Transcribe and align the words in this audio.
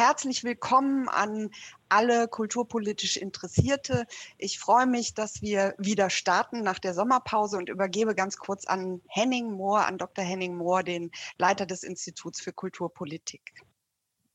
herzlich 0.00 0.44
willkommen 0.44 1.10
an 1.10 1.50
alle 1.90 2.26
kulturpolitisch 2.26 3.18
Interessierte. 3.18 4.06
Ich 4.38 4.58
freue 4.58 4.86
mich, 4.86 5.12
dass 5.12 5.42
wir 5.42 5.74
wieder 5.76 6.08
starten 6.08 6.62
nach 6.62 6.78
der 6.78 6.94
Sommerpause 6.94 7.58
und 7.58 7.68
übergebe 7.68 8.14
ganz 8.14 8.38
kurz 8.38 8.64
an 8.64 9.02
Henning 9.08 9.52
Mohr, 9.52 9.86
an 9.86 9.98
Dr. 9.98 10.24
Henning 10.24 10.56
Mohr, 10.56 10.82
den 10.82 11.10
Leiter 11.36 11.66
des 11.66 11.82
Instituts 11.82 12.40
für 12.40 12.54
Kulturpolitik. 12.54 13.42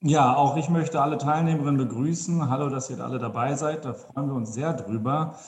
Ja, 0.01 0.35
auch 0.35 0.55
ich 0.55 0.69
möchte 0.69 1.01
alle 1.01 1.17
Teilnehmerinnen 1.17 1.77
begrüßen. 1.77 2.47
Hallo, 2.47 2.69
dass 2.69 2.91
ihr 2.91 2.99
alle 2.99 3.17
dabei 3.17 3.55
seid. 3.55 3.85
Da 3.85 3.95
freuen 3.95 4.27
wir 4.27 4.35
uns 4.35 4.53
sehr 4.53 4.71
drüber, 4.71 5.39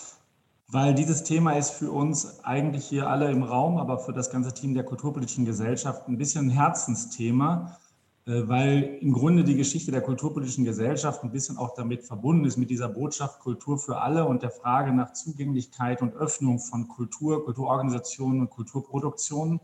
weil 0.68 0.96
dieses 0.96 1.26
Thema 1.26 1.52
ist 1.52 1.70
für 1.70 1.92
uns 1.92 2.44
eigentlich 2.44 2.88
hier 2.88 3.08
alle 3.08 3.30
im 3.30 3.44
Raum, 3.44 3.78
aber 3.78 4.00
für 4.00 4.14
das 4.14 4.32
ganze 4.32 4.52
Team 4.52 4.74
der 4.74 4.84
kulturpolitischen 4.84 5.46
Gesellschaft 5.46 6.08
ein 6.08 6.18
bisschen 6.18 6.48
ein 6.48 6.50
Herzensthema, 6.50 7.78
weil 8.28 8.98
im 9.00 9.14
Grunde 9.14 9.46
die 9.46 9.56
Geschichte 9.56 9.90
der 9.90 10.02
kulturpolitischen 10.02 10.66
Gesellschaft 10.66 11.24
ein 11.24 11.32
bisschen 11.32 11.58
auch 11.58 11.74
damit 11.76 12.04
verbunden 12.04 12.44
ist, 12.44 12.58
mit 12.58 12.70
dieser 12.70 12.90
Botschaft 12.90 13.40
Kultur 13.40 13.78
für 13.78 14.02
alle 14.02 14.26
und 14.26 14.44
der 14.44 14.52
Frage 14.52 14.92
nach 14.92 15.14
Zugänglichkeit 15.14 16.02
und 16.02 16.14
Öffnung 16.14 16.60
von 16.60 16.90
Kultur, 16.90 17.46
Kulturorganisationen 17.46 18.42
und 18.42 18.50
Kulturproduktionen. 18.50 19.62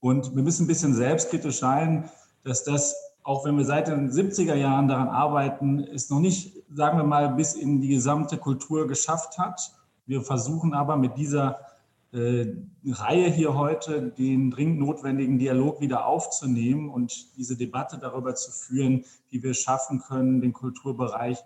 Und 0.00 0.34
wir 0.34 0.42
müssen 0.42 0.64
ein 0.64 0.66
bisschen 0.66 0.94
selbstkritisch 0.94 1.60
sein, 1.60 2.10
dass 2.42 2.64
das 2.64 2.96
auch 3.22 3.44
wenn 3.44 3.56
wir 3.56 3.64
seit 3.64 3.88
den 3.88 4.10
70er 4.10 4.54
Jahren 4.54 4.86
daran 4.86 5.08
arbeiten, 5.08 5.80
es 5.80 6.10
noch 6.10 6.20
nicht, 6.20 6.62
sagen 6.72 6.96
wir 6.96 7.04
mal, 7.04 7.30
bis 7.30 7.54
in 7.54 7.80
die 7.80 7.88
gesamte 7.88 8.36
Kultur 8.36 8.86
geschafft 8.86 9.36
hat. 9.36 9.72
Wir 10.06 10.22
versuchen 10.22 10.74
aber 10.74 10.96
mit 10.96 11.16
dieser 11.16 11.50
äh, 11.50 11.75
Reihe 12.16 13.30
hier 13.30 13.54
heute 13.54 14.10
den 14.10 14.50
dringend 14.50 14.80
notwendigen 14.80 15.38
Dialog 15.38 15.80
wieder 15.80 16.06
aufzunehmen 16.06 16.88
und 16.88 17.36
diese 17.36 17.56
Debatte 17.56 17.98
darüber 17.98 18.34
zu 18.34 18.50
führen, 18.50 19.04
wie 19.28 19.42
wir 19.42 19.54
schaffen 19.54 20.00
können, 20.00 20.40
den 20.40 20.52
Kulturbereich 20.52 21.38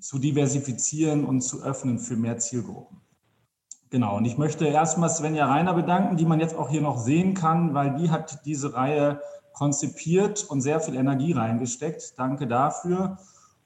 zu 0.00 0.18
diversifizieren 0.18 1.24
und 1.24 1.42
zu 1.42 1.62
öffnen 1.62 1.98
für 1.98 2.16
mehr 2.16 2.38
Zielgruppen. 2.38 3.00
Genau, 3.90 4.16
und 4.16 4.24
ich 4.24 4.36
möchte 4.36 4.66
erstmal 4.66 5.08
Svenja 5.08 5.46
Reiner 5.46 5.74
bedanken, 5.74 6.16
die 6.16 6.26
man 6.26 6.40
jetzt 6.40 6.56
auch 6.56 6.68
hier 6.68 6.80
noch 6.80 6.98
sehen 6.98 7.34
kann, 7.34 7.74
weil 7.74 7.94
die 7.94 8.10
hat 8.10 8.44
diese 8.44 8.74
Reihe 8.74 9.20
konzipiert 9.52 10.44
und 10.50 10.60
sehr 10.60 10.80
viel 10.80 10.96
Energie 10.96 11.32
reingesteckt. 11.32 12.18
Danke 12.18 12.48
dafür. 12.48 13.18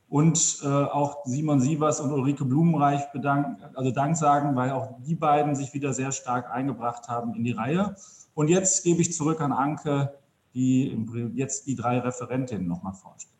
Und 0.08 0.60
äh, 0.62 0.66
auch 0.66 1.24
Simon 1.26 1.60
Sievers 1.60 2.00
und 2.00 2.10
Ulrike 2.10 2.44
Blumenreich 2.44 3.12
bedanken, 3.12 3.62
also 3.74 3.90
Dank 3.90 4.16
sagen, 4.16 4.56
weil 4.56 4.70
auch 4.70 4.96
die 5.06 5.14
beiden 5.14 5.54
sich 5.54 5.74
wieder 5.74 5.92
sehr 5.92 6.12
stark 6.12 6.50
eingebracht 6.50 7.08
haben 7.08 7.34
in 7.34 7.44
die 7.44 7.52
Reihe. 7.52 7.94
Und 8.34 8.48
jetzt 8.48 8.84
gebe 8.84 9.02
ich 9.02 9.12
zurück 9.12 9.40
an 9.40 9.52
Anke, 9.52 10.14
die 10.54 10.96
jetzt 11.34 11.66
die 11.66 11.74
drei 11.74 11.98
Referentinnen 11.98 12.66
nochmal 12.66 12.94
vorstellt. 12.94 13.37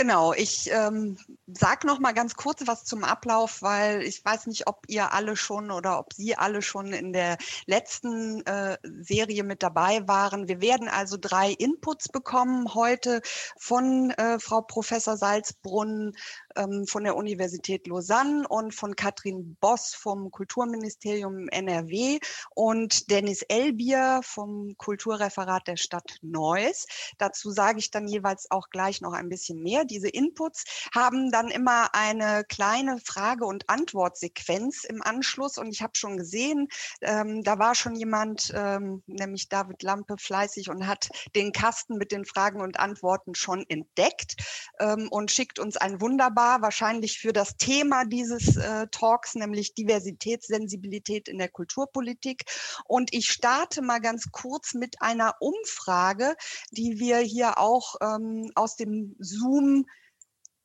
Genau, 0.00 0.32
ich 0.32 0.70
ähm, 0.72 1.18
sage 1.46 1.86
noch 1.86 1.98
mal 1.98 2.12
ganz 2.12 2.34
kurz 2.34 2.62
was 2.66 2.84
zum 2.86 3.04
Ablauf, 3.04 3.60
weil 3.60 4.00
ich 4.00 4.24
weiß 4.24 4.46
nicht, 4.46 4.66
ob 4.66 4.84
ihr 4.88 5.12
alle 5.12 5.36
schon 5.36 5.70
oder 5.70 5.98
ob 5.98 6.14
Sie 6.14 6.34
alle 6.34 6.62
schon 6.62 6.94
in 6.94 7.12
der 7.12 7.36
letzten 7.66 8.40
äh, 8.46 8.78
Serie 8.82 9.44
mit 9.44 9.62
dabei 9.62 10.08
waren. 10.08 10.48
Wir 10.48 10.62
werden 10.62 10.88
also 10.88 11.18
drei 11.20 11.50
Inputs 11.50 12.08
bekommen 12.08 12.72
heute 12.72 13.20
von 13.58 14.10
äh, 14.12 14.38
Frau 14.38 14.62
Professor 14.62 15.18
Salzbrunn, 15.18 16.16
ähm, 16.56 16.86
von 16.86 17.04
der 17.04 17.16
Universität 17.16 17.86
Lausanne 17.86 18.46
und 18.48 18.74
von 18.74 18.96
Katrin 18.96 19.56
Boss 19.60 19.94
vom 19.94 20.30
Kulturministerium 20.30 21.48
NRW 21.48 22.18
und 22.54 23.10
Dennis 23.10 23.42
Elbier 23.42 24.20
vom 24.22 24.76
Kulturreferat 24.76 25.66
der 25.68 25.76
Stadt 25.76 26.18
Neuss. 26.22 26.86
Dazu 27.18 27.50
sage 27.50 27.78
ich 27.78 27.90
dann 27.90 28.08
jeweils 28.08 28.50
auch 28.50 28.70
gleich 28.70 29.00
noch 29.00 29.12
ein 29.12 29.28
bisschen 29.28 29.62
mehr. 29.62 29.84
Diese 29.84 30.08
Inputs 30.08 30.64
haben 30.94 31.30
dann 31.30 31.48
immer 31.48 31.94
eine 31.94 32.44
kleine 32.44 32.98
Frage- 32.98 33.46
und 33.46 33.68
Antwortsequenz 33.68 34.84
im 34.84 35.02
Anschluss 35.02 35.58
und 35.58 35.68
ich 35.68 35.82
habe 35.82 35.92
schon 35.94 36.16
gesehen, 36.16 36.68
ähm, 37.00 37.42
da 37.42 37.58
war 37.58 37.74
schon 37.74 37.94
jemand, 37.94 38.52
ähm, 38.54 39.02
nämlich 39.06 39.48
David 39.48 39.82
Lampe, 39.82 40.16
fleißig 40.18 40.70
und 40.70 40.86
hat 40.86 41.08
den 41.34 41.52
Kasten 41.52 41.96
mit 41.96 42.12
den 42.12 42.24
Fragen 42.24 42.60
und 42.60 42.78
Antworten 42.78 43.34
schon 43.34 43.64
entdeckt 43.68 44.36
ähm, 44.78 45.08
und 45.10 45.30
schickt 45.30 45.58
uns 45.58 45.76
ein 45.76 46.00
wunderbar 46.00 46.39
wunderbar 46.40 46.62
wahrscheinlich 46.62 47.18
für 47.18 47.32
das 47.32 47.56
Thema 47.56 48.04
dieses 48.04 48.56
äh, 48.56 48.86
Talks, 48.90 49.34
nämlich 49.34 49.74
Diversitätssensibilität 49.74 51.28
in 51.28 51.38
der 51.38 51.48
Kulturpolitik. 51.48 52.44
Und 52.86 53.12
ich 53.12 53.26
starte 53.26 53.82
mal 53.82 54.00
ganz 54.00 54.30
kurz 54.32 54.74
mit 54.74 55.02
einer 55.02 55.34
Umfrage, 55.40 56.34
die 56.70 56.98
wir 56.98 57.18
hier 57.18 57.58
auch 57.58 57.96
ähm, 58.00 58.50
aus 58.54 58.76
dem 58.76 59.16
Zoom 59.18 59.84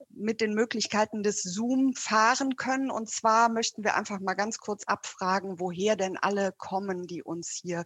mit 0.09 0.39
den 0.39 0.53
Möglichkeiten 0.53 1.23
des 1.23 1.41
Zoom 1.43 1.93
fahren 1.93 2.55
können. 2.55 2.89
Und 2.89 3.09
zwar 3.09 3.49
möchten 3.49 3.83
wir 3.83 3.95
einfach 3.95 4.21
mal 4.21 4.35
ganz 4.35 4.59
kurz 4.59 4.85
abfragen, 4.85 5.59
woher 5.59 5.97
denn 5.97 6.15
alle 6.15 6.53
kommen, 6.57 7.05
die 7.05 7.21
uns 7.21 7.49
hier 7.61 7.83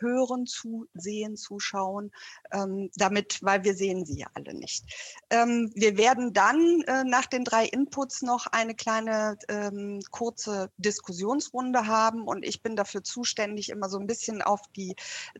zuhören, 0.00 0.46
zusehen, 0.46 1.36
zuschauen, 1.36 2.10
ähm, 2.52 2.90
damit, 2.96 3.38
weil 3.42 3.64
wir 3.64 3.74
sehen 3.74 4.04
sie 4.04 4.20
ja 4.20 4.26
alle 4.34 4.54
nicht. 4.54 4.84
Ähm, 5.30 5.70
wir 5.74 5.96
werden 5.96 6.32
dann 6.32 6.82
äh, 6.86 7.04
nach 7.04 7.26
den 7.26 7.44
drei 7.44 7.66
Inputs 7.66 8.22
noch 8.22 8.46
eine 8.46 8.74
kleine 8.74 9.36
ähm, 9.48 10.00
kurze 10.10 10.70
Diskussionsrunde 10.78 11.86
haben 11.86 12.26
und 12.26 12.44
ich 12.44 12.62
bin 12.62 12.76
dafür 12.76 13.02
zuständig, 13.02 13.70
immer 13.70 13.88
so 13.88 13.98
ein 13.98 14.06
bisschen 14.06 14.42
auf 14.42 14.60
die 14.76 14.94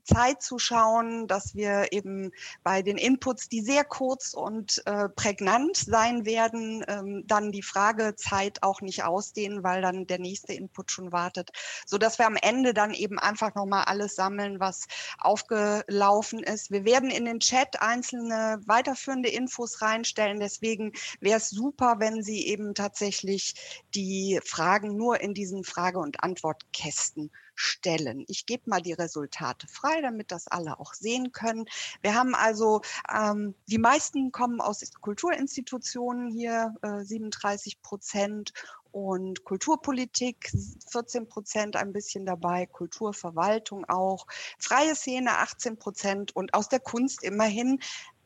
Zeit 0.05 0.43
zu 0.43 0.59
schauen, 0.59 1.27
dass 1.27 1.55
wir 1.55 1.93
eben 1.93 2.31
bei 2.63 2.83
den 2.83 2.99
Inputs, 2.99 3.49
die 3.49 3.63
sehr 3.63 3.85
kurz 3.85 4.35
und 4.35 4.83
äh, 4.87 5.09
prägnant 5.09 5.77
sein 5.77 6.25
werden, 6.25 6.85
ähm, 6.89 7.25
dann 7.27 7.53
die 7.53 7.63
Fragezeit 7.63 8.63
auch 8.63 8.81
nicht 8.81 9.05
ausdehnen, 9.05 9.63
weil 9.63 9.83
dann 9.83 10.07
der 10.07 10.19
nächste 10.19 10.53
Input 10.53 10.91
schon 10.91 11.13
wartet, 11.13 11.51
so 11.87 11.99
dass 11.99 12.19
wir 12.19 12.27
am 12.27 12.37
Ende 12.37 12.75
dann 12.75 12.93
eben 12.93 13.19
einfach 13.19 13.55
nochmal 13.55 13.85
alles 13.85 14.15
sammeln, 14.15 14.50
was 14.59 14.87
aufgelaufen 15.19 16.43
ist. 16.43 16.71
Wir 16.71 16.85
werden 16.85 17.11
in 17.11 17.27
den 17.27 17.41
Chat 17.41 17.81
einzelne 17.81 18.61
weiterführende 18.67 19.29
Infos 19.29 19.83
reinstellen. 19.83 20.41
Deswegen 20.41 20.93
wäre 21.21 21.39
es 21.39 21.51
super, 21.51 21.97
wenn 21.99 22.23
Sie 22.23 22.47
eben 22.47 22.75
tatsächlich 22.75 23.55
die 23.95 24.41
Fragen 24.45 24.97
nur 24.97 25.21
in 25.21 25.35
diesen 25.35 25.63
Frage- 25.63 25.99
und 25.99 26.25
Antwortkästen 26.25 27.31
stellen. 27.61 28.25
Ich 28.27 28.47
gebe 28.47 28.69
mal 28.71 28.81
die 28.81 28.95
Resultate 28.95 29.69
frei, 29.69 30.01
damit 30.01 30.33
das 30.33 30.49
alle 30.49 30.81
auch 30.81 30.95
sehen 30.95 31.33
können. 31.33 31.67
Wir 32.01 32.15
haben 32.15 32.35
also, 32.35 32.81
ähm, 33.13 33.55
die 33.67 33.79
meisten 33.79 34.33
kommen 34.33 34.61
aus 34.61 34.83
Kulturinstitutionen 35.01 36.31
hier, 36.31 36.75
äh, 36.83 37.05
37 37.05 37.83
Prozent 37.83 38.53
und 38.93 39.45
Kulturpolitik 39.45 40.53
14 40.91 41.29
Prozent 41.29 41.77
ein 41.77 41.93
bisschen 41.93 42.27
dabei, 42.27 42.67
Kulturverwaltung 42.67 43.85
auch, 43.87 44.27
freie 44.59 44.95
Szene 44.95 45.39
18 45.39 45.79
Prozent 45.79 46.35
und 46.35 46.55
aus 46.55 46.69
der 46.69 46.81
Kunst 46.81 47.23
immerhin 47.23 47.81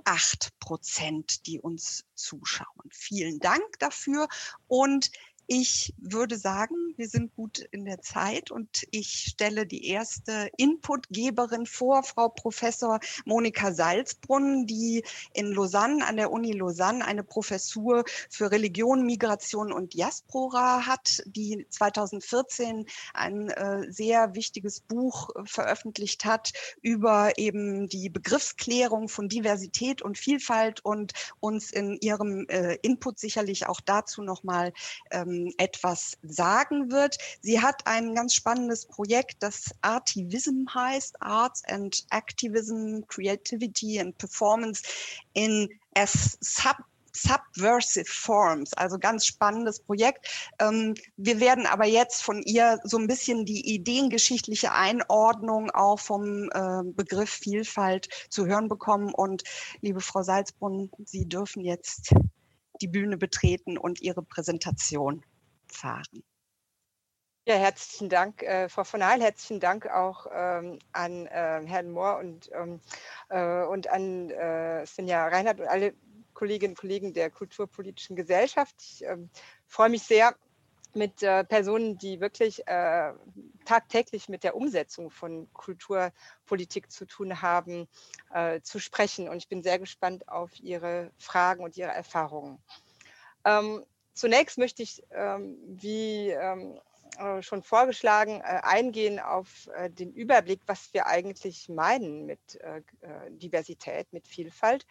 acht 0.04 0.58
Prozent, 0.60 1.46
die 1.46 1.60
uns 1.60 2.04
zuschauen. 2.14 2.90
Vielen 2.90 3.38
Dank 3.40 3.78
dafür 3.78 4.28
und 4.68 5.10
ich 5.46 5.92
würde 5.98 6.36
sagen, 6.36 6.74
wir 6.96 7.08
sind 7.08 7.34
gut 7.34 7.58
in 7.70 7.84
der 7.84 8.00
Zeit 8.00 8.50
und 8.50 8.86
ich 8.90 9.26
stelle 9.30 9.66
die 9.66 9.86
erste 9.88 10.48
Inputgeberin 10.56 11.66
vor, 11.66 12.02
Frau 12.02 12.28
Professor 12.28 13.00
Monika 13.24 13.72
Salzbrunn, 13.72 14.66
die 14.66 15.04
in 15.34 15.52
Lausanne, 15.52 16.06
an 16.06 16.16
der 16.16 16.30
Uni 16.30 16.52
Lausanne, 16.52 17.04
eine 17.04 17.24
Professur 17.24 18.04
für 18.30 18.50
Religion, 18.50 19.04
Migration 19.04 19.72
und 19.72 19.94
Diaspora 19.94 20.86
hat, 20.86 21.22
die 21.26 21.66
2014 21.68 22.86
ein 23.12 23.50
äh, 23.50 23.90
sehr 23.90 24.34
wichtiges 24.34 24.80
Buch 24.80 25.30
äh, 25.34 25.44
veröffentlicht 25.44 26.24
hat 26.24 26.52
über 26.80 27.32
eben 27.36 27.88
die 27.88 28.08
Begriffsklärung 28.08 29.08
von 29.08 29.28
Diversität 29.28 30.00
und 30.00 30.16
Vielfalt 30.16 30.84
und 30.84 31.12
uns 31.40 31.70
in 31.70 31.98
ihrem 32.00 32.46
äh, 32.48 32.76
Input 32.82 33.18
sicherlich 33.18 33.66
auch 33.66 33.80
dazu 33.80 34.22
nochmal 34.22 34.72
ähm, 35.10 35.33
ähm, 35.34 35.54
etwas 35.58 36.16
sagen 36.22 36.90
wird. 36.90 37.18
Sie 37.40 37.60
hat 37.60 37.86
ein 37.86 38.14
ganz 38.14 38.34
spannendes 38.34 38.86
Projekt, 38.86 39.42
das 39.42 39.70
Artivism 39.82 40.66
heißt, 40.72 41.20
Arts 41.20 41.62
and 41.66 42.04
Activism, 42.10 43.00
Creativity 43.08 44.00
and 44.00 44.16
Performance 44.18 44.82
in 45.34 45.68
as 45.94 46.36
sub 46.40 46.76
Subversive 47.16 48.06
Forms, 48.06 48.72
also 48.74 48.98
ganz 48.98 49.24
spannendes 49.24 49.78
Projekt. 49.78 50.26
Ähm, 50.58 50.94
wir 51.16 51.38
werden 51.38 51.64
aber 51.64 51.86
jetzt 51.86 52.24
von 52.24 52.42
ihr 52.42 52.80
so 52.82 52.98
ein 52.98 53.06
bisschen 53.06 53.44
die 53.44 53.72
ideengeschichtliche 53.72 54.72
Einordnung 54.72 55.70
auch 55.70 56.00
vom 56.00 56.50
äh, 56.50 56.82
Begriff 56.82 57.30
Vielfalt 57.30 58.08
zu 58.30 58.46
hören 58.46 58.66
bekommen. 58.66 59.14
Und 59.14 59.44
liebe 59.80 60.00
Frau 60.00 60.24
Salzbrunn, 60.24 60.90
Sie 61.04 61.28
dürfen 61.28 61.62
jetzt 61.62 62.12
die 62.80 62.88
Bühne 62.88 63.16
betreten 63.16 63.78
und 63.78 64.00
ihre 64.00 64.22
Präsentation 64.22 65.24
fahren. 65.66 66.24
Ja, 67.46 67.56
herzlichen 67.56 68.08
Dank, 68.08 68.42
äh, 68.42 68.70
Frau 68.70 68.84
von 68.84 69.04
Heil. 69.04 69.20
Herzlichen 69.20 69.60
Dank 69.60 69.86
auch 69.86 70.26
ähm, 70.32 70.78
an 70.92 71.26
äh, 71.26 71.62
Herrn 71.66 71.90
Mohr 71.90 72.16
und, 72.18 72.50
ähm, 72.54 72.80
äh, 73.28 73.64
und 73.64 73.86
an 73.90 74.30
äh, 74.30 74.86
Svenja 74.86 75.28
Reinhardt 75.28 75.60
und 75.60 75.66
alle 75.66 75.92
Kolleginnen 76.32 76.72
und 76.72 76.78
Kollegen 76.78 77.12
der 77.12 77.30
Kulturpolitischen 77.30 78.16
Gesellschaft. 78.16 78.74
Ich 78.80 79.04
ähm, 79.04 79.28
freue 79.66 79.90
mich 79.90 80.04
sehr, 80.04 80.34
mit 80.96 81.22
äh, 81.22 81.44
Personen, 81.44 81.98
die 81.98 82.20
wirklich 82.20 82.66
äh, 82.66 83.12
tagtäglich 83.64 84.28
mit 84.28 84.44
der 84.44 84.56
Umsetzung 84.56 85.10
von 85.10 85.48
Kulturpolitik 85.52 86.90
zu 86.90 87.06
tun 87.06 87.40
haben, 87.40 87.88
zu 88.62 88.80
sprechen. 88.80 89.28
Und 89.28 89.36
ich 89.36 89.48
bin 89.48 89.62
sehr 89.62 89.78
gespannt 89.78 90.28
auf 90.28 90.58
Ihre 90.60 91.10
Fragen 91.18 91.62
und 91.62 91.76
Ihre 91.76 91.92
Erfahrungen. 91.92 92.58
Ähm, 93.44 93.84
zunächst 94.12 94.58
möchte 94.58 94.82
ich, 94.82 95.02
ähm, 95.12 95.56
wie 95.66 96.30
ähm, 96.30 96.78
äh, 97.18 97.42
schon 97.42 97.62
vorgeschlagen, 97.62 98.40
äh, 98.40 98.60
eingehen 98.62 99.20
auf 99.20 99.68
äh, 99.76 99.88
den 99.90 100.12
Überblick, 100.12 100.60
was 100.66 100.92
wir 100.92 101.06
eigentlich 101.06 101.68
meinen 101.68 102.26
mit 102.26 102.58
Diversität, 103.28 104.12
mit 104.12 104.26
Vielfalt. 104.26 104.86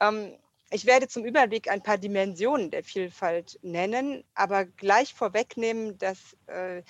Ähm, 0.00 0.36
ich 0.70 0.86
werde 0.86 1.08
zum 1.08 1.24
Überblick 1.24 1.68
ein 1.70 1.82
paar 1.82 1.98
Dimensionen 1.98 2.70
der 2.70 2.82
Vielfalt 2.82 3.58
nennen, 3.62 4.24
aber 4.34 4.64
gleich 4.64 5.14
vorwegnehmen, 5.14 5.98
dass 5.98 6.36
äh, 6.46 6.82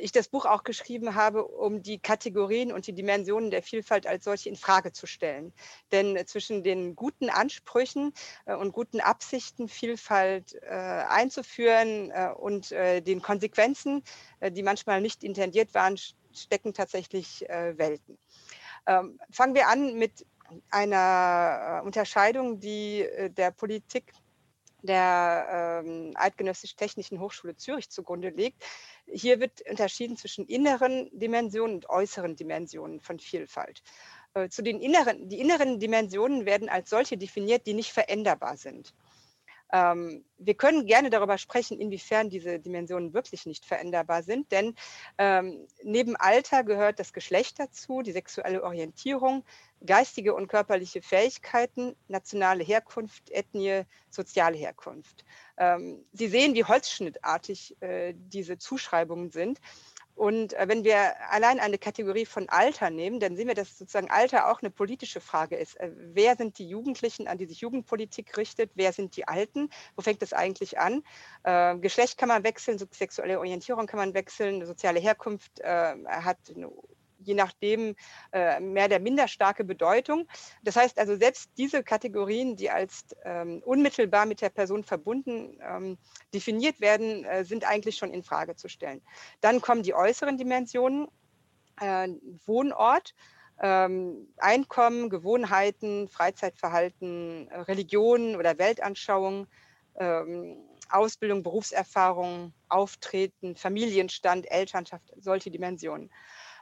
ich 0.00 0.12
das 0.12 0.28
Buch 0.28 0.46
auch 0.46 0.64
geschrieben 0.64 1.14
habe, 1.14 1.44
um 1.44 1.82
die 1.82 1.98
Kategorien 1.98 2.72
und 2.72 2.86
die 2.86 2.92
Dimensionen 2.92 3.50
der 3.50 3.62
Vielfalt 3.62 4.06
als 4.06 4.24
solche 4.24 4.48
in 4.48 4.56
Frage 4.56 4.92
zu 4.92 5.06
stellen. 5.06 5.52
Denn 5.92 6.18
zwischen 6.26 6.62
den 6.62 6.96
guten 6.96 7.30
Ansprüchen 7.30 8.12
äh, 8.46 8.54
und 8.54 8.72
guten 8.72 9.00
Absichten, 9.00 9.68
Vielfalt 9.68 10.54
äh, 10.62 10.68
einzuführen 10.68 12.12
und 12.36 12.70
den 12.70 13.22
Konsequenzen, 13.22 14.02
die 14.42 14.62
manchmal 14.62 15.00
nicht 15.00 15.24
intendiert 15.24 15.74
waren, 15.74 15.98
stecken 16.32 16.72
tatsächlich 16.72 17.44
Welten. 17.48 18.18
Ähm, 18.86 19.20
fangen 19.30 19.54
wir 19.54 19.68
an 19.68 19.94
mit 19.94 20.26
einer 20.70 21.82
Unterscheidung, 21.84 22.60
die 22.60 23.06
der 23.36 23.50
Politik 23.50 24.12
der 24.82 25.82
ähm, 25.84 26.12
Eidgenössisch 26.14 26.76
Technischen 26.76 27.20
Hochschule 27.20 27.56
Zürich 27.56 27.90
zugrunde 27.90 28.30
liegt. 28.30 28.64
Hier 29.06 29.40
wird 29.40 29.60
unterschieden 29.68 30.16
zwischen 30.16 30.46
inneren 30.46 31.10
Dimensionen 31.12 31.76
und 31.76 31.90
äußeren 31.90 32.36
Dimensionen 32.36 33.00
von 33.00 33.18
Vielfalt. 33.18 33.82
Äh, 34.34 34.48
zu 34.48 34.62
den 34.62 34.80
inneren, 34.80 35.28
die 35.28 35.40
inneren 35.40 35.80
Dimensionen 35.80 36.46
werden 36.46 36.68
als 36.68 36.90
solche 36.90 37.18
definiert, 37.18 37.66
die 37.66 37.74
nicht 37.74 37.92
veränderbar 37.92 38.56
sind. 38.56 38.94
Ähm, 39.72 40.24
wir 40.38 40.54
können 40.54 40.86
gerne 40.86 41.10
darüber 41.10 41.38
sprechen, 41.38 41.80
inwiefern 41.80 42.30
diese 42.30 42.58
Dimensionen 42.58 43.12
wirklich 43.12 43.46
nicht 43.46 43.64
veränderbar 43.64 44.22
sind, 44.22 44.50
denn 44.52 44.74
ähm, 45.18 45.66
neben 45.82 46.16
Alter 46.16 46.64
gehört 46.64 46.98
das 46.98 47.12
Geschlecht 47.12 47.58
dazu, 47.58 48.02
die 48.02 48.12
sexuelle 48.12 48.62
Orientierung, 48.62 49.44
geistige 49.84 50.34
und 50.34 50.48
körperliche 50.48 51.02
Fähigkeiten, 51.02 51.94
nationale 52.08 52.64
Herkunft, 52.64 53.30
Ethnie, 53.30 53.82
soziale 54.10 54.56
Herkunft. 54.56 55.24
Ähm, 55.56 56.04
Sie 56.12 56.28
sehen, 56.28 56.54
wie 56.54 56.64
holzschnittartig 56.64 57.76
äh, 57.80 58.14
diese 58.16 58.58
Zuschreibungen 58.58 59.30
sind. 59.30 59.60
Und 60.20 60.52
äh, 60.52 60.68
wenn 60.68 60.84
wir 60.84 61.14
allein 61.30 61.58
eine 61.60 61.78
Kategorie 61.78 62.26
von 62.26 62.46
Alter 62.50 62.90
nehmen, 62.90 63.20
dann 63.20 63.36
sehen 63.36 63.48
wir, 63.48 63.54
dass 63.54 63.78
sozusagen 63.78 64.10
Alter 64.10 64.50
auch 64.50 64.60
eine 64.60 64.70
politische 64.70 65.18
Frage 65.18 65.56
ist. 65.56 65.80
Äh, 65.80 65.92
wer 65.94 66.36
sind 66.36 66.58
die 66.58 66.68
Jugendlichen, 66.68 67.26
an 67.26 67.38
die 67.38 67.46
sich 67.46 67.62
Jugendpolitik 67.62 68.36
richtet? 68.36 68.70
Wer 68.74 68.92
sind 68.92 69.16
die 69.16 69.26
Alten? 69.26 69.70
Wo 69.96 70.02
fängt 70.02 70.20
das 70.20 70.34
eigentlich 70.34 70.78
an? 70.78 71.02
Äh, 71.44 71.78
Geschlecht 71.78 72.18
kann 72.18 72.28
man 72.28 72.44
wechseln, 72.44 72.78
sexuelle 72.90 73.38
Orientierung 73.38 73.86
kann 73.86 73.96
man 73.96 74.12
wechseln, 74.12 74.66
soziale 74.66 75.00
Herkunft 75.00 75.62
hat 75.64 76.38
eine 76.54 76.70
je 77.22 77.34
nachdem 77.34 77.94
äh, 78.32 78.60
mehr 78.60 78.88
der 78.88 79.00
minder 79.00 79.28
starke 79.28 79.64
Bedeutung. 79.64 80.26
Das 80.62 80.76
heißt 80.76 80.98
also, 80.98 81.16
selbst 81.16 81.50
diese 81.56 81.82
Kategorien, 81.82 82.56
die 82.56 82.70
als 82.70 83.04
ähm, 83.24 83.62
unmittelbar 83.64 84.26
mit 84.26 84.40
der 84.40 84.50
Person 84.50 84.84
verbunden 84.84 85.58
ähm, 85.62 85.98
definiert 86.34 86.80
werden, 86.80 87.24
äh, 87.24 87.44
sind 87.44 87.64
eigentlich 87.64 87.96
schon 87.96 88.12
in 88.12 88.22
Frage 88.22 88.56
zu 88.56 88.68
stellen. 88.68 89.02
Dann 89.40 89.60
kommen 89.60 89.82
die 89.82 89.94
äußeren 89.94 90.36
Dimensionen, 90.36 91.08
äh, 91.80 92.08
Wohnort. 92.46 93.14
Ähm, 93.62 94.32
Einkommen, 94.38 95.10
Gewohnheiten, 95.10 96.08
Freizeitverhalten, 96.08 97.48
Religion 97.52 98.36
oder 98.36 98.56
Weltanschauung, 98.58 99.46
Ausbildung, 100.88 101.42
Berufserfahrung, 101.42 102.52
Auftreten, 102.68 103.56
Familienstand, 103.56 104.50
Elternschaft, 104.50 105.12
solche 105.18 105.50
Dimensionen. 105.50 106.10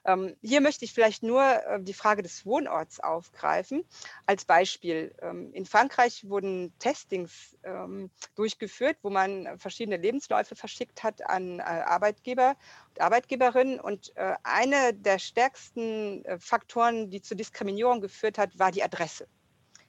Ähm, 0.05 0.37
hier 0.43 0.61
möchte 0.61 0.85
ich 0.85 0.93
vielleicht 0.93 1.23
nur 1.23 1.43
äh, 1.43 1.83
die 1.83 1.95
Frage 1.95 2.23
des 2.23 2.47
Wohnorts 2.47 3.01
aufgreifen. 3.01 3.85
Als 4.27 4.45
Beispiel, 4.45 5.15
ähm, 5.23 5.53
in 5.53 5.67
Frankreich 5.67 6.29
wurden 6.29 6.73
Testings 6.79 7.57
ähm, 7.65 8.11
durchgeführt, 8.35 8.99
wo 9.03 9.11
man 9.11 9.59
verschiedene 9.59 9.97
Lebensläufe 9.97 10.57
verschickt 10.57 11.03
hat 11.03 11.29
an 11.29 11.59
äh, 11.59 11.63
Arbeitgeber 11.63 12.57
und 12.91 13.01
Arbeitgeberinnen. 13.01 13.81
Und 13.81 14.17
äh, 14.17 14.35
einer 14.43 14.93
der 14.93 15.19
stärksten 15.19 16.25
Faktoren, 16.39 17.11
die 17.11 17.23
zur 17.23 17.37
Diskriminierung 17.37 18.01
geführt 18.01 18.39
hat, 18.39 18.59
war 18.59 18.71
die 18.71 18.83
Adresse. 18.83 19.29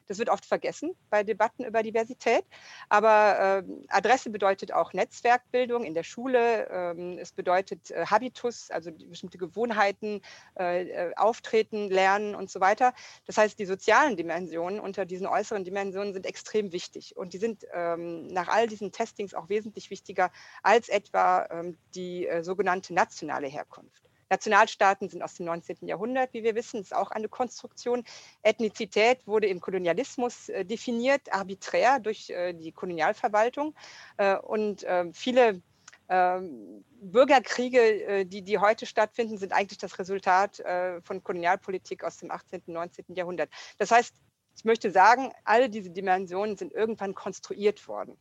Das 0.10 0.18
wird 0.18 0.30
oft 0.30 0.44
vergessen 0.44 0.96
bei 1.12 1.24
Debatten 1.24 1.64
über 1.64 1.84
Diversität. 1.84 2.44
Aber 2.90 3.64
äh, 3.64 3.64
Adresse 3.90 4.32
bedeutet 4.32 4.74
auch 4.74 4.92
Netzwerkbildung 4.92 5.84
in 5.84 5.94
der 5.94 6.02
Schule. 6.02 6.68
Ähm, 6.72 7.20
es 7.20 7.32
bedeutet 7.32 7.92
äh, 7.92 8.08
Habitus, 8.08 8.72
also 8.72 8.92
bestimmte 8.92 9.38
Gewohnheiten, 9.38 10.22
äh, 10.58 10.90
äh, 10.90 11.16
Auftreten, 11.16 11.90
Lernen 11.90 12.34
und 12.34 12.50
so 12.50 12.60
weiter. 12.60 12.94
Das 13.28 13.38
heißt, 13.38 13.60
die 13.60 13.66
sozialen 13.66 14.18
Dimensionen 14.18 14.80
unter 14.80 15.06
diesen 15.06 15.28
äußeren 15.28 15.64
Dimensionen 15.64 16.14
sind 16.14 16.26
extrem 16.26 16.72
wichtig. 16.72 17.16
Und 17.16 17.34
die 17.34 17.38
sind 17.38 17.68
ähm, 17.72 18.26
nach 18.28 18.48
all 18.48 18.66
diesen 18.66 18.92
Testings 18.92 19.36
auch 19.36 19.48
wesentlich 19.48 19.92
wichtiger 19.92 20.32
als 20.64 20.90
etwa 20.90 21.48
ähm, 21.52 21.78
die 21.94 22.28
äh, 22.28 22.44
sogenannte 22.44 22.96
nationale 22.96 23.48
Herkunft. 23.48 24.09
Nationalstaaten 24.30 25.10
sind 25.10 25.22
aus 25.22 25.36
dem 25.36 25.46
19. 25.46 25.88
Jahrhundert, 25.88 26.34
wie 26.34 26.44
wir 26.44 26.56
wissen, 26.56 26.82
ist 26.82 26.96
auch 26.96 27.12
eine 27.12 27.30
Konstruktion. 27.30 28.04
Ethnizität 28.44 29.26
wurde 29.26 29.48
im 29.48 29.60
Kolonialismus 29.60 30.50
äh, 30.50 30.66
definiert, 30.66 31.34
arbiträr 31.34 32.00
durch 32.00 32.30
äh, 32.30 32.54
die 32.54 32.72
Kolonialverwaltung. 32.72 33.76
Äh, 34.18 34.38
und 34.38 34.86
viele 35.14 35.62
ähm, 36.10 36.84
Bürgerkriege, 37.02 38.26
die, 38.26 38.42
die 38.42 38.58
heute 38.58 38.86
stattfinden, 38.86 39.38
sind 39.38 39.54
eigentlich 39.54 39.78
das 39.78 40.00
Resultat 40.00 40.62
von 41.04 41.24
Kolonialpolitik 41.24 42.04
aus 42.04 42.18
dem 42.18 42.32
18. 42.32 42.64
und 42.68 42.74
19. 42.74 43.06
Jahrhundert. 43.16 43.50
Das 43.78 43.92
heißt, 43.92 44.16
ich 44.56 44.66
möchte 44.66 44.92
sagen, 44.92 45.32
alle 45.44 45.70
diese 45.70 45.92
Dimensionen 45.92 46.58
sind 46.58 46.74
irgendwann 46.74 47.14
konstruiert 47.14 47.88
worden. 47.88 48.18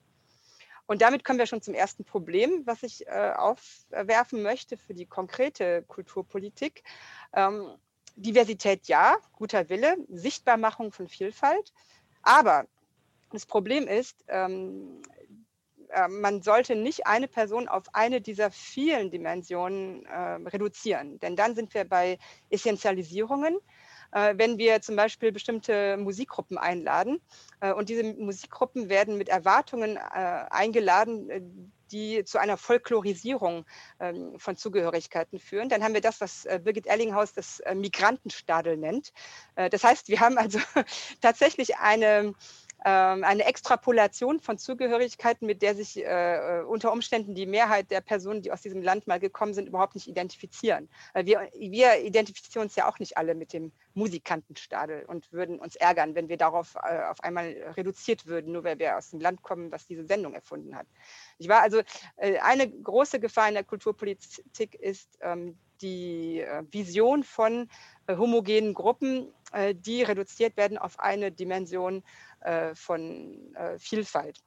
Und 0.88 1.02
damit 1.02 1.22
kommen 1.22 1.38
wir 1.38 1.46
schon 1.46 1.60
zum 1.60 1.74
ersten 1.74 2.04
Problem, 2.04 2.62
was 2.64 2.82
ich 2.82 3.06
äh, 3.06 3.32
aufwerfen 3.36 4.42
möchte 4.42 4.78
für 4.78 4.94
die 4.94 5.04
konkrete 5.04 5.82
Kulturpolitik. 5.82 6.82
Ähm, 7.34 7.74
Diversität 8.16 8.88
ja, 8.88 9.18
guter 9.36 9.68
Wille, 9.68 9.98
Sichtbarmachung 10.08 10.90
von 10.90 11.06
Vielfalt. 11.06 11.74
Aber 12.22 12.66
das 13.30 13.44
Problem 13.44 13.86
ist, 13.86 14.24
ähm, 14.28 15.02
äh, 15.90 16.08
man 16.08 16.40
sollte 16.40 16.74
nicht 16.74 17.06
eine 17.06 17.28
Person 17.28 17.68
auf 17.68 17.84
eine 17.92 18.22
dieser 18.22 18.50
vielen 18.50 19.10
Dimensionen 19.10 20.06
äh, 20.06 20.48
reduzieren. 20.48 21.18
Denn 21.18 21.36
dann 21.36 21.54
sind 21.54 21.74
wir 21.74 21.84
bei 21.84 22.18
Essentialisierungen. 22.48 23.58
Äh, 24.12 24.34
wenn 24.36 24.58
wir 24.58 24.80
zum 24.80 24.96
Beispiel 24.96 25.32
bestimmte 25.32 25.96
Musikgruppen 25.96 26.58
einladen. 26.58 27.20
Äh, 27.60 27.72
und 27.72 27.88
diese 27.88 28.04
Musikgruppen 28.04 28.88
werden 28.88 29.18
mit 29.18 29.28
Erwartungen 29.28 29.96
äh, 29.96 30.00
eingeladen, 30.50 31.72
die 31.90 32.24
zu 32.24 32.38
einer 32.38 32.58
Folklorisierung 32.58 33.64
ähm, 33.98 34.38
von 34.38 34.56
Zugehörigkeiten 34.56 35.38
führen. 35.38 35.68
Dann 35.68 35.82
haben 35.82 35.94
wir 35.94 36.02
das, 36.02 36.20
was 36.20 36.46
Birgit 36.62 36.86
Erlinghaus 36.86 37.32
das 37.32 37.62
Migrantenstadel 37.74 38.76
nennt. 38.76 39.14
das 39.54 39.84
heißt, 39.84 40.08
wir 40.08 40.20
haben 40.20 40.36
also 40.36 40.58
tatsächlich 41.22 41.78
eine 41.78 42.34
eine 42.84 43.44
Extrapolation 43.44 44.40
von 44.40 44.56
Zugehörigkeiten, 44.56 45.46
mit 45.46 45.62
der 45.62 45.74
sich 45.74 45.98
äh, 45.98 46.62
unter 46.66 46.92
Umständen 46.92 47.34
die 47.34 47.46
Mehrheit 47.46 47.90
der 47.90 48.00
Personen, 48.00 48.40
die 48.40 48.52
aus 48.52 48.62
diesem 48.62 48.82
Land 48.82 49.06
mal 49.06 49.18
gekommen 49.18 49.52
sind, 49.52 49.66
überhaupt 49.66 49.94
nicht 49.96 50.06
identifizieren. 50.06 50.88
Wir, 51.14 51.48
wir 51.58 52.00
identifizieren 52.04 52.66
uns 52.66 52.76
ja 52.76 52.88
auch 52.88 52.98
nicht 53.00 53.18
alle 53.18 53.34
mit 53.34 53.52
dem 53.52 53.72
Musikantenstadel 53.94 55.04
und 55.06 55.32
würden 55.32 55.58
uns 55.58 55.76
ärgern, 55.76 56.14
wenn 56.14 56.28
wir 56.28 56.36
darauf 56.36 56.76
äh, 56.76 57.02
auf 57.02 57.20
einmal 57.22 57.48
reduziert 57.76 58.26
würden, 58.26 58.52
nur 58.52 58.64
weil 58.64 58.78
wir 58.78 58.96
aus 58.96 59.10
dem 59.10 59.20
Land 59.20 59.42
kommen, 59.42 59.72
was 59.72 59.86
diese 59.86 60.06
Sendung 60.06 60.34
erfunden 60.34 60.76
hat. 60.76 60.86
Ich 61.38 61.48
war 61.48 61.60
also 61.62 61.80
äh, 62.16 62.38
eine 62.38 62.70
große 62.70 63.20
Gefahr 63.20 63.48
in 63.48 63.54
der 63.54 63.64
Kulturpolitik 63.64 64.74
ist 64.74 65.18
ähm, 65.20 65.58
die 65.80 66.40
äh, 66.40 66.62
Vision 66.70 67.24
von 67.24 67.68
äh, 68.06 68.16
homogenen 68.16 68.74
Gruppen, 68.74 69.32
äh, 69.52 69.74
die 69.74 70.02
reduziert 70.02 70.56
werden 70.56 70.78
auf 70.78 70.98
eine 70.98 71.32
Dimension 71.32 71.98
äh, 71.98 72.02
von 72.74 73.54
äh, 73.54 73.78
Vielfalt. 73.78 74.38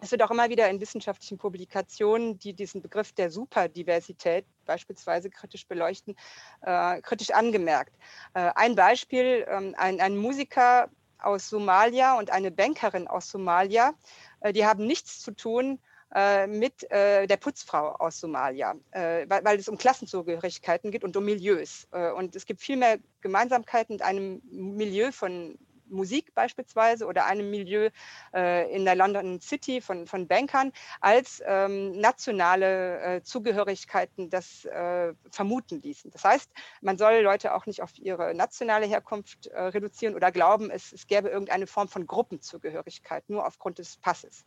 Es 0.00 0.10
wird 0.10 0.22
auch 0.22 0.30
immer 0.30 0.50
wieder 0.50 0.68
in 0.68 0.80
wissenschaftlichen 0.80 1.38
Publikationen, 1.38 2.38
die 2.38 2.52
diesen 2.52 2.82
Begriff 2.82 3.12
der 3.12 3.30
Superdiversität 3.30 4.44
beispielsweise 4.66 5.30
kritisch 5.30 5.66
beleuchten, 5.66 6.16
äh, 6.62 7.00
kritisch 7.00 7.30
angemerkt. 7.30 7.94
Äh, 8.34 8.50
ein 8.54 8.74
Beispiel, 8.74 9.46
ähm, 9.48 9.74
ein, 9.78 10.00
ein 10.00 10.16
Musiker 10.16 10.88
aus 11.18 11.48
Somalia 11.48 12.18
und 12.18 12.30
eine 12.30 12.50
Bankerin 12.50 13.08
aus 13.08 13.30
Somalia, 13.30 13.94
äh, 14.40 14.52
die 14.52 14.66
haben 14.66 14.86
nichts 14.86 15.20
zu 15.20 15.30
tun 15.30 15.78
äh, 16.14 16.46
mit 16.46 16.90
äh, 16.90 17.26
der 17.26 17.36
Putzfrau 17.36 17.92
aus 17.92 18.20
Somalia, 18.20 18.74
äh, 18.90 19.26
weil, 19.28 19.44
weil, 19.44 19.58
es 19.58 19.68
um 19.68 19.78
Klassenzugehörigkeiten 19.78 20.90
geht 20.90 21.04
und 21.04 21.16
um 21.16 21.24
Milieus. 21.24 21.88
Äh, 21.92 22.10
und 22.10 22.36
es 22.36 22.46
gibt 22.46 22.60
viel 22.60 22.76
mehr 22.76 22.98
Gemeinsamkeiten 23.20 23.94
mit 23.94 24.02
einem 24.02 24.42
Milieu 24.50 25.12
von 25.12 25.58
Musik 25.86 26.34
beispielsweise 26.34 27.06
oder 27.06 27.26
einem 27.26 27.50
Milieu 27.50 27.90
äh, 28.34 28.74
in 28.74 28.84
der 28.84 28.94
London 28.94 29.40
City 29.40 29.80
von, 29.80 30.06
von 30.06 30.26
Bankern 30.26 30.72
als 31.00 31.42
ähm, 31.46 31.92
nationale 31.92 33.00
äh, 33.00 33.22
Zugehörigkeiten 33.22 34.30
das 34.30 34.64
äh, 34.64 35.14
vermuten 35.30 35.80
ließen. 35.82 36.10
Das 36.10 36.24
heißt, 36.24 36.50
man 36.80 36.98
soll 36.98 37.20
Leute 37.20 37.54
auch 37.54 37.66
nicht 37.66 37.82
auf 37.82 37.90
ihre 37.98 38.34
nationale 38.34 38.86
Herkunft 38.86 39.46
äh, 39.46 39.60
reduzieren 39.60 40.14
oder 40.14 40.32
glauben, 40.32 40.70
es, 40.70 40.92
es 40.92 41.06
gäbe 41.06 41.28
irgendeine 41.28 41.66
Form 41.66 41.88
von 41.88 42.06
Gruppenzugehörigkeit 42.06 43.28
nur 43.28 43.46
aufgrund 43.46 43.78
des 43.78 43.96
Passes. 43.96 44.44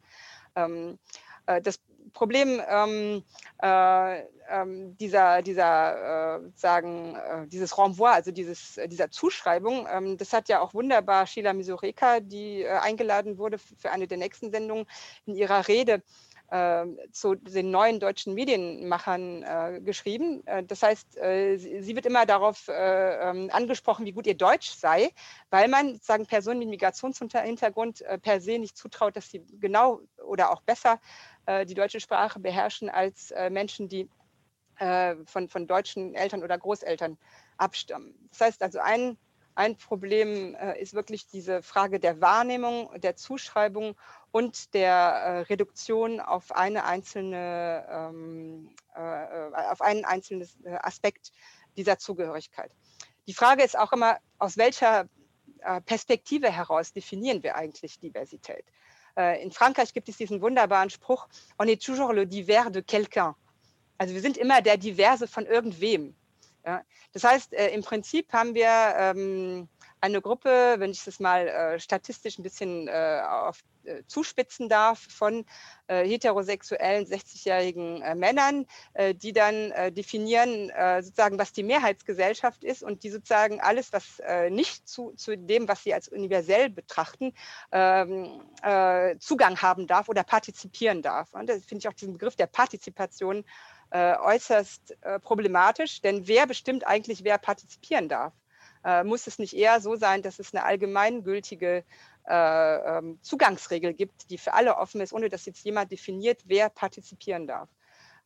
Ähm, 0.56 0.98
äh, 0.98 1.27
das 1.64 1.80
Problem 2.14 2.62
ähm, 2.68 3.24
äh, 3.62 4.20
äh, 4.20 4.26
dieser, 5.00 5.42
dieser 5.42 6.38
äh, 6.38 6.52
sagen, 6.56 7.16
äh, 7.16 7.48
dieses 7.48 7.78
Renvoi, 7.78 8.10
also 8.10 8.32
dieses, 8.32 8.78
äh, 8.78 8.88
dieser 8.88 9.12
Zuschreibung, 9.12 9.88
ähm, 9.92 10.18
das 10.18 10.34
hat 10.34 10.50
ja 10.50 10.62
auch 10.62 10.74
wunderbar 10.74 11.28
Sheila 11.28 11.54
Misureka, 11.54 12.20
die 12.20 12.66
eingeladen 12.68 13.38
wurde 13.38 13.58
für 13.58 13.92
eine 13.92 14.08
der 14.08 14.18
nächsten 14.18 14.52
Sendungen, 14.52 14.86
in 15.26 15.36
ihrer 15.36 15.68
Rede 15.68 16.02
ähm, 16.50 16.98
zu 17.12 17.36
den 17.36 17.72
neuen 17.72 18.00
deutschen 18.00 18.34
Medienmachern 18.34 19.44
äh, 19.44 19.82
geschrieben. 19.82 20.48
Äh, 20.48 20.64
das 20.64 20.82
heißt, 20.82 21.18
äh, 21.18 21.58
sie, 21.58 21.82
sie, 21.82 21.94
wird 21.94 22.06
immer 22.06 22.26
darauf 22.26 22.70
ähm, 22.70 23.50
angesprochen, 23.52 24.06
wie 24.06 24.14
gut 24.14 24.28
ihr 24.28 24.38
Deutsch 24.38 24.70
sei, 24.70 25.12
weil 25.50 25.68
man 25.68 26.00
sagen 26.00 26.26
Personen 26.26 26.60
mit 26.60 26.70
Migrationshintergrund 26.70 28.02
per 28.22 28.40
se 28.40 28.60
nicht 28.60 28.78
zutraut, 28.78 29.18
dass 29.18 29.30
sie 29.30 29.46
genau 29.60 30.00
oder 30.26 30.52
auch 30.52 30.62
besser 30.62 31.02
die 31.48 31.74
deutsche 31.74 32.00
Sprache 32.00 32.40
beherrschen 32.40 32.90
als 32.90 33.34
Menschen, 33.50 33.88
die 33.88 34.10
von, 34.78 35.48
von 35.48 35.66
deutschen 35.66 36.14
Eltern 36.14 36.44
oder 36.44 36.58
Großeltern 36.58 37.18
abstammen. 37.58 38.14
Das 38.32 38.42
heißt 38.42 38.64
also, 38.64 38.80
ein 38.80 39.18
ein 39.58 39.76
Problem 39.76 40.54
äh, 40.54 40.80
ist 40.80 40.94
wirklich 40.94 41.26
diese 41.28 41.64
Frage 41.64 42.00
der 42.00 42.22
Wahrnehmung, 42.22 42.92
der 43.02 43.16
Zuschreibung 43.16 43.96
und 44.32 44.76
der 44.76 44.94
äh, 44.94 45.40
Reduktion 45.42 46.20
auf 46.20 46.56
eine 46.56 46.86
einzelne, 46.86 47.88
ähm, 47.90 48.70
äh, 48.94 49.00
auf 49.00 49.82
einen 49.82 50.06
einzelnen 50.06 50.48
äh, 50.64 50.76
Aspekt 50.82 51.32
dieser 51.76 51.98
Zugehörigkeit. 51.98 52.72
Die 53.26 53.34
Frage 53.34 53.64
ist 53.64 53.78
auch 53.78 53.94
immer, 53.94 54.20
aus 54.38 54.58
welcher 54.58 55.10
äh, 55.62 55.82
Perspektive 55.82 56.52
heraus 56.52 56.94
definieren 56.94 57.42
wir 57.42 57.56
eigentlich 57.56 58.00
Diversität? 58.00 58.64
Äh, 59.18 59.42
in 59.42 59.52
Frankreich 59.52 59.94
gibt 59.94 60.08
es 60.10 60.18
diesen 60.18 60.42
wunderbaren 60.42 60.90
Spruch, 60.90 61.28
on 61.58 61.68
est 61.68 61.82
toujours 61.82 62.14
le 62.14 62.26
divers 62.26 62.72
de 62.72 62.82
quelqu'un. 62.82 63.36
Also 63.98 64.14
wir 64.14 64.22
sind 64.22 64.38
immer 64.38 64.62
der 64.62 64.78
Diverse 64.78 65.28
von 65.28 65.46
irgendwem. 65.46 66.16
Ja? 66.66 66.84
Das 67.14 67.24
heißt, 67.24 67.54
äh, 67.54 67.70
im 67.70 67.82
Prinzip 67.82 68.32
haben 68.32 68.54
wir 68.54 68.70
ähm, 68.96 69.68
eine 70.02 70.22
Gruppe, 70.22 70.76
wenn 70.78 70.92
ich 70.92 71.04
das 71.04 71.20
mal 71.20 71.48
äh, 71.48 71.80
statistisch 71.80 72.38
ein 72.38 72.44
bisschen 72.44 72.88
äh, 72.88 73.22
auf, 73.28 73.60
äh, 73.84 74.04
zuspitzen 74.08 74.70
darf, 74.70 75.00
von 75.00 75.46
äh, 75.88 76.06
heterosexuellen 76.08 77.06
60-jährigen 77.06 78.02
äh, 78.02 78.16
Männern, 78.16 78.66
die 79.16 79.34
dann 79.34 79.74
definieren, 79.94 80.72
sozusagen, 81.02 81.38
was 81.38 81.54
die 81.54 81.64
Mehrheitsgesellschaft 81.64 82.64
ist 82.64 82.84
und 82.84 83.04
die 83.04 83.10
sozusagen 83.10 83.62
alles, 83.62 83.94
was 83.94 84.22
nicht 84.50 84.88
zu, 84.88 85.12
zu 85.12 85.38
dem, 85.38 85.68
was 85.68 85.84
sie 85.84 85.94
als 85.94 86.08
universell 86.08 86.70
betrachten, 86.70 87.34
ähm, 87.72 88.42
Zugang 89.20 89.62
haben 89.62 89.88
darf 89.88 90.10
oder 90.10 90.24
partizipieren 90.24 91.02
darf. 91.02 91.34
Und 91.34 91.48
das 91.48 91.66
finde 91.66 91.80
ich 91.80 91.88
auch 91.88 91.94
diesen 91.94 92.14
Begriff 92.14 92.36
der 92.36 92.48
Partizipation 92.48 93.44
äh, 93.90 94.18
äußerst 94.18 94.98
äh, 95.02 95.20
problematisch, 95.20 96.02
denn 96.02 96.28
wer 96.28 96.46
bestimmt 96.46 96.86
eigentlich, 96.86 97.24
wer 97.24 97.38
partizipieren 97.38 98.10
darf? 98.10 98.34
Äh, 98.88 99.04
muss 99.04 99.28
es 99.28 99.38
nicht 99.38 99.54
eher 99.54 99.82
so 99.82 99.98
sein, 99.98 100.22
dass 100.22 100.40
es 100.40 100.54
eine 100.54 100.64
allgemeingültige 100.64 101.84
äh, 102.26 102.98
ähm, 102.98 103.20
Zugangsregel 103.22 103.94
gibt, 103.94 104.30
die 104.30 104.38
für 104.38 104.54
alle 104.54 104.78
offen 104.78 105.02
ist, 105.02 105.12
ohne 105.12 105.28
dass 105.28 105.46
jetzt 105.46 105.66
jemand 105.66 105.92
definiert, 105.92 106.40
wer 106.46 106.70
partizipieren 106.70 107.48
darf? 107.48 107.68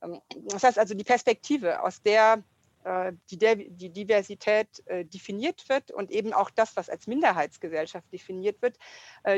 Ähm, 0.04 0.22
das 0.50 0.64
heißt 0.64 0.78
also, 0.78 0.94
die 0.94 1.04
Perspektive, 1.04 1.82
aus 1.82 2.04
der 2.04 2.44
äh, 2.84 3.12
die, 3.32 3.38
die, 3.72 3.90
Diversität 3.90 4.68
äh, 4.86 5.04
definiert 5.04 5.68
wird 5.68 5.90
und 5.90 6.12
eben 6.12 6.32
auch 6.32 6.52
das, 6.52 6.76
was 6.76 6.92
als 6.92 7.08
Minderheitsgesellschaft 7.08 8.06
definiert 8.14 8.62
wird, 8.62 8.78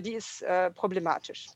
die 0.01 0.13
ist 0.13 0.45
problematisch. 0.75 1.47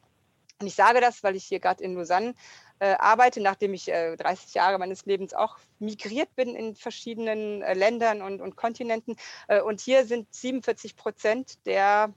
Und 0.59 0.67
ich 0.67 0.75
sage 0.75 1.01
das, 1.01 1.23
weil 1.23 1.35
ich 1.35 1.45
hier 1.45 1.59
gerade 1.59 1.83
in 1.83 1.93
Lausanne 1.95 2.33
äh, 2.79 2.95
arbeite, 2.99 3.41
nachdem 3.41 3.73
ich 3.73 3.89
äh, 3.89 4.15
30 4.15 4.53
Jahre 4.53 4.77
meines 4.77 5.05
Lebens 5.05 5.33
auch 5.33 5.57
migriert 5.79 6.35
bin 6.35 6.55
in 6.55 6.75
verschiedenen 6.75 7.61
äh, 7.61 7.73
Ländern 7.73 8.21
und, 8.21 8.41
und 8.41 8.55
Kontinenten. 8.55 9.15
Äh, 9.47 9.61
und 9.61 9.81
hier 9.81 10.05
sind 10.05 10.33
47 10.33 10.95
Prozent 10.95 11.65
der 11.65 12.13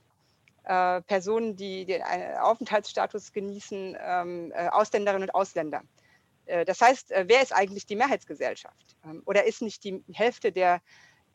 äh, 0.65 1.01
Personen, 1.03 1.57
die 1.57 1.87
den 1.87 2.03
Aufenthaltsstatus 2.03 3.33
genießen, 3.33 3.97
ähm, 4.01 4.53
äh, 4.55 4.69
Ausländerinnen 4.69 5.29
und 5.29 5.35
Ausländer. 5.35 5.83
das 6.67 6.81
heißt, 6.81 7.11
wer 7.11 7.43
ist 7.43 7.53
eigentlich 7.55 7.87
die 7.87 7.97
Mehrheitsgesellschaft? 7.97 8.97
Ähm, 9.05 9.23
oder 9.25 9.45
ist 9.45 9.63
nicht 9.63 9.85
die 9.85 10.03
Hälfte 10.13 10.51
der 10.51 10.81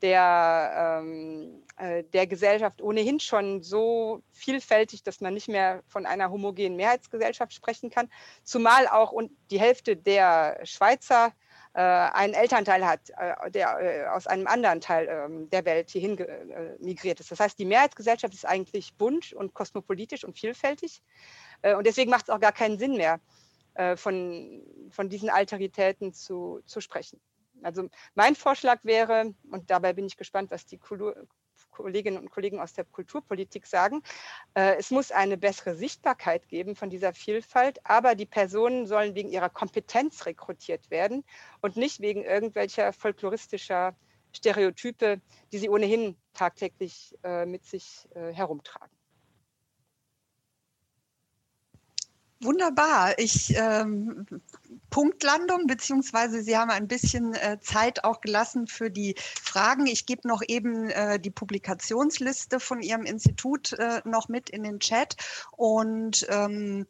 der, 0.05 1.01
ähm, 1.01 1.63
äh, 1.77 2.03
der 2.03 2.27
Gesellschaft 2.27 2.79
ohnehin 2.79 3.19
schon 3.19 3.63
so 3.63 4.21
vielfältig, 4.31 5.01
dass 5.01 5.19
man 5.19 5.33
nicht 5.33 5.47
mehr 5.47 5.81
von 5.88 6.05
einer 6.05 6.29
homogenen 6.29 6.75
Mehrheitsgesellschaft 6.75 7.53
sprechen 7.53 7.89
kann, 7.89 8.07
zumal 8.43 8.88
auch 8.88 9.12
und 9.12 9.31
die 9.50 9.59
Hälfte 9.59 9.97
der 9.97 10.59
Schweizer 10.63 11.33
äh, 11.74 11.81
einen 11.81 12.35
Elternteil 12.35 12.85
hat, 12.85 13.09
äh, 13.17 13.50
der 13.50 13.79
äh, 13.79 14.07
aus 14.09 14.27
einem 14.27 14.45
anderen 14.45 14.79
Teil 14.79 15.07
ähm, 15.09 15.50
der 15.50 15.65
Welt 15.65 15.89
hierhin 15.89 16.19
äh, 16.19 16.75
migriert 16.79 17.19
ist. 17.19 17.31
Das 17.31 17.39
heißt, 17.39 17.57
die 17.57 17.65
Mehrheitsgesellschaft 17.65 18.35
ist 18.35 18.45
eigentlich 18.45 18.93
bunt 18.93 19.33
und 19.33 19.55
kosmopolitisch 19.55 20.24
und 20.24 20.38
vielfältig 20.38 21.01
äh, 21.63 21.74
und 21.74 21.88
deswegen 21.88 22.12
macht 22.12 22.25
es 22.25 22.29
auch 22.29 22.39
gar 22.39 22.53
keinen 22.53 22.77
Sinn 22.77 22.95
mehr, 22.97 23.19
von, 23.97 24.63
von 24.89 25.09
diesen 25.09 25.29
Alteritäten 25.29 26.13
zu, 26.13 26.62
zu 26.65 26.79
sprechen. 26.79 27.19
Also 27.63 27.89
mein 28.13 28.35
Vorschlag 28.35 28.83
wäre, 28.83 29.33
und 29.51 29.69
dabei 29.69 29.93
bin 29.93 30.05
ich 30.05 30.17
gespannt, 30.17 30.51
was 30.51 30.65
die 30.65 30.79
Kolleginnen 31.71 32.17
und 32.17 32.31
Kollegen 32.31 32.59
aus 32.59 32.74
der 32.74 32.85
Kulturpolitik 32.85 33.65
sagen, 33.67 34.01
äh, 34.53 34.75
es 34.77 34.91
muss 34.91 35.12
eine 35.12 35.38
bessere 35.38 35.75
Sichtbarkeit 35.75 36.47
geben 36.47 36.75
von 36.75 36.89
dieser 36.89 37.13
Vielfalt, 37.13 37.79
aber 37.83 38.15
die 38.15 38.25
Personen 38.25 38.88
sollen 38.88 39.15
wegen 39.15 39.29
ihrer 39.29 39.50
Kompetenz 39.50 40.25
rekrutiert 40.25 40.89
werden 40.89 41.24
und 41.62 41.75
nicht 41.75 42.00
wegen 42.00 42.24
irgendwelcher 42.24 42.93
folkloristischer 42.93 43.95
Stereotype, 44.33 45.21
die 45.51 45.57
sie 45.57 45.69
ohnehin 45.69 46.17
tagtäglich 46.33 47.15
äh, 47.24 47.45
mit 47.45 47.65
sich 47.65 48.07
äh, 48.15 48.33
herumtragen. 48.33 48.95
Wunderbar. 52.46 53.18
Ich 53.18 53.56
ähm, 53.58 54.28
Punktlandung, 54.92 55.66
beziehungsweise 55.66 56.44
Sie 56.44 56.56
haben 56.56 56.70
ein 56.70 56.88
bisschen 56.88 57.34
äh, 57.34 57.60
Zeit 57.60 58.04
auch 58.04 58.22
gelassen 58.22 58.68
für 58.68 58.92
die 58.92 59.16
Fragen. 59.18 59.88
Ich 59.88 60.06
gebe 60.06 60.28
noch 60.28 60.44
eben 60.48 60.90
äh, 60.92 61.20
die 61.20 61.32
Publikationsliste 61.32 62.60
von 62.60 62.82
Ihrem 62.82 63.04
Institut 63.04 63.74
äh, 63.74 64.02
noch 64.06 64.30
mit 64.30 64.52
in 64.52 64.64
den 64.64 64.80
Chat 64.80 65.18
und 65.58 66.28
ähm, 66.30 66.86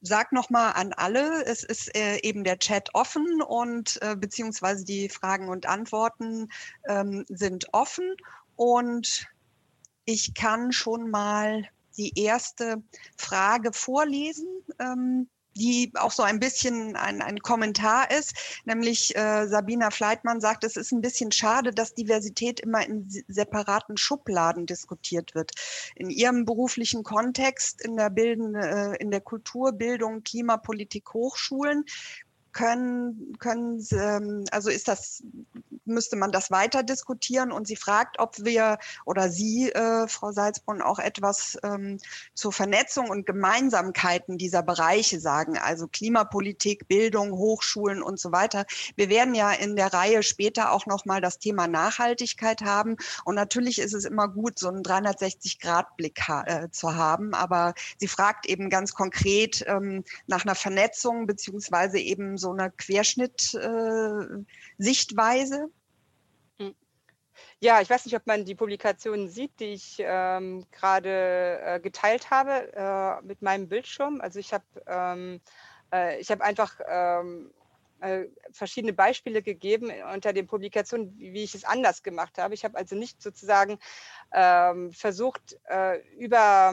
sag 0.00 0.32
noch 0.32 0.48
mal 0.48 0.70
an 0.70 0.94
alle, 0.94 1.44
es 1.44 1.64
ist 1.64 1.94
äh, 1.94 2.18
eben 2.22 2.42
der 2.42 2.58
Chat 2.58 2.94
offen 2.94 3.42
und 3.42 4.00
äh, 4.00 4.16
beziehungsweise 4.16 4.84
die 4.84 5.08
Fragen 5.10 5.48
und 5.48 5.66
Antworten 5.66 6.48
ähm, 6.88 7.26
sind 7.28 7.66
offen 7.72 8.16
und 8.56 9.26
ich 10.06 10.32
kann 10.34 10.72
schon 10.72 11.10
mal 11.10 11.68
die 11.98 12.18
erste 12.18 12.82
Frage 13.16 13.72
vorlesen. 13.72 14.46
Ähm, 14.78 15.28
die 15.58 15.92
auch 15.94 16.12
so 16.12 16.22
ein 16.22 16.40
bisschen 16.40 16.96
ein, 16.96 17.20
ein 17.20 17.40
Kommentar 17.40 18.10
ist, 18.10 18.34
nämlich 18.64 19.14
äh, 19.16 19.46
Sabina 19.46 19.90
Fleitmann 19.90 20.40
sagt, 20.40 20.64
es 20.64 20.76
ist 20.76 20.92
ein 20.92 21.00
bisschen 21.00 21.32
schade, 21.32 21.72
dass 21.72 21.94
Diversität 21.94 22.60
immer 22.60 22.86
in 22.86 23.08
separaten 23.26 23.96
Schubladen 23.96 24.66
diskutiert 24.66 25.34
wird. 25.34 25.52
In 25.96 26.10
ihrem 26.10 26.44
beruflichen 26.44 27.02
Kontext, 27.02 27.82
in 27.82 27.96
der 27.96 28.10
Bilden, 28.10 28.54
äh, 28.54 28.94
in 28.96 29.10
der 29.10 29.20
Kulturbildung, 29.20 30.22
Klimapolitik, 30.22 31.12
Hochschulen, 31.12 31.84
können, 32.58 33.36
können 33.38 33.86
ähm, 33.92 34.44
also 34.50 34.68
ist 34.68 34.88
das 34.88 35.22
müsste 35.88 36.16
man 36.16 36.30
das 36.30 36.50
weiter 36.50 36.82
diskutieren. 36.82 37.50
Und 37.50 37.66
sie 37.66 37.76
fragt, 37.76 38.18
ob 38.18 38.44
wir 38.44 38.78
oder 39.04 39.28
Sie, 39.30 39.70
äh, 39.72 40.06
Frau 40.06 40.32
Salzbrunn, 40.32 40.82
auch 40.82 40.98
etwas 40.98 41.58
ähm, 41.62 41.98
zur 42.34 42.52
Vernetzung 42.52 43.10
und 43.10 43.26
Gemeinsamkeiten 43.26 44.38
dieser 44.38 44.62
Bereiche 44.62 45.18
sagen, 45.18 45.58
also 45.58 45.88
Klimapolitik, 45.88 46.88
Bildung, 46.88 47.32
Hochschulen 47.32 48.02
und 48.02 48.20
so 48.20 48.32
weiter. 48.32 48.66
Wir 48.96 49.08
werden 49.08 49.34
ja 49.34 49.52
in 49.52 49.76
der 49.76 49.92
Reihe 49.92 50.22
später 50.22 50.72
auch 50.72 50.86
nochmal 50.86 51.20
das 51.20 51.38
Thema 51.38 51.66
Nachhaltigkeit 51.66 52.62
haben. 52.62 52.96
Und 53.24 53.34
natürlich 53.34 53.78
ist 53.78 53.94
es 53.94 54.04
immer 54.04 54.28
gut, 54.28 54.58
so 54.58 54.68
einen 54.68 54.82
360-Grad-Blick 54.82 56.20
ha 56.28 56.44
äh, 56.44 56.70
zu 56.70 56.94
haben. 56.94 57.34
Aber 57.34 57.74
sie 57.98 58.08
fragt 58.08 58.46
eben 58.46 58.68
ganz 58.68 58.94
konkret 58.94 59.64
ähm, 59.66 60.04
nach 60.26 60.44
einer 60.44 60.54
Vernetzung 60.54 61.26
beziehungsweise 61.26 61.98
eben 61.98 62.36
so 62.36 62.47
einer 62.52 62.70
Querschnitt-Sichtweise. 62.70 65.68
Äh, 66.58 66.72
ja, 67.60 67.80
ich 67.80 67.90
weiß 67.90 68.04
nicht, 68.04 68.16
ob 68.16 68.26
man 68.26 68.44
die 68.44 68.54
Publikationen 68.54 69.28
sieht, 69.28 69.58
die 69.60 69.72
ich 69.72 69.96
ähm, 70.00 70.64
gerade 70.70 71.60
äh, 71.64 71.80
geteilt 71.80 72.30
habe 72.30 72.72
äh, 72.72 73.26
mit 73.26 73.42
meinem 73.42 73.68
Bildschirm. 73.68 74.20
Also 74.20 74.38
ich 74.38 74.52
habe 74.52 74.64
ähm, 74.86 75.40
äh, 75.92 76.20
ich 76.20 76.30
habe 76.30 76.44
einfach 76.44 76.78
ähm, 76.86 77.50
äh, 78.00 78.26
verschiedene 78.52 78.92
Beispiele 78.92 79.42
gegeben 79.42 79.90
unter 80.12 80.32
den 80.32 80.46
Publikationen, 80.46 81.18
wie 81.18 81.42
ich 81.42 81.54
es 81.54 81.64
anders 81.64 82.02
gemacht 82.02 82.38
habe. 82.38 82.54
Ich 82.54 82.64
habe 82.64 82.78
also 82.78 82.94
nicht 82.94 83.20
sozusagen 83.20 83.78
ähm, 84.32 84.92
versucht, 84.92 85.58
äh, 85.68 85.98
über 86.16 86.72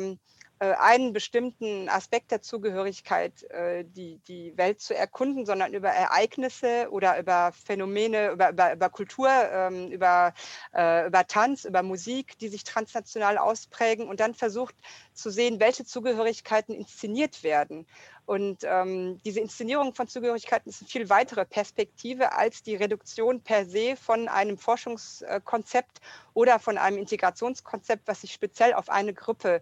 einen 0.60 1.12
bestimmten 1.12 1.90
Aspekt 1.90 2.32
der 2.32 2.42
Zugehörigkeit 2.42 3.44
äh, 3.52 3.84
die, 3.84 4.20
die 4.28 4.56
Welt 4.58 4.80
zu 4.80 4.96
erkunden, 4.96 5.46
sondern 5.46 5.74
über 5.74 5.90
Ereignisse 5.90 6.88
oder 6.92 7.20
über 7.20 7.52
Phänomene, 7.52 8.32
über, 8.32 8.52
über, 8.52 8.74
über 8.74 8.90
Kultur, 8.90 9.30
ähm, 9.30 9.92
über, 9.92 10.34
äh, 10.74 11.08
über 11.08 11.28
Tanz, 11.28 11.66
über 11.66 11.84
Musik, 11.84 12.38
die 12.40 12.48
sich 12.48 12.64
transnational 12.64 13.38
ausprägen 13.38 14.08
und 14.08 14.22
dann 14.22 14.34
versucht 14.34 14.76
zu 15.14 15.30
sehen, 15.30 15.60
welche 15.60 15.84
Zugehörigkeiten 15.84 16.74
inszeniert 16.74 17.44
werden. 17.44 17.86
Und 18.26 18.64
ähm, 18.64 19.20
diese 19.24 19.40
Inszenierung 19.40 19.94
von 19.94 20.08
Zugehörigkeiten 20.08 20.70
ist 20.70 20.82
eine 20.82 20.90
viel 20.90 21.10
weitere 21.10 21.46
Perspektive 21.46 22.32
als 22.32 22.64
die 22.64 22.76
Reduktion 22.76 23.42
per 23.42 23.66
se 23.66 23.96
von 23.96 24.28
einem 24.30 24.58
Forschungskonzept 24.58 26.00
oder 26.34 26.58
von 26.58 26.80
einem 26.80 26.98
Integrationskonzept, 26.98 28.08
was 28.08 28.22
sich 28.22 28.34
speziell 28.34 28.74
auf 28.74 28.90
eine 28.90 29.14
Gruppe 29.14 29.58
äh, 29.58 29.62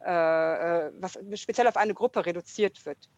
was 0.00 1.18
speziell 1.34 1.66
auf 1.66 1.76
eine 1.76 1.94
Gruppe 1.94 2.24
reduziert 2.24 2.84
wird. 2.86 3.08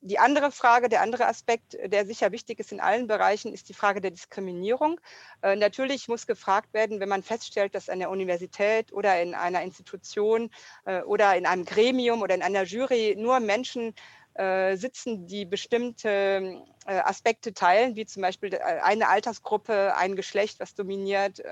Die 0.00 0.18
andere 0.18 0.52
Frage, 0.52 0.88
der 0.88 1.00
andere 1.00 1.26
Aspekt, 1.26 1.76
der 1.84 2.06
sicher 2.06 2.32
wichtig 2.32 2.60
ist 2.60 2.72
in 2.72 2.80
allen 2.80 3.06
Bereichen, 3.06 3.52
ist 3.52 3.68
die 3.68 3.74
Frage 3.74 4.00
der 4.00 4.10
Diskriminierung. 4.10 5.00
Äh, 5.42 5.56
natürlich 5.56 6.08
muss 6.08 6.26
gefragt 6.26 6.74
werden, 6.74 7.00
wenn 7.00 7.08
man 7.08 7.22
feststellt, 7.22 7.74
dass 7.74 7.88
an 7.88 7.98
der 7.98 8.10
Universität 8.10 8.92
oder 8.92 9.20
in 9.20 9.34
einer 9.34 9.62
Institution 9.62 10.50
äh, 10.84 11.02
oder 11.02 11.36
in 11.36 11.46
einem 11.46 11.64
Gremium 11.64 12.22
oder 12.22 12.34
in 12.34 12.42
einer 12.42 12.64
Jury 12.64 13.16
nur 13.16 13.40
Menschen 13.40 13.94
äh, 14.34 14.76
sitzen, 14.76 15.26
die 15.26 15.44
bestimmte 15.44 16.08
äh, 16.08 16.62
Aspekte 16.86 17.52
teilen, 17.52 17.96
wie 17.96 18.06
zum 18.06 18.22
Beispiel 18.22 18.54
äh, 18.54 18.60
eine 18.60 19.08
Altersgruppe, 19.08 19.96
ein 19.96 20.16
Geschlecht, 20.16 20.60
was 20.60 20.74
dominiert, 20.74 21.42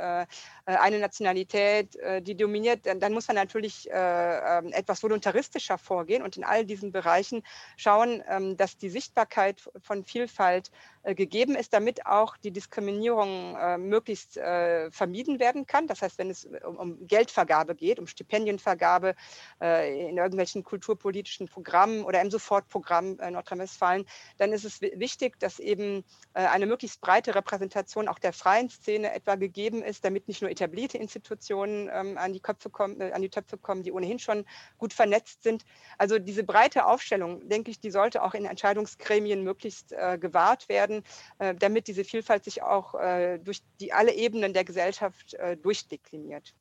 eine 0.66 0.98
Nationalität, 0.98 1.98
die 2.22 2.36
dominiert, 2.36 2.80
dann, 2.86 3.12
muss 3.12 3.28
man 3.28 3.36
natürlich 3.36 3.88
ähm, 3.90 4.72
etwas 4.72 5.02
voluntaristischer 5.02 5.78
vorgehen 5.78 6.22
und 6.22 6.36
in 6.36 6.44
all 6.44 6.64
diesen 6.64 6.92
Bereichen 6.92 7.42
schauen, 7.76 8.22
ähm, 8.28 8.56
dass 8.56 8.76
die 8.76 8.88
Sichtbarkeit 8.88 9.62
von 9.82 10.04
Vielfalt 10.04 10.70
gegeben 11.04 11.54
ist, 11.54 11.74
damit 11.74 12.06
auch 12.06 12.38
die 12.38 12.50
Diskriminierung 12.50 13.58
möglichst 13.86 14.40
vermieden 14.90 15.38
werden 15.38 15.66
kann. 15.66 15.86
Das 15.86 16.00
heißt, 16.00 16.16
wenn 16.16 16.30
es 16.30 16.48
um 16.64 17.06
Geldvergabe 17.06 17.74
geht, 17.74 17.98
um 17.98 18.06
Stipendienvergabe 18.06 19.14
in 19.60 20.16
irgendwelchen 20.16 20.64
kulturpolitischen 20.64 21.46
Programmen 21.46 22.04
oder 22.04 22.22
im 22.22 22.30
Sofortprogramm 22.30 23.16
Nordrhein-Westfalen, 23.16 24.06
dann 24.38 24.52
ist 24.52 24.64
es 24.64 24.80
wichtig, 24.80 25.23
wichtig, 25.24 25.40
dass 25.40 25.58
eben 25.58 26.04
äh, 26.34 26.46
eine 26.46 26.66
möglichst 26.66 27.00
breite 27.00 27.34
Repräsentation 27.34 28.08
auch 28.08 28.18
der 28.18 28.32
freien 28.32 28.68
Szene 28.68 29.12
etwa 29.14 29.36
gegeben 29.36 29.82
ist, 29.82 30.04
damit 30.04 30.28
nicht 30.28 30.42
nur 30.42 30.50
etablierte 30.50 30.98
Institutionen 30.98 31.90
ähm, 31.92 32.18
an, 32.18 32.32
die 32.32 32.40
Köpfe 32.40 32.70
kommen, 32.70 33.00
äh, 33.00 33.12
an 33.12 33.22
die 33.22 33.30
Töpfe 33.30 33.58
kommen, 33.58 33.82
die 33.82 33.92
ohnehin 33.92 34.18
schon 34.18 34.44
gut 34.78 34.92
vernetzt 34.92 35.42
sind. 35.42 35.64
Also 35.98 36.18
diese 36.18 36.44
breite 36.44 36.86
Aufstellung, 36.86 37.48
denke 37.48 37.70
ich, 37.70 37.80
die 37.80 37.90
sollte 37.90 38.22
auch 38.22 38.34
in 38.34 38.44
Entscheidungsgremien 38.44 39.42
möglichst 39.42 39.92
äh, 39.92 40.18
gewahrt 40.18 40.68
werden, 40.68 41.02
damit 41.38 41.88
diese 41.88 42.04
Vielfalt 42.04 42.44
sich 42.44 42.62
auch 42.62 42.94
durch 43.42 43.62
die 43.80 43.92
alle 43.92 44.12
Ebenen 44.12 44.52
der 44.52 44.64
Gesellschaft 44.64 45.36
durchdekliniert. 45.62 46.54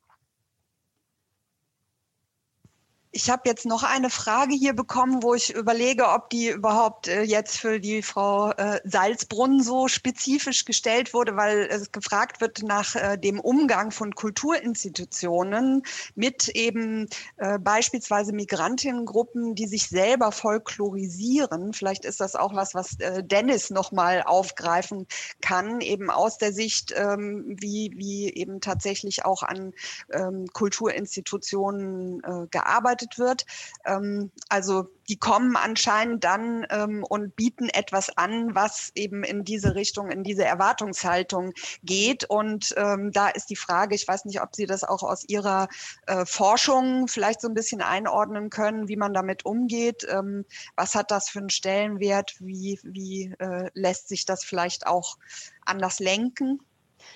Ich 3.16 3.30
habe 3.30 3.42
jetzt 3.44 3.64
noch 3.64 3.84
eine 3.84 4.10
Frage 4.10 4.56
hier 4.56 4.72
bekommen, 4.72 5.22
wo 5.22 5.34
ich 5.34 5.54
überlege, 5.54 6.08
ob 6.08 6.30
die 6.30 6.48
überhaupt 6.48 7.06
äh, 7.06 7.22
jetzt 7.22 7.58
für 7.58 7.78
die 7.78 8.02
Frau 8.02 8.50
äh, 8.50 8.80
Salzbrunn 8.82 9.62
so 9.62 9.86
spezifisch 9.86 10.64
gestellt 10.64 11.14
wurde, 11.14 11.36
weil 11.36 11.68
es 11.70 11.92
gefragt 11.92 12.40
wird 12.40 12.64
nach 12.64 12.96
äh, 12.96 13.16
dem 13.16 13.38
Umgang 13.38 13.92
von 13.92 14.16
Kulturinstitutionen 14.16 15.84
mit 16.16 16.48
eben 16.48 17.08
äh, 17.36 17.60
beispielsweise 17.60 18.32
Migrantinnengruppen, 18.32 19.54
die 19.54 19.68
sich 19.68 19.88
selber 19.88 20.32
folklorisieren. 20.32 21.72
Vielleicht 21.72 22.04
ist 22.04 22.18
das 22.18 22.34
auch 22.34 22.56
was, 22.56 22.74
was 22.74 22.98
äh, 22.98 23.22
Dennis 23.22 23.70
nochmal 23.70 24.24
aufgreifen 24.24 25.06
kann, 25.40 25.80
eben 25.80 26.10
aus 26.10 26.38
der 26.38 26.52
Sicht, 26.52 26.92
ähm, 26.96 27.56
wie, 27.60 27.92
wie 27.94 28.34
eben 28.34 28.60
tatsächlich 28.60 29.24
auch 29.24 29.44
an 29.44 29.72
ähm, 30.12 30.48
Kulturinstitutionen 30.52 32.20
äh, 32.24 32.48
gearbeitet 32.50 33.03
gearbeitet 33.04 33.18
wird. 33.18 33.44
Ähm, 33.84 34.30
also 34.48 34.86
die 35.08 35.18
kommen 35.18 35.56
anscheinend 35.56 36.24
dann 36.24 36.66
ähm, 36.70 37.04
und 37.04 37.36
bieten 37.36 37.68
etwas 37.68 38.16
an, 38.16 38.54
was 38.54 38.90
eben 38.94 39.22
in 39.22 39.44
diese 39.44 39.74
Richtung, 39.74 40.10
in 40.10 40.24
diese 40.24 40.44
Erwartungshaltung 40.44 41.52
geht. 41.82 42.24
Und 42.24 42.74
ähm, 42.76 43.12
da 43.12 43.28
ist 43.28 43.50
die 43.50 43.56
Frage, 43.56 43.94
ich 43.94 44.08
weiß 44.08 44.24
nicht, 44.24 44.40
ob 44.40 44.54
Sie 44.54 44.66
das 44.66 44.82
auch 44.82 45.02
aus 45.02 45.24
Ihrer 45.28 45.68
äh, 46.06 46.24
Forschung 46.24 47.08
vielleicht 47.08 47.40
so 47.40 47.48
ein 47.48 47.54
bisschen 47.54 47.82
einordnen 47.82 48.48
können, 48.50 48.88
wie 48.88 48.96
man 48.96 49.12
damit 49.12 49.44
umgeht. 49.44 50.06
Ähm, 50.08 50.44
was 50.76 50.94
hat 50.94 51.10
das 51.10 51.28
für 51.28 51.40
einen 51.40 51.50
Stellenwert? 51.50 52.36
Wie, 52.40 52.80
wie 52.82 53.34
äh, 53.38 53.70
lässt 53.74 54.08
sich 54.08 54.24
das 54.24 54.44
vielleicht 54.44 54.86
auch 54.86 55.18
anders 55.66 55.98
lenken? 55.98 56.60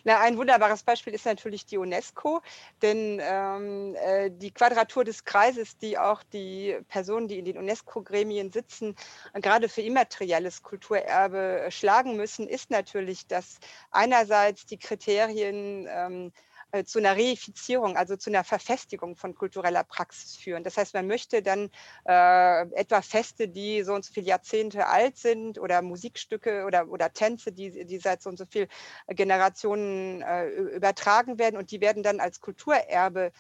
Na, 0.05 0.21
ein 0.21 0.37
wunderbares 0.37 0.83
Beispiel 0.83 1.15
ist 1.15 1.27
natürlich 1.27 1.67
die 1.67 1.79
UNESCO, 1.79 2.41
denn 2.83 3.21
ähm, 3.23 3.95
äh, 3.97 4.31
die 4.31 4.51
Quadratur 4.51 5.05
des 5.05 5.25
Kreises, 5.25 5.77
die 5.79 5.99
auch 5.99 6.23
die 6.33 6.79
Personen, 6.89 7.29
die 7.29 7.39
in 7.39 7.45
den 7.45 7.59
UNESCO-Gremien 7.59 8.53
sitzen, 8.53 8.95
gerade 9.35 9.69
für 9.69 9.83
immaterielles 9.83 10.63
Kulturerbe 10.63 11.67
schlagen 11.71 12.17
müssen, 12.17 12.49
ist 12.49 12.71
natürlich, 12.71 13.27
dass 13.27 13.59
einerseits 13.91 14.67
die 14.67 14.79
Kriterien 14.79 15.87
ähm, 15.91 16.33
äh, 16.73 16.85
zu 16.85 16.99
einer 16.99 17.17
Reifizierung, 17.17 17.97
also 17.97 18.17
zu 18.17 18.31
einer 18.31 18.45
Verfestigung 18.45 19.17
von 19.17 19.35
kultureller 19.35 19.85
Praxis 19.85 20.37
führen. 20.37 20.65
Das 20.65 20.77
heißt, 20.77 20.95
man 20.95 21.07
möchte 21.07 21.43
dann 21.43 21.71
äh, 22.07 22.63
etwa 22.75 23.03
Feste, 23.03 23.49
die 23.49 23.83
so 23.83 23.95
und 23.95 24.05
so 24.05 24.13
viele 24.13 24.27
Jahrzehnte 24.27 24.87
alt 24.87 25.17
sind 25.17 25.59
oder 25.59 25.81
Musikstücke 25.83 26.65
oder, 26.67 26.89
oder 26.89 27.13
Tänze, 27.13 27.53
die, 27.53 27.87
die 27.87 27.99
seit 27.99 28.23
so 28.23 28.31
und 28.31 28.37
so 28.37 28.45
vielen 28.45 28.69
Generationen 29.09 30.23
äh, 30.23 30.47
übertragen 30.49 31.39
werden 31.39 31.57
und 31.57 31.71
die 31.71 31.81
werden 31.81 32.03
dann 32.03 32.21
als 32.21 32.41
Kulturerbe 32.41 33.33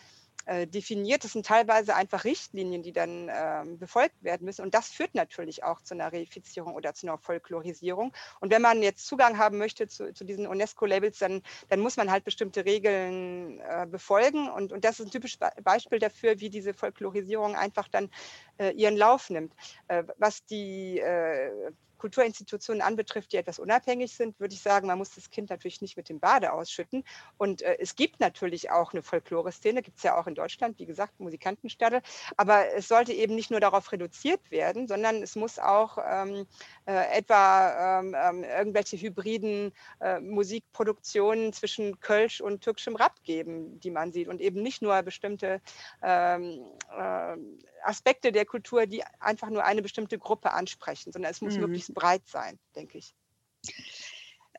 definiert. 0.66 1.24
Das 1.24 1.32
sind 1.32 1.44
teilweise 1.44 1.94
einfach 1.94 2.24
Richtlinien, 2.24 2.82
die 2.82 2.92
dann 2.92 3.30
ähm, 3.30 3.78
befolgt 3.78 4.22
werden 4.22 4.44
müssen. 4.44 4.62
Und 4.62 4.74
das 4.74 4.88
führt 4.88 5.14
natürlich 5.14 5.62
auch 5.62 5.82
zu 5.82 5.94
einer 5.94 6.12
Reifizierung 6.12 6.74
oder 6.74 6.94
zu 6.94 7.06
einer 7.06 7.18
Folklorisierung. 7.18 8.12
Und 8.40 8.50
wenn 8.50 8.62
man 8.62 8.82
jetzt 8.82 9.06
Zugang 9.06 9.36
haben 9.36 9.58
möchte 9.58 9.88
zu, 9.88 10.12
zu 10.14 10.24
diesen 10.24 10.46
UNESCO-Labels, 10.46 11.18
dann, 11.18 11.42
dann 11.68 11.80
muss 11.80 11.96
man 11.96 12.10
halt 12.10 12.24
bestimmte 12.24 12.64
Regeln 12.64 13.60
äh, 13.60 13.86
befolgen. 13.86 14.48
Und, 14.48 14.72
und 14.72 14.84
das 14.84 15.00
ist 15.00 15.06
ein 15.06 15.10
typisches 15.10 15.38
Beispiel 15.62 15.98
dafür, 15.98 16.40
wie 16.40 16.50
diese 16.50 16.72
Folklorisierung 16.72 17.54
einfach 17.54 17.88
dann 17.88 18.10
äh, 18.58 18.70
ihren 18.70 18.96
Lauf 18.96 19.30
nimmt. 19.30 19.52
Äh, 19.88 20.04
was 20.16 20.44
die 20.46 20.98
äh, 20.98 21.72
Kulturinstitutionen 21.98 22.82
anbetrifft, 22.82 23.32
die 23.32 23.36
etwas 23.36 23.58
unabhängig 23.58 24.14
sind, 24.14 24.38
würde 24.40 24.54
ich 24.54 24.62
sagen, 24.62 24.86
man 24.86 24.98
muss 24.98 25.14
das 25.14 25.30
Kind 25.30 25.50
natürlich 25.50 25.80
nicht 25.80 25.96
mit 25.96 26.08
dem 26.08 26.20
Bade 26.20 26.52
ausschütten. 26.52 27.04
Und 27.36 27.62
äh, 27.62 27.76
es 27.80 27.96
gibt 27.96 28.20
natürlich 28.20 28.70
auch 28.70 28.92
eine 28.92 29.02
Folklore-Szene, 29.02 29.82
gibt 29.82 29.98
es 29.98 30.04
ja 30.04 30.16
auch 30.16 30.26
in 30.26 30.34
Deutschland, 30.34 30.78
wie 30.78 30.86
gesagt, 30.86 31.20
Musikantenstadel. 31.20 32.00
Aber 32.36 32.72
es 32.74 32.88
sollte 32.88 33.12
eben 33.12 33.34
nicht 33.34 33.50
nur 33.50 33.60
darauf 33.60 33.92
reduziert 33.92 34.50
werden, 34.50 34.88
sondern 34.88 35.22
es 35.22 35.36
muss 35.36 35.58
auch 35.58 35.98
ähm, 36.04 36.46
äh, 36.86 37.18
etwa 37.18 38.00
ähm, 38.00 38.14
ähm 38.16 38.44
irgendwelche 38.44 38.96
hybriden 38.96 39.72
äh, 40.00 40.20
Musikproduktionen 40.20 41.52
zwischen 41.52 42.00
Kölsch 42.00 42.40
und 42.40 42.62
türkischem 42.62 42.96
Rap 42.96 43.22
geben, 43.24 43.80
die 43.80 43.90
man 43.90 44.12
sieht. 44.12 44.28
Und 44.28 44.40
eben 44.40 44.62
nicht 44.62 44.82
nur 44.82 45.02
bestimmte 45.02 45.60
ähm, 46.02 46.64
äh, 46.96 47.36
Aspekte 47.82 48.32
der 48.32 48.44
Kultur, 48.44 48.86
die 48.86 49.04
einfach 49.20 49.50
nur 49.50 49.64
eine 49.64 49.82
bestimmte 49.82 50.18
Gruppe 50.18 50.52
ansprechen, 50.52 51.12
sondern 51.12 51.30
es 51.30 51.40
muss 51.40 51.54
mhm. 51.54 51.62
möglichst 51.62 51.94
breit 51.94 52.26
sein, 52.26 52.58
denke 52.74 52.98
ich. 52.98 53.14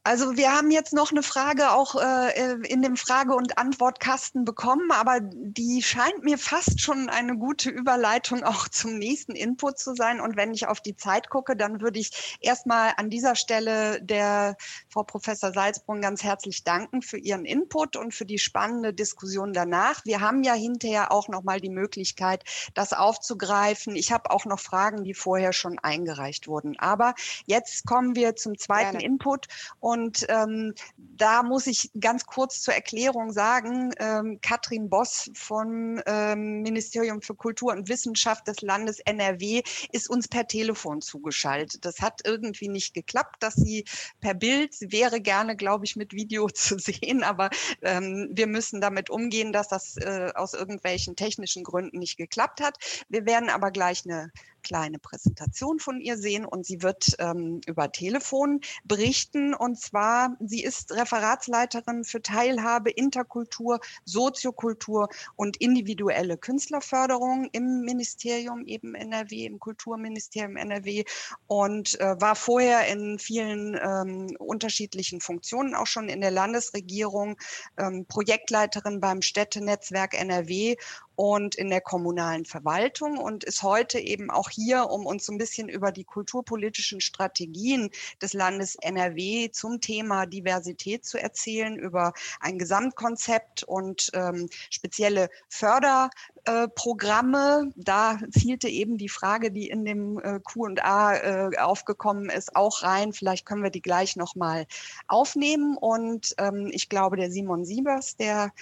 Also 0.10 0.38
wir 0.38 0.52
haben 0.52 0.72
jetzt 0.72 0.92
noch 0.92 1.12
eine 1.12 1.22
Frage 1.22 1.70
auch 1.70 1.94
äh, 1.94 2.54
in 2.68 2.82
dem 2.82 2.98
Frage- 2.98 3.36
und 3.36 3.60
Antwortkasten 3.60 4.44
bekommen, 4.44 4.90
aber 4.92 5.20
die 5.22 5.84
scheint 5.84 6.24
mir 6.24 6.40
fast 6.40 6.82
schon 6.82 7.10
eine 7.10 7.38
gute 7.38 7.70
Überleitung 7.70 8.42
auch 8.44 8.68
zum 8.70 8.98
nächsten 8.98 9.34
Input 9.34 9.78
zu 9.78 9.94
sein. 9.94 10.20
Und 10.20 10.36
wenn 10.36 10.52
ich 10.52 10.66
auf 10.66 10.82
die 10.82 10.96
Zeit 10.96 11.30
gucke, 11.30 11.56
dann 11.56 11.80
würde 11.80 12.00
ich 12.00 12.40
erstmal 12.42 12.94
an 12.98 13.12
dieser 13.12 13.36
Stelle 13.36 14.02
der 14.02 14.58
Frau 14.90 15.04
Professor 15.04 15.54
Salzbrunn 15.54 16.02
ganz 16.02 16.24
herzlich 16.24 16.64
danken 16.64 17.04
für 17.04 17.20
ihren 17.20 17.46
Input 17.46 17.96
und 17.96 18.12
für 18.12 18.26
die 18.26 18.40
spannende 18.40 18.96
Diskussion 18.96 19.54
danach. 19.54 20.04
Wir 20.06 20.22
haben 20.22 20.42
ja 20.42 20.54
hinterher 20.54 21.12
auch 21.12 21.28
noch 21.28 21.44
mal 21.44 21.62
die 21.62 21.70
Möglichkeit, 21.70 22.44
das 22.74 22.94
aufzugreifen. 22.94 23.96
Ich 23.96 24.12
habe 24.12 24.32
auch 24.32 24.46
noch 24.46 24.60
Fragen, 24.60 25.04
die 25.04 25.14
vorher 25.14 25.54
schon 25.54 25.78
eingereicht 25.78 26.48
wurden. 26.48 26.80
Aber 26.80 27.14
jetzt 27.46 27.86
kommen 27.86 28.16
wir 28.16 28.36
zum 28.36 28.58
zweiten 28.58 28.98
Gerne. 28.98 29.06
Input. 29.06 29.46
Und 29.80 29.99
ähm, 30.28 30.74
da 30.98 31.44
muss 31.44 31.68
ich 31.68 31.92
ganz 32.00 32.26
kurz 32.26 32.62
zur 32.62 32.74
Erklärung 32.74 33.32
sagen, 33.32 33.92
ähm, 34.00 34.40
Katrin 34.42 34.90
Boss 34.90 35.30
vom 35.34 36.02
ähm, 36.06 36.62
Ministerium 36.62 37.22
für 37.22 37.36
Kultur 37.36 37.72
und 37.74 37.90
Wissenschaft 37.90 38.48
des 38.48 38.62
Landes 38.62 39.00
NRW 39.00 39.62
ist 39.92 40.10
uns 40.10 40.28
per 40.28 40.48
Telefon 40.48 41.02
zugeschaltet. 41.02 41.86
Das 41.86 42.00
hat 42.02 42.22
irgendwie 42.26 42.70
nicht 42.70 42.94
geklappt, 42.94 43.44
dass 43.44 43.56
sie 43.56 43.86
per 44.22 44.34
Bild, 44.34 44.74
sie 44.74 44.92
wäre 44.92 45.22
gerne, 45.22 45.56
glaube 45.56 45.86
ich, 45.86 45.96
mit 45.96 46.14
Video 46.14 46.48
zu 46.54 46.78
sehen, 46.80 47.24
aber 47.24 47.50
ähm, 47.82 48.30
wir 48.32 48.48
müssen 48.48 48.82
damit 48.82 49.10
umgehen, 49.10 49.52
dass 49.52 49.68
das 49.68 49.98
äh, 49.98 50.32
aus 50.36 50.54
irgendwelchen 50.54 51.16
technischen 51.16 51.64
Gründen 51.64 52.00
nicht 52.00 52.18
geklappt 52.18 52.62
hat. 52.62 52.78
Wir 53.10 53.26
werden 53.26 53.50
aber 53.50 53.72
gleich 53.72 54.04
eine 54.06 54.32
kleine 54.64 55.00
Präsentation 55.00 55.80
von 55.80 56.00
ihr 56.00 56.18
sehen 56.18 56.46
und 56.46 56.66
sie 56.66 56.82
wird 56.82 57.16
ähm, 57.20 57.62
über 57.66 57.92
Telefon 57.92 58.62
berichten. 58.84 59.54
Und 59.54 59.80
zwar, 59.80 60.36
sie 60.40 60.64
ist 60.64 60.92
Referatsleiterin 60.92 62.04
für 62.04 62.22
Teilhabe, 62.22 62.92
Interkultur, 62.92 63.80
Soziokultur 64.06 65.10
und 65.36 65.58
individuelle 65.58 66.38
Künstlerförderung 66.38 67.50
im 67.52 67.82
Ministerium 67.82 68.66
eben 68.66 68.96
NRW, 68.96 69.46
im 69.46 69.60
Kulturministerium 69.60 70.58
NRW 70.58 71.04
und 71.48 72.00
äh, 72.00 72.20
war 72.20 72.36
vorher 72.36 72.88
in 72.88 73.20
vielen 73.20 73.80
ähm, 73.82 74.36
unterschiedlichen 74.40 75.22
Funktionen, 75.22 75.76
auch 75.76 75.88
schon 75.88 76.10
in 76.10 76.22
der 76.22 76.32
Landesregierung, 76.32 77.38
ähm, 77.78 78.06
Projektleiterin 78.06 79.00
beim 79.00 79.22
Städtenetzwerk 79.22 80.14
NRW 80.20 80.76
und 81.20 81.56
in 81.56 81.70
der 81.70 81.82
kommunalen 81.82 82.46
Verwaltung 82.46 83.18
und 83.18 83.44
ist 83.44 83.62
heute 83.62 84.00
eben 84.00 84.32
auch 84.32 84.50
hier, 84.50 84.90
um 84.90 85.06
uns 85.06 85.26
so 85.26 85.34
ein 85.34 85.38
bisschen 85.38 85.68
über 85.68 85.92
die 85.92 86.06
kulturpolitischen 86.06 87.02
Strategien 87.02 87.90
des 88.22 88.32
Landes 88.32 88.76
NRW 88.76 89.52
zum 89.52 89.82
Thema 89.82 90.28
Diversität 90.28 91.04
zu 91.04 91.22
erzählen, 91.22 91.78
über 91.78 92.14
ein 92.40 92.58
Gesamtkonzept 92.58 93.64
und 93.64 94.12
ähm, 94.14 94.48
spezielle 94.70 95.30
Förderprogramme. 95.50 97.74
da 97.76 98.18
zielte 98.32 98.70
eben 98.70 98.98
die 98.98 99.10
Frage, 99.10 99.52
die 99.52 99.68
in 99.68 99.84
dem 99.84 100.20
äh, 100.20 100.40
Q&A 100.40 101.16
äh, 101.16 101.58
aufgekommen 101.58 102.30
ist, 102.30 102.56
auch 102.56 102.84
rein. 102.84 103.12
Vielleicht 103.12 103.46
können 103.46 103.64
wir 103.64 103.72
die 103.72 103.82
gleich 103.82 104.16
nochmal 104.16 104.68
aufnehmen. 105.10 105.76
Und 105.76 106.34
ähm, 106.38 106.70
ich 106.72 106.88
glaube, 106.88 107.18
der 107.18 107.30
Simon 107.30 107.66
Siebers, 107.66 108.16
der 108.16 108.54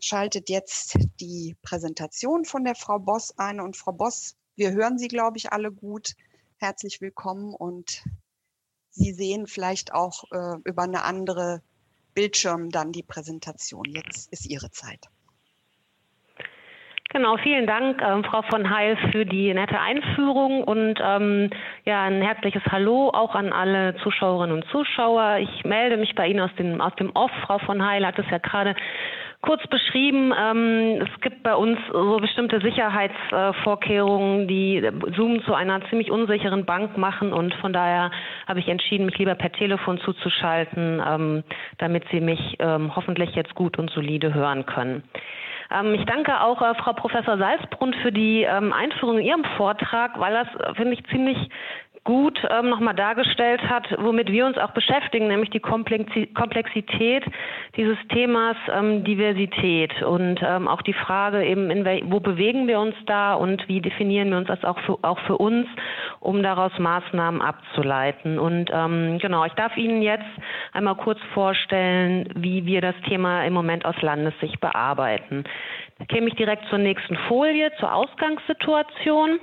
schaltet 0.00 0.48
jetzt 0.48 0.96
die 1.20 1.56
Präsentation 1.62 2.44
von 2.44 2.64
der 2.64 2.74
Frau 2.74 2.98
Boss 2.98 3.36
ein. 3.38 3.60
Und 3.60 3.76
Frau 3.76 3.92
Boss, 3.92 4.36
wir 4.56 4.72
hören 4.72 4.98
Sie, 4.98 5.08
glaube 5.08 5.36
ich, 5.36 5.52
alle 5.52 5.72
gut. 5.72 6.14
Herzlich 6.58 7.00
willkommen 7.00 7.54
und 7.54 8.02
Sie 8.90 9.12
sehen 9.12 9.46
vielleicht 9.46 9.92
auch 9.92 10.24
äh, 10.32 10.56
über 10.64 10.82
eine 10.82 11.04
andere 11.04 11.62
Bildschirm 12.14 12.70
dann 12.70 12.90
die 12.90 13.04
Präsentation. 13.04 13.84
Jetzt 13.86 14.32
ist 14.32 14.46
Ihre 14.46 14.70
Zeit. 14.70 15.06
Genau, 17.10 17.38
vielen 17.38 17.66
Dank, 17.66 18.02
ähm, 18.02 18.22
Frau 18.22 18.42
von 18.42 18.68
Heil, 18.68 18.98
für 19.10 19.24
die 19.24 19.54
nette 19.54 19.80
Einführung 19.80 20.62
und 20.62 20.98
ähm, 21.02 21.48
ja, 21.86 22.02
ein 22.02 22.20
herzliches 22.20 22.62
Hallo 22.70 23.08
auch 23.08 23.34
an 23.34 23.50
alle 23.50 23.96
Zuschauerinnen 24.02 24.54
und 24.54 24.68
Zuschauer. 24.70 25.38
Ich 25.38 25.64
melde 25.64 25.96
mich 25.96 26.14
bei 26.14 26.28
Ihnen 26.28 26.40
aus 26.40 26.54
dem, 26.58 26.82
aus 26.82 26.94
dem 26.96 27.10
Off. 27.14 27.30
Frau 27.46 27.60
von 27.60 27.82
Heil 27.82 28.04
hat 28.04 28.18
es 28.18 28.26
ja 28.30 28.36
gerade 28.36 28.76
kurz 29.42 29.66
beschrieben. 29.68 30.32
Ähm, 30.38 31.02
es 31.02 31.20
gibt 31.20 31.42
bei 31.42 31.54
uns 31.54 31.78
so 31.92 32.16
bestimmte 32.16 32.60
Sicherheitsvorkehrungen, 32.60 34.48
die 34.48 34.82
Zoom 35.16 35.42
zu 35.44 35.54
einer 35.54 35.80
ziemlich 35.88 36.10
unsicheren 36.10 36.64
Bank 36.64 36.96
machen 36.98 37.32
und 37.32 37.54
von 37.54 37.72
daher 37.72 38.10
habe 38.46 38.60
ich 38.60 38.68
entschieden, 38.68 39.06
mich 39.06 39.18
lieber 39.18 39.34
per 39.34 39.52
Telefon 39.52 39.98
zuzuschalten, 40.00 41.02
ähm, 41.06 41.44
damit 41.78 42.04
Sie 42.10 42.20
mich 42.20 42.56
ähm, 42.58 42.94
hoffentlich 42.94 43.34
jetzt 43.34 43.54
gut 43.54 43.78
und 43.78 43.90
solide 43.90 44.34
hören 44.34 44.66
können. 44.66 45.04
Ähm, 45.70 45.94
ich 45.94 46.04
danke 46.06 46.40
auch 46.40 46.62
äh, 46.62 46.74
Frau 46.74 46.92
Professor 46.94 47.36
Salzbrunn 47.36 47.94
für 47.94 48.10
die 48.12 48.42
ähm, 48.42 48.72
Einführung 48.72 49.18
in 49.18 49.26
Ihrem 49.26 49.44
Vortrag, 49.56 50.18
weil 50.18 50.32
das, 50.32 50.48
äh, 50.60 50.74
finde 50.74 50.94
ich, 50.94 51.04
ziemlich 51.06 51.36
gut 52.04 52.38
ähm, 52.50 52.68
nochmal 52.68 52.94
dargestellt 52.94 53.60
hat, 53.62 53.86
womit 53.98 54.30
wir 54.30 54.46
uns 54.46 54.58
auch 54.58 54.70
beschäftigen, 54.72 55.28
nämlich 55.28 55.50
die 55.50 55.60
Komplexität 55.60 57.24
dieses 57.76 57.98
Themas 58.12 58.56
ähm, 58.72 59.04
Diversität 59.04 60.02
und 60.02 60.40
ähm, 60.42 60.68
auch 60.68 60.82
die 60.82 60.92
Frage 60.92 61.44
eben, 61.44 61.68
wo 62.10 62.20
bewegen 62.20 62.66
wir 62.66 62.80
uns 62.80 62.94
da 63.06 63.34
und 63.34 63.66
wie 63.68 63.80
definieren 63.80 64.30
wir 64.30 64.38
uns 64.38 64.48
das 64.48 64.64
auch 64.64 64.78
für, 64.80 64.98
auch 65.02 65.18
für 65.20 65.36
uns, 65.36 65.66
um 66.20 66.42
daraus 66.42 66.72
Maßnahmen 66.78 67.42
abzuleiten. 67.42 68.38
Und 68.38 68.70
ähm, 68.72 69.18
genau, 69.18 69.44
ich 69.44 69.52
darf 69.54 69.76
Ihnen 69.76 70.02
jetzt 70.02 70.24
einmal 70.72 70.96
kurz 70.96 71.20
vorstellen, 71.34 72.28
wie 72.34 72.66
wir 72.66 72.80
das 72.80 72.94
Thema 73.08 73.44
im 73.44 73.52
Moment 73.52 73.84
aus 73.84 74.00
Landessicht 74.02 74.60
bearbeiten. 74.60 75.44
Da 75.98 76.04
käme 76.04 76.28
ich 76.28 76.34
direkt 76.34 76.66
zur 76.68 76.78
nächsten 76.78 77.16
Folie, 77.28 77.72
zur 77.78 77.92
Ausgangssituation. 77.92 79.40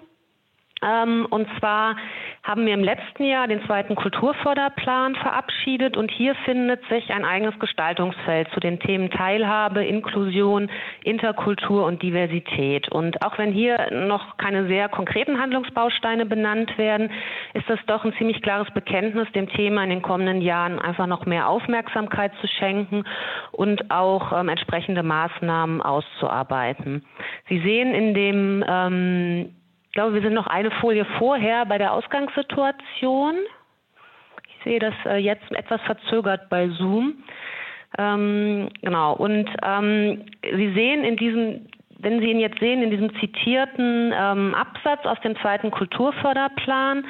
Ähm, 0.84 1.26
und 1.30 1.48
zwar 1.60 1.96
haben 2.44 2.66
wir 2.66 2.74
im 2.74 2.84
letzten 2.84 3.24
Jahr 3.24 3.48
den 3.48 3.66
zweiten 3.66 3.96
Kulturförderplan 3.96 5.16
verabschiedet 5.16 5.98
und 5.98 6.12
hier 6.12 6.36
findet 6.46 6.88
sich 6.90 7.12
ein 7.12 7.26
eigenes 7.26 7.58
Gestaltungsfeld 7.60 8.50
zu 8.54 8.60
den 8.60 8.80
Themen 8.80 9.10
Teilhabe, 9.10 9.84
Inklusion, 9.84 10.70
Interkultur 11.04 11.86
und 11.86 12.04
Diversität. 12.04 12.90
Und 12.90 13.26
auch 13.26 13.38
wenn 13.40 13.52
hier 13.52 13.90
noch 13.92 14.38
keine 14.38 14.68
sehr 14.68 14.90
konkreten 14.90 15.40
Handlungsbausteine 15.40 16.28
benannt 16.28 16.78
werden, 16.78 17.10
ist 17.54 17.68
das 17.68 17.80
doch 17.88 18.06
ein 18.06 18.14
ziemlich 18.18 18.42
klares 18.44 18.72
Bekenntnis, 18.72 19.32
dem 19.32 19.50
Thema 19.50 19.84
in 19.84 19.90
den 19.90 20.02
kommenden 20.04 20.42
Jahren 20.42 20.78
einfach 20.78 21.08
noch 21.08 21.26
mehr 21.26 21.50
Aufmerksamkeit 21.50 22.32
zu 22.42 22.48
schenken 22.48 23.06
und 23.52 23.90
auch 23.90 24.32
ähm, 24.38 24.50
entsprechende 24.50 25.02
Maßnahmen 25.02 25.82
auszuarbeiten. 25.82 27.04
Sie 27.50 27.60
sehen 27.62 27.96
in 27.96 28.14
dem 28.14 28.64
ähm, 28.68 29.56
glaube, 29.96 30.14
wir 30.14 30.22
sind 30.22 30.34
noch 30.34 30.48
eine 30.48 30.70
Folie 30.70 31.06
vorher 31.18 31.66
bei 31.66 31.80
der 31.80 31.94
Ausgangssituation. 31.94 33.36
Ich 34.48 34.64
sehe 34.64 34.80
das 34.80 34.94
äh, 35.06 35.18
jetzt 35.18 35.52
etwas 35.52 35.82
verzögert 35.82 36.50
bei 36.50 36.70
Zoom. 36.70 37.24
Ähm, 37.98 38.70
genau. 38.82 39.14
Und 39.16 39.50
ähm, 39.64 40.26
Sie 40.44 40.74
sehen 40.74 41.04
in 41.04 41.16
diesem, 41.18 41.68
wenn 42.00 42.20
Sie 42.20 42.30
ihn 42.30 42.40
jetzt 42.40 42.60
sehen, 42.60 42.84
in 42.84 42.92
diesem 42.92 43.16
zitierten 43.20 44.14
ähm, 44.16 44.54
Absatz 44.54 45.06
aus 45.06 45.20
dem 45.22 45.36
zweiten 45.38 45.72
Kulturförderplan, 45.72 47.06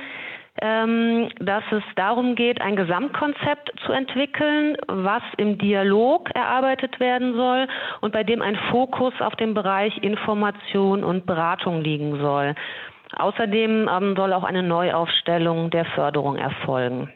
dass 0.58 1.64
es 1.72 1.84
darum 1.96 2.36
geht, 2.36 2.62
ein 2.62 2.78
Gesamtkonzept 2.78 3.74
zu 3.86 3.92
entwickeln, 3.92 4.78
was 4.88 5.22
im 5.38 5.58
Dialog 5.58 6.30
erarbeitet 6.34 7.00
werden 7.00 7.34
soll 7.34 7.68
und 8.02 8.14
bei 8.14 8.24
dem 8.24 8.42
ein 8.42 8.56
Fokus 8.72 9.14
auf 9.20 9.36
dem 9.36 9.54
Bereich 9.54 9.98
Information 9.98 11.04
und 11.04 11.26
Beratung 11.26 11.82
liegen 11.82 12.20
soll. 12.20 12.56
Außerdem 13.18 13.90
ähm, 13.90 14.16
soll 14.16 14.34
auch 14.34 14.44
eine 14.44 14.64
Neuaufstellung 14.64 15.70
der 15.70 15.86
Förderung 15.86 16.38
erfolgen. 16.38 17.12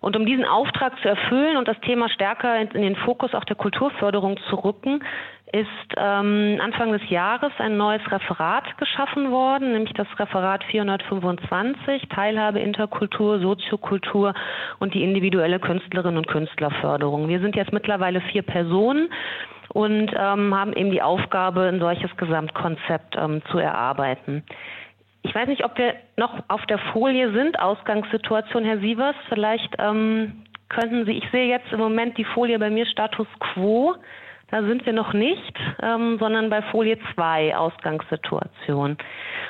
Und 0.00 0.16
um 0.16 0.26
diesen 0.26 0.44
Auftrag 0.44 0.98
zu 1.00 1.08
erfüllen 1.08 1.56
und 1.56 1.68
das 1.68 1.78
Thema 1.80 2.08
stärker 2.08 2.58
in 2.60 2.82
den 2.82 2.96
Fokus 2.96 3.34
auch 3.34 3.44
der 3.44 3.56
Kulturförderung 3.56 4.36
zu 4.48 4.56
rücken, 4.56 5.02
ist 5.52 5.94
ähm, 5.96 6.58
Anfang 6.62 6.92
des 6.92 7.08
Jahres 7.08 7.52
ein 7.58 7.76
neues 7.76 8.02
Referat 8.10 8.76
geschaffen 8.76 9.30
worden, 9.30 9.72
nämlich 9.72 9.94
das 9.94 10.06
Referat 10.18 10.62
425, 10.64 12.08
Teilhabe, 12.08 12.60
Interkultur, 12.60 13.40
Soziokultur 13.40 14.34
und 14.78 14.94
die 14.94 15.02
individuelle 15.02 15.58
Künstlerinnen 15.58 16.18
und 16.18 16.28
Künstlerförderung. 16.28 17.28
Wir 17.28 17.40
sind 17.40 17.56
jetzt 17.56 17.72
mittlerweile 17.72 18.20
vier 18.20 18.42
Personen 18.42 19.08
und 19.70 20.12
ähm, 20.16 20.54
haben 20.54 20.72
eben 20.74 20.90
die 20.90 21.02
Aufgabe, 21.02 21.62
ein 21.62 21.80
solches 21.80 22.14
Gesamtkonzept 22.16 23.16
ähm, 23.16 23.42
zu 23.50 23.58
erarbeiten. 23.58 24.42
Ich 25.28 25.34
weiß 25.34 25.46
nicht, 25.46 25.62
ob 25.62 25.76
wir 25.76 25.94
noch 26.16 26.42
auf 26.48 26.64
der 26.66 26.78
Folie 26.78 27.30
sind, 27.32 27.60
Ausgangssituation, 27.60 28.64
Herr 28.64 28.78
Sievers. 28.78 29.14
Vielleicht 29.28 29.76
ähm, 29.78 30.44
könnten 30.70 31.04
Sie, 31.04 31.12
ich 31.12 31.30
sehe 31.30 31.48
jetzt 31.48 31.70
im 31.70 31.80
Moment 31.80 32.16
die 32.16 32.24
Folie 32.24 32.58
bei 32.58 32.70
mir 32.70 32.86
Status 32.86 33.26
Quo. 33.38 33.94
Da 34.50 34.62
sind 34.62 34.86
wir 34.86 34.94
noch 34.94 35.12
nicht, 35.12 35.54
ähm, 35.82 36.16
sondern 36.18 36.48
bei 36.48 36.62
Folie 36.62 36.98
2, 37.14 37.54
Ausgangssituation. 37.54 38.96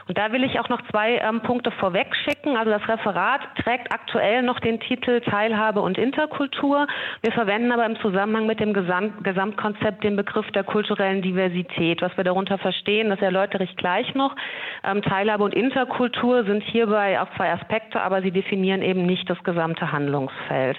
Und 0.08 0.18
da 0.18 0.32
will 0.32 0.42
ich 0.42 0.58
auch 0.58 0.68
noch 0.68 0.82
zwei 0.90 1.18
ähm, 1.18 1.40
Punkte 1.42 1.70
vorweg 1.70 2.16
schicken. 2.24 2.56
Also 2.56 2.70
das 2.70 2.88
Referat 2.88 3.42
trägt 3.62 3.92
aktuell 3.92 4.42
noch 4.42 4.58
den 4.58 4.80
Titel 4.80 5.20
Teilhabe 5.20 5.82
und 5.82 5.98
Interkultur. 5.98 6.88
Wir 7.22 7.30
verwenden 7.30 7.70
aber 7.70 7.86
im 7.86 7.96
Zusammenhang 8.00 8.46
mit 8.46 8.58
dem 8.58 8.72
Gesamt 8.72 9.22
Gesamtkonzept 9.22 10.02
den 10.02 10.16
Begriff 10.16 10.50
der 10.50 10.64
kulturellen 10.64 11.22
Diversität. 11.22 12.02
Was 12.02 12.16
wir 12.16 12.24
darunter 12.24 12.58
verstehen, 12.58 13.10
das 13.10 13.20
erläutere 13.20 13.62
ich 13.64 13.76
gleich 13.76 14.14
noch. 14.14 14.34
Ähm, 14.82 15.02
Teilhabe 15.02 15.44
und 15.44 15.54
Interkultur 15.54 16.44
sind 16.44 16.64
hierbei 16.64 17.20
auch 17.20 17.28
zwei 17.36 17.52
Aspekte, 17.52 18.00
aber 18.00 18.22
sie 18.22 18.32
definieren 18.32 18.82
eben 18.82 19.06
nicht 19.06 19.30
das 19.30 19.42
gesamte 19.44 19.92
Handlungsfeld. 19.92 20.76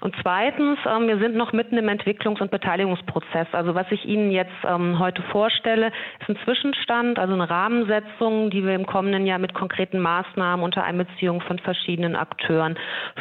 Und 0.00 0.16
zweitens, 0.22 0.78
ähm, 0.86 1.08
wir 1.08 1.18
sind 1.18 1.36
noch 1.36 1.52
mitten 1.52 1.76
im 1.76 1.88
Entwicklungs- 1.88 2.40
und 2.40 2.50
Beteiligungsprozess. 2.50 3.48
Also 3.52 3.74
was 3.74 3.86
ich 3.90 4.06
Ihnen 4.06 4.30
jetzt 4.30 4.50
ähm, 4.66 4.98
heute 4.98 5.22
vorstelle, 5.22 5.88
ist 6.20 6.28
ein 6.28 6.38
Zwischenstand, 6.44 7.18
also 7.18 7.34
eine 7.34 7.48
Rahmensetzung, 7.48 8.50
die 8.50 8.64
wir 8.64 8.74
im 8.74 8.86
kommenden 8.86 9.26
Jahr 9.26 9.38
mit 9.38 9.52
konkreten 9.52 10.00
Maßnahmen 10.00 10.64
unter 10.64 10.84
Einbeziehung 10.84 11.42
von 11.42 11.58
verschiedenen 11.58 12.16
Akteuren 12.16 12.78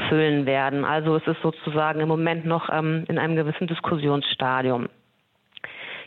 füllen 0.07 0.45
werden. 0.45 0.85
Also 0.85 1.17
es 1.17 1.27
ist 1.27 1.41
sozusagen 1.41 1.99
im 1.99 2.07
Moment 2.07 2.45
noch 2.45 2.69
ähm, 2.71 3.03
in 3.09 3.19
einem 3.19 3.35
gewissen 3.35 3.67
Diskussionsstadium. 3.67 4.87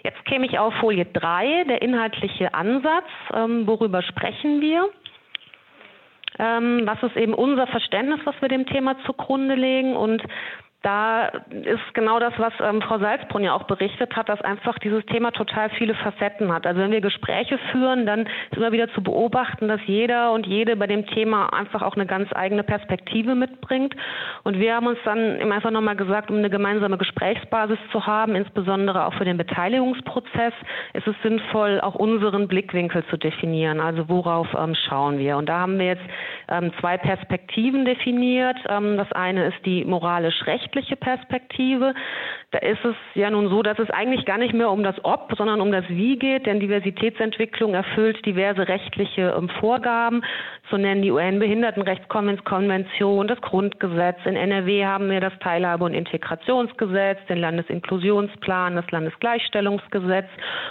Jetzt 0.05 0.25
käme 0.25 0.47
ich 0.47 0.59
auf 0.59 0.75
Folie 0.81 1.05
3, 1.05 1.65
der 1.65 1.83
inhaltliche 1.83 2.55
Ansatz. 2.55 3.07
Ähm, 3.35 3.67
worüber 3.67 4.03
sprechen 4.03 4.61
wir? 4.61 4.89
Ähm, 6.39 6.83
was 6.85 7.03
ist 7.03 7.17
eben 7.17 7.35
unser 7.35 7.67
Verständnis, 7.67 8.21
was 8.25 8.35
wir 8.41 8.49
dem 8.49 8.67
Thema 8.67 8.97
zugrunde 9.05 9.55
legen? 9.55 9.97
Und 9.97 10.23
da 10.83 11.27
ist 11.27 11.95
genau 11.95 12.19
das, 12.19 12.33
was 12.39 12.53
ähm, 12.61 12.83
Frau 12.83 12.99
Salzbrunn 12.99 13.45
ja 13.45 13.55
auch 13.55 13.65
berichtet 13.65 14.17
hat, 14.17 14.29
dass 14.29 14.41
einfach 14.41 14.79
dieses 14.81 15.07
Thema 15.07 15.31
total 15.31 15.71
viele 15.71 15.95
Facetten 15.95 16.53
hat. 16.53 16.67
Also 16.67 16.81
wenn 16.81 16.91
wir 16.91 17.01
Gespräche 17.01 17.57
führen, 17.71 18.05
dann 18.05 18.27
ist 18.51 18.57
immer 18.57 18.73
wieder 18.73 18.93
zu 18.93 19.01
beobachten, 19.01 19.69
dass 19.69 19.81
jeder 19.87 20.33
und 20.33 20.45
jede 20.45 20.75
bei 20.75 20.89
dem 20.89 21.07
Thema 21.07 21.53
einfach 21.53 21.83
auch 21.83 21.95
eine 21.95 22.07
ganz 22.07 22.31
eigene 22.35 22.65
Perspektive 22.65 23.37
mitbringt. 23.37 23.95
Und 24.43 24.59
wir 24.59 24.75
haben 24.75 24.89
uns 24.89 24.99
dann 25.05 25.41
eben 25.41 25.53
einfach 25.53 25.71
nochmal 25.71 25.95
gesagt, 25.95 26.31
um 26.31 26.39
eine 26.39 26.51
gemeinsame 26.51 26.99
Gesprächsbasis 26.99 27.79
zu 27.93 28.05
haben, 28.05 28.35
insbesondere 28.35 29.07
auch 29.07 29.15
für 29.15 29.25
den 29.25 29.37
Beteiligungsprozess, 29.37 30.53
ist 30.95 31.07
es 31.07 31.15
sinnvoll, 31.23 31.81
auch 31.81 31.95
unseren 31.95 32.49
Blickwinkel 32.49 33.05
zu 33.07 33.17
definieren. 33.17 33.79
Also 33.79 34.09
worauf 34.09 34.49
ähm, 34.59 34.75
schauen 34.89 35.19
wir? 35.19 35.37
Und 35.37 35.49
da 35.49 35.61
haben 35.61 35.79
wir 35.79 35.87
jetzt 35.87 36.03
ähm, 36.49 36.73
zwei 36.81 36.99
Perspektiven 36.99 37.85
definiert. 37.85 38.57
Ähm, 38.69 38.97
das 38.97 39.13
eine 39.13 39.47
ist 39.47 39.65
die 39.65 39.85
moralisch-rechtliche 39.85 40.72
rechtliche 40.73 40.97
Perspektive, 40.97 41.95
da 42.51 42.59
ist 42.59 42.85
es 42.85 42.97
ja 43.15 43.31
nun 43.31 43.49
so, 43.49 43.63
dass 43.63 43.79
es 43.79 43.89
eigentlich 43.91 44.25
gar 44.25 44.39
nicht 44.39 44.55
mehr 44.55 44.71
um 44.71 44.83
das 44.83 44.97
Ob, 45.05 45.33
sondern 45.37 45.61
um 45.61 45.71
das 45.71 45.85
Wie 45.89 46.19
geht, 46.19 46.47
denn 46.47 46.59
Diversitätsentwicklung 46.61 47.75
erfüllt 47.75 48.25
diverse 48.25 48.67
rechtliche 48.69 49.35
ähm, 49.37 49.51
Vorgaben. 49.61 50.25
So 50.71 50.79
nennen 50.79 51.03
die 51.03 51.11
UN-Behindertenrechtskonvention, 51.11 53.29
das 53.29 53.43
Grundgesetz. 53.43 54.17
In 54.25 54.37
NRW 54.37 54.87
haben 54.87 55.11
wir 55.11 55.21
das 55.21 55.39
Teilhabe- 55.41 55.85
und 55.85 55.93
Integrationsgesetz, 55.95 57.19
den 57.29 57.39
Landesinklusionsplan, 57.39 58.77
das 58.77 58.91
Landesgleichstellungsgesetz. 58.91 60.29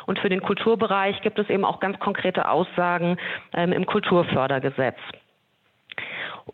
Und 0.08 0.18
für 0.20 0.30
den 0.30 0.42
Kulturbereich 0.42 1.22
gibt 1.22 1.38
es 1.38 1.48
eben 1.50 1.66
auch 1.66 1.80
ganz 1.80 2.00
konkrete 2.00 2.50
Aussagen 2.50 3.18
ähm, 3.54 3.72
im 3.72 3.86
Kulturfördergesetz. 3.86 4.98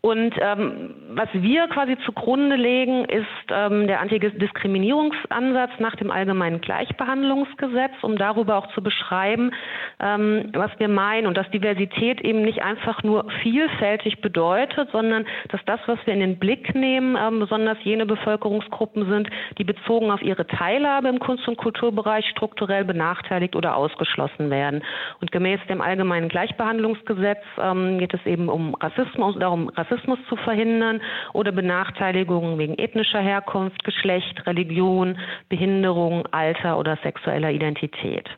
Und 0.02 0.34
ähm, 0.40 0.94
was 1.10 1.30
wir 1.34 1.68
quasi 1.68 1.98
zugrunde 2.06 2.56
legen, 2.56 3.06
ist 3.06 3.26
ähm, 3.50 3.88
der 3.88 4.02
Antidiskriminierungsansatz 4.02 5.72
nach 5.80 5.96
dem 5.96 6.12
allgemeinen 6.12 6.62
Gleichbehandlungsgesetz, 6.62 7.94
um 8.02 8.18
darüber 8.18 8.58
auch 8.58 8.68
zu 8.74 8.84
beschreiben, 8.84 9.52
ähm, 10.00 10.52
was 10.54 10.72
wir 10.78 10.88
meinen 10.88 11.28
und 11.28 11.36
dass 11.36 11.50
Diversität 11.52 12.22
eben 12.22 12.42
nicht 12.42 12.62
einfach 12.62 13.04
nur 13.04 13.30
vielfältig 13.42 14.22
bedeutet, 14.22 14.90
sondern 14.92 15.26
dass 15.50 15.62
das, 15.66 15.80
was 15.88 16.00
wir 16.06 16.14
in 16.14 16.20
den 16.20 16.38
Blick 16.38 16.76
nehmen, 16.76 17.18
ähm, 17.20 17.40
besonders 17.40 17.78
jene 17.84 18.06
Bevölkerungsgruppen 18.06 19.10
sind, 19.10 19.30
die 19.58 19.64
bezogen 19.64 20.12
auf 20.12 20.22
ihre 20.22 20.46
Teilhabe 20.48 21.08
im 21.08 21.20
Kunst- 21.20 21.48
und 21.48 21.58
Kulturbereich 21.58 22.26
strukturell 22.30 22.84
benachteiligt 22.86 23.56
oder 23.56 23.76
ausgeschlossen 23.76 24.50
werden. 24.50 24.84
Und 25.22 25.32
gemäß 25.32 25.60
dem 25.70 25.82
allgemeinen 25.82 26.30
Gleichbehandlungsgesetz 26.30 27.44
ähm, 27.60 28.00
geht 28.00 28.14
es 28.14 28.26
eben 28.26 28.50
um 28.50 28.76
Rassismus, 28.76 29.38
darum 29.40 29.72
Rassismus 29.78 30.20
zu 30.28 30.36
verhindern 30.36 31.02
oder 31.34 31.52
Benachteiligungen 31.52 32.58
wegen 32.58 32.78
ethnischer 32.78 33.22
Herkunft, 33.22 33.84
Geschlecht, 33.84 34.46
Religion, 34.48 35.18
Behinderung, 35.50 36.26
Alter 36.32 36.78
oder 36.78 36.98
sexueller 37.04 37.52
Identität. 37.52 38.30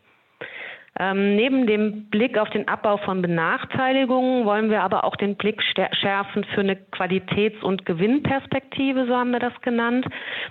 Ähm, 1.02 1.38
neben 1.38 1.66
dem 1.66 2.10
Blick 2.10 2.38
auf 2.38 2.50
den 2.50 2.68
Abbau 2.68 2.98
von 2.98 3.22
Benachteiligungen 3.22 4.44
wollen 4.46 4.70
wir 4.70 4.84
aber 4.84 5.06
auch 5.06 5.16
den 5.16 5.36
Blick 5.36 5.64
schärfen 5.64 6.44
für 6.54 6.60
eine 6.60 6.76
Qualitäts- 6.76 7.64
und 7.64 7.86
Gewinnperspektive, 7.86 9.06
so 9.08 9.16
haben 9.16 9.32
wir 9.32 9.40
das 9.40 9.54
genannt, 9.62 10.06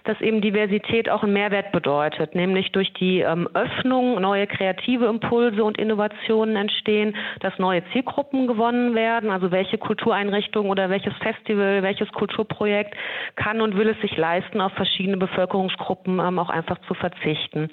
dass 0.05 0.19
eben 0.23 0.41
Diversität 0.41 1.11
auch 1.11 1.23
einen 1.23 1.35
Mehrwert 1.35 1.71
bedeutet, 1.73 2.35
nämlich 2.35 2.73
durch 2.73 2.91
die 2.95 3.21
ähm, 3.21 3.47
Öffnung 3.53 4.19
neue 4.23 4.47
kreative 4.47 5.05
Impulse 5.05 5.63
und 5.63 5.77
Innovationen 5.77 6.57
entstehen, 6.57 7.15
dass 7.41 7.59
neue 7.59 7.83
Zielgruppen 7.93 8.47
gewonnen 8.47 8.95
werden, 8.95 9.29
also 9.29 9.51
welche 9.51 9.77
Kultureinrichtung 9.77 10.71
oder 10.71 10.89
welches 10.89 11.15
Festival, 11.19 11.83
welches 11.83 12.11
Kulturprojekt 12.13 12.95
kann 13.37 13.61
und 13.61 13.77
will 13.77 13.91
es 13.91 14.01
sich 14.01 14.17
leisten, 14.17 14.63
auf 14.63 14.73
verschiedene 14.73 15.19
Bevölkerungsgruppen 15.19 16.21
ähm, 16.21 16.39
auch 16.39 16.49
einfach 16.49 16.79
zu 16.89 16.95
verzichten. 16.95 17.69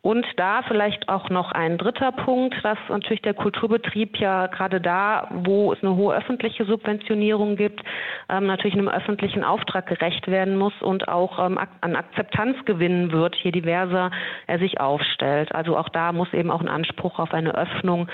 Und 0.00 0.24
da 0.36 0.62
vielleicht 0.62 1.08
auch 1.08 1.28
noch 1.28 1.50
ein 1.50 1.76
dritter 1.76 2.12
Punkt, 2.12 2.54
dass 2.62 2.78
natürlich 2.88 3.22
der 3.22 3.34
Kulturbetrieb 3.34 4.16
ja 4.18 4.46
gerade 4.46 4.80
da, 4.80 5.28
wo 5.30 5.72
es 5.72 5.82
eine 5.82 5.96
hohe 5.96 6.14
öffentliche 6.14 6.64
Subventionierung 6.64 7.56
gibt, 7.56 7.82
ähm, 8.28 8.46
natürlich 8.46 8.74
einem 8.74 8.88
öffentlichen 8.88 9.42
Auftrag 9.42 9.88
gerecht 9.88 10.28
werden 10.28 10.56
muss 10.56 10.72
und 10.82 11.08
auch 11.08 11.44
ähm, 11.44 11.58
an 11.80 11.96
Akzeptanz 11.96 12.64
gewinnen 12.64 13.10
wird, 13.10 13.34
je 13.36 13.50
diverser 13.50 14.12
er 14.46 14.60
sich 14.60 14.80
aufstellt. 14.80 15.52
Also 15.52 15.76
auch 15.76 15.88
da 15.88 16.12
muss 16.12 16.32
eben 16.32 16.52
auch 16.52 16.60
ein 16.60 16.68
Anspruch 16.68 17.18
auf 17.18 17.34
eine 17.34 17.54
Öffnung 17.56 18.08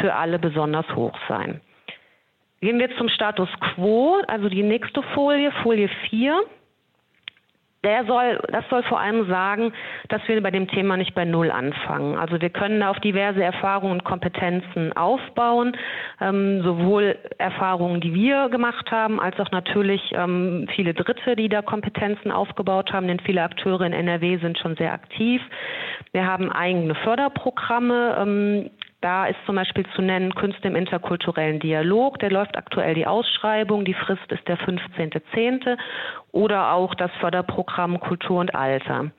für 0.00 0.14
alle 0.14 0.38
besonders 0.38 0.86
hoch 0.94 1.18
sein. 1.28 1.60
Gehen 2.62 2.78
wir 2.78 2.96
zum 2.96 3.10
Status 3.10 3.50
quo, 3.60 4.16
also 4.26 4.48
die 4.48 4.62
nächste 4.62 5.02
Folie, 5.14 5.52
Folie 5.62 5.90
4 6.08 6.42
der 7.86 8.04
soll, 8.04 8.40
das 8.48 8.64
soll 8.68 8.82
vor 8.82 9.00
allem 9.00 9.26
sagen, 9.28 9.72
dass 10.08 10.20
wir 10.26 10.42
bei 10.42 10.50
dem 10.50 10.66
Thema 10.68 10.96
nicht 10.96 11.14
bei 11.14 11.24
Null 11.24 11.50
anfangen. 11.50 12.16
Also 12.18 12.40
wir 12.40 12.50
können 12.50 12.80
da 12.80 12.90
auf 12.90 12.98
diverse 12.98 13.42
Erfahrungen 13.42 13.92
und 13.92 14.04
Kompetenzen 14.04 14.92
aufbauen, 14.94 15.76
ähm, 16.20 16.62
sowohl 16.62 17.16
Erfahrungen, 17.38 18.00
die 18.00 18.12
wir 18.12 18.48
gemacht 18.48 18.90
haben, 18.90 19.20
als 19.20 19.38
auch 19.38 19.52
natürlich 19.52 20.02
ähm, 20.12 20.66
viele 20.74 20.94
Dritte, 20.94 21.36
die 21.36 21.48
da 21.48 21.62
Kompetenzen 21.62 22.32
aufgebaut 22.32 22.92
haben, 22.92 23.06
denn 23.06 23.20
viele 23.20 23.42
Akteure 23.42 23.82
in 23.82 23.92
NRW 23.92 24.38
sind 24.38 24.58
schon 24.58 24.74
sehr 24.76 24.92
aktiv. 24.92 25.40
Wir 26.12 26.26
haben 26.26 26.50
eigene 26.50 26.96
Förderprogramme, 26.96 28.16
ähm, 28.20 28.70
da 29.06 29.26
ist 29.26 29.38
zum 29.46 29.54
Beispiel 29.54 29.86
zu 29.94 30.02
nennen 30.02 30.34
Künste 30.34 30.66
im 30.66 30.74
interkulturellen 30.74 31.60
Dialog. 31.60 32.18
Der 32.18 32.32
läuft 32.32 32.58
aktuell 32.58 32.94
die 32.94 33.06
Ausschreibung. 33.06 33.84
Die 33.84 33.94
Frist 33.94 34.32
ist 34.32 34.48
der 34.48 34.58
15.10. 34.58 35.78
Oder 36.32 36.72
auch 36.72 36.92
das 36.96 37.12
Förderprogramm 37.20 38.00
Kultur 38.00 38.40
und 38.40 38.52
Alter. 38.56 39.12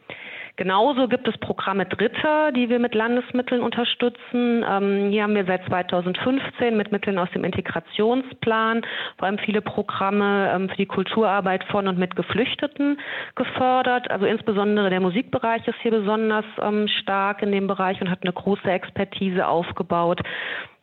Genauso 0.57 1.07
gibt 1.07 1.27
es 1.27 1.37
Programme 1.37 1.85
Dritter, 1.85 2.51
die 2.51 2.67
wir 2.67 2.79
mit 2.79 2.95
Landesmitteln 2.95 3.61
unterstützen. 3.61 4.65
Ähm, 4.67 5.11
hier 5.11 5.21
haben 5.21 5.35
wir 5.35 5.45
seit 5.45 5.63
2015 5.67 6.75
mit 6.75 6.91
Mitteln 6.91 7.19
aus 7.19 7.29
dem 7.29 7.43
Integrationsplan 7.43 8.81
vor 9.19 9.27
allem 9.27 9.37
viele 9.37 9.61
Programme 9.61 10.51
ähm, 10.51 10.69
für 10.69 10.77
die 10.77 10.87
Kulturarbeit 10.87 11.63
von 11.65 11.87
und 11.87 11.99
mit 11.99 12.15
Geflüchteten 12.15 12.99
gefördert. 13.35 14.09
Also 14.09 14.25
insbesondere 14.25 14.89
der 14.89 14.99
Musikbereich 14.99 15.67
ist 15.67 15.77
hier 15.83 15.91
besonders 15.91 16.45
ähm, 16.59 16.87
stark 16.87 17.43
in 17.43 17.51
dem 17.51 17.67
Bereich 17.67 18.01
und 18.01 18.09
hat 18.09 18.23
eine 18.23 18.33
große 18.33 18.69
Expertise 18.69 19.47
aufgebaut. 19.47 20.21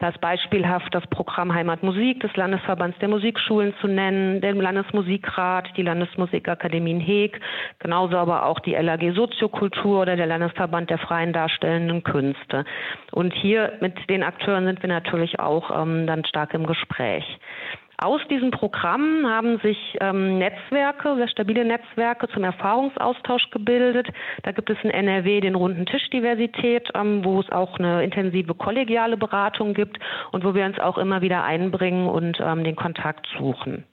Da 0.04 0.10
ist 0.10 0.20
beispielhaft 0.20 0.94
das 0.94 1.06
Programm 1.06 1.54
Heimatmusik 1.54 2.20
des 2.20 2.36
Landesverbands 2.36 2.98
der 2.98 3.08
Musikschulen 3.08 3.72
zu 3.80 3.88
nennen, 3.88 4.42
den 4.42 4.60
Landesmusikrat, 4.60 5.74
die 5.78 5.82
Landesmusikakademie 5.82 6.90
in 6.90 7.00
Heeg, 7.00 7.40
genauso 7.78 8.18
aber 8.18 8.44
auch 8.44 8.60
die 8.60 8.74
LAG 8.74 9.14
Soziokultur 9.14 10.02
oder 10.02 10.14
der 10.16 10.26
Landesverband 10.26 10.90
der 10.90 10.98
freien 10.98 11.32
darstellenden 11.32 12.04
Künste. 12.04 12.66
Und 13.12 13.32
hier 13.32 13.78
mit 13.80 13.94
den 14.10 14.22
Akteuren 14.22 14.66
sind 14.66 14.82
wir 14.82 14.90
natürlich 14.90 15.40
auch 15.40 15.70
ähm, 15.70 16.06
dann 16.06 16.26
stark 16.26 16.52
im 16.52 16.66
Gespräch. 16.66 17.24
Aus 17.98 18.20
diesem 18.28 18.50
Programm 18.50 19.24
haben 19.26 19.58
sich 19.60 19.96
ähm, 20.00 20.38
Netzwerke, 20.38 21.14
sehr 21.16 21.28
stabile 21.28 21.64
Netzwerke 21.64 22.28
zum 22.28 22.42
Erfahrungsaustausch 22.44 23.50
gebildet. 23.50 24.08
Da 24.42 24.52
gibt 24.52 24.68
es 24.70 24.76
in 24.82 24.90
NRW 24.90 25.40
den 25.40 25.54
runden 25.54 25.86
Tisch 25.86 26.10
Diversität, 26.10 26.90
ähm, 26.94 27.24
wo 27.24 27.40
es 27.40 27.50
auch 27.52 27.78
eine 27.78 28.02
intensive 28.02 28.54
kollegiale 28.54 29.16
Beratung 29.16 29.74
gibt 29.74 29.98
und 30.32 30.44
wo 30.44 30.54
wir 30.54 30.64
uns 30.64 30.78
auch 30.78 30.98
immer 30.98 31.22
wieder 31.22 31.44
einbringen 31.44 32.08
und 32.08 32.38
ähm, 32.40 32.64
den 32.64 32.76
Kontakt 32.76 33.28
suchen. 33.38 33.84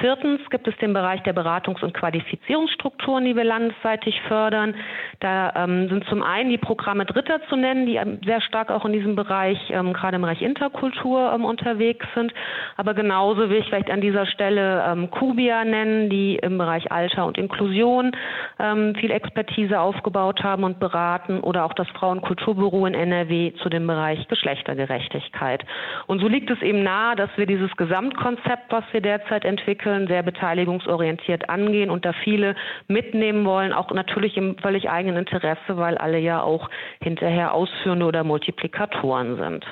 Viertens 0.00 0.40
gibt 0.50 0.66
es 0.68 0.76
den 0.78 0.92
Bereich 0.92 1.22
der 1.22 1.34
Beratungs- 1.34 1.82
und 1.82 1.94
Qualifizierungsstrukturen, 1.94 3.24
die 3.24 3.36
wir 3.36 3.44
landesseitig 3.44 4.20
fördern. 4.22 4.74
Da 5.20 5.52
ähm, 5.56 5.88
sind 5.88 6.04
zum 6.06 6.22
einen 6.22 6.50
die 6.50 6.58
Programme 6.58 7.06
Dritter 7.06 7.40
zu 7.48 7.56
nennen, 7.56 7.86
die 7.86 7.96
ähm, 7.96 8.18
sehr 8.24 8.40
stark 8.40 8.70
auch 8.70 8.84
in 8.84 8.92
diesem 8.92 9.16
Bereich, 9.16 9.58
ähm, 9.70 9.92
gerade 9.92 10.16
im 10.16 10.22
Bereich 10.22 10.42
Interkultur 10.42 11.32
ähm, 11.34 11.44
unterwegs 11.44 12.06
sind. 12.14 12.32
Aber 12.76 12.94
genauso 12.94 13.48
will 13.48 13.58
ich 13.58 13.66
vielleicht 13.66 13.90
an 13.90 14.00
dieser 14.00 14.26
Stelle 14.26 14.84
ähm, 14.86 15.10
Kubia 15.10 15.64
nennen, 15.64 16.10
die 16.10 16.36
im 16.36 16.58
Bereich 16.58 16.92
Alter 16.92 17.26
und 17.26 17.38
Inklusion 17.38 18.12
ähm, 18.58 18.94
viel 18.96 19.10
Expertise 19.10 19.80
aufgebaut 19.80 20.42
haben 20.42 20.64
und 20.64 20.80
beraten 20.80 21.40
oder 21.40 21.64
auch 21.64 21.72
das 21.72 21.88
Frauenkulturbüro 21.88 22.86
in 22.86 22.94
NRW 22.94 23.52
zu 23.62 23.68
dem 23.68 23.86
Bereich 23.86 24.28
Geschlechtergerechtigkeit. 24.28 25.64
Und 26.06 26.20
so 26.20 26.28
liegt 26.28 26.50
es 26.50 26.60
eben 26.62 26.82
nahe, 26.82 27.16
dass 27.16 27.30
wir 27.36 27.46
dieses 27.46 27.74
Gesamtkonzept, 27.76 28.70
was 28.70 28.84
wir 28.92 29.00
derzeit 29.00 29.44
entwickeln, 29.44 30.06
sehr 30.08 30.22
beteiligungsorientiert 30.22 31.48
angehen 31.48 31.90
und 31.90 32.04
da 32.04 32.12
viele 32.12 32.54
mitnehmen 32.88 33.44
wollen, 33.44 33.72
auch 33.72 33.90
natürlich 33.92 34.36
im 34.36 34.58
völlig 34.58 34.90
eigenen 34.90 35.05
Interesse, 35.14 35.76
weil 35.76 35.96
alle 35.98 36.18
ja 36.18 36.42
auch 36.42 36.68
hinterher 37.00 37.54
Ausführende 37.54 38.06
oder 38.06 38.24
Multiplikatoren 38.24 39.36
sind. 39.36 39.64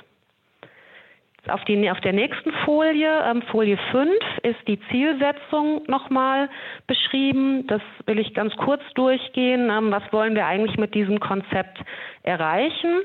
Auf, 1.48 1.62
die, 1.64 1.90
auf 1.90 2.00
der 2.00 2.14
nächsten 2.14 2.52
Folie, 2.64 3.22
ähm, 3.28 3.42
Folie 3.50 3.76
5, 3.90 4.10
ist 4.42 4.66
die 4.66 4.80
Zielsetzung 4.90 5.82
nochmal 5.88 6.48
beschrieben. 6.86 7.66
Das 7.66 7.82
will 8.06 8.18
ich 8.18 8.32
ganz 8.32 8.56
kurz 8.56 8.82
durchgehen. 8.94 9.68
Ähm, 9.70 9.90
was 9.90 10.02
wollen 10.10 10.34
wir 10.34 10.46
eigentlich 10.46 10.78
mit 10.78 10.94
diesem 10.94 11.20
Konzept 11.20 11.78
erreichen? 12.22 13.02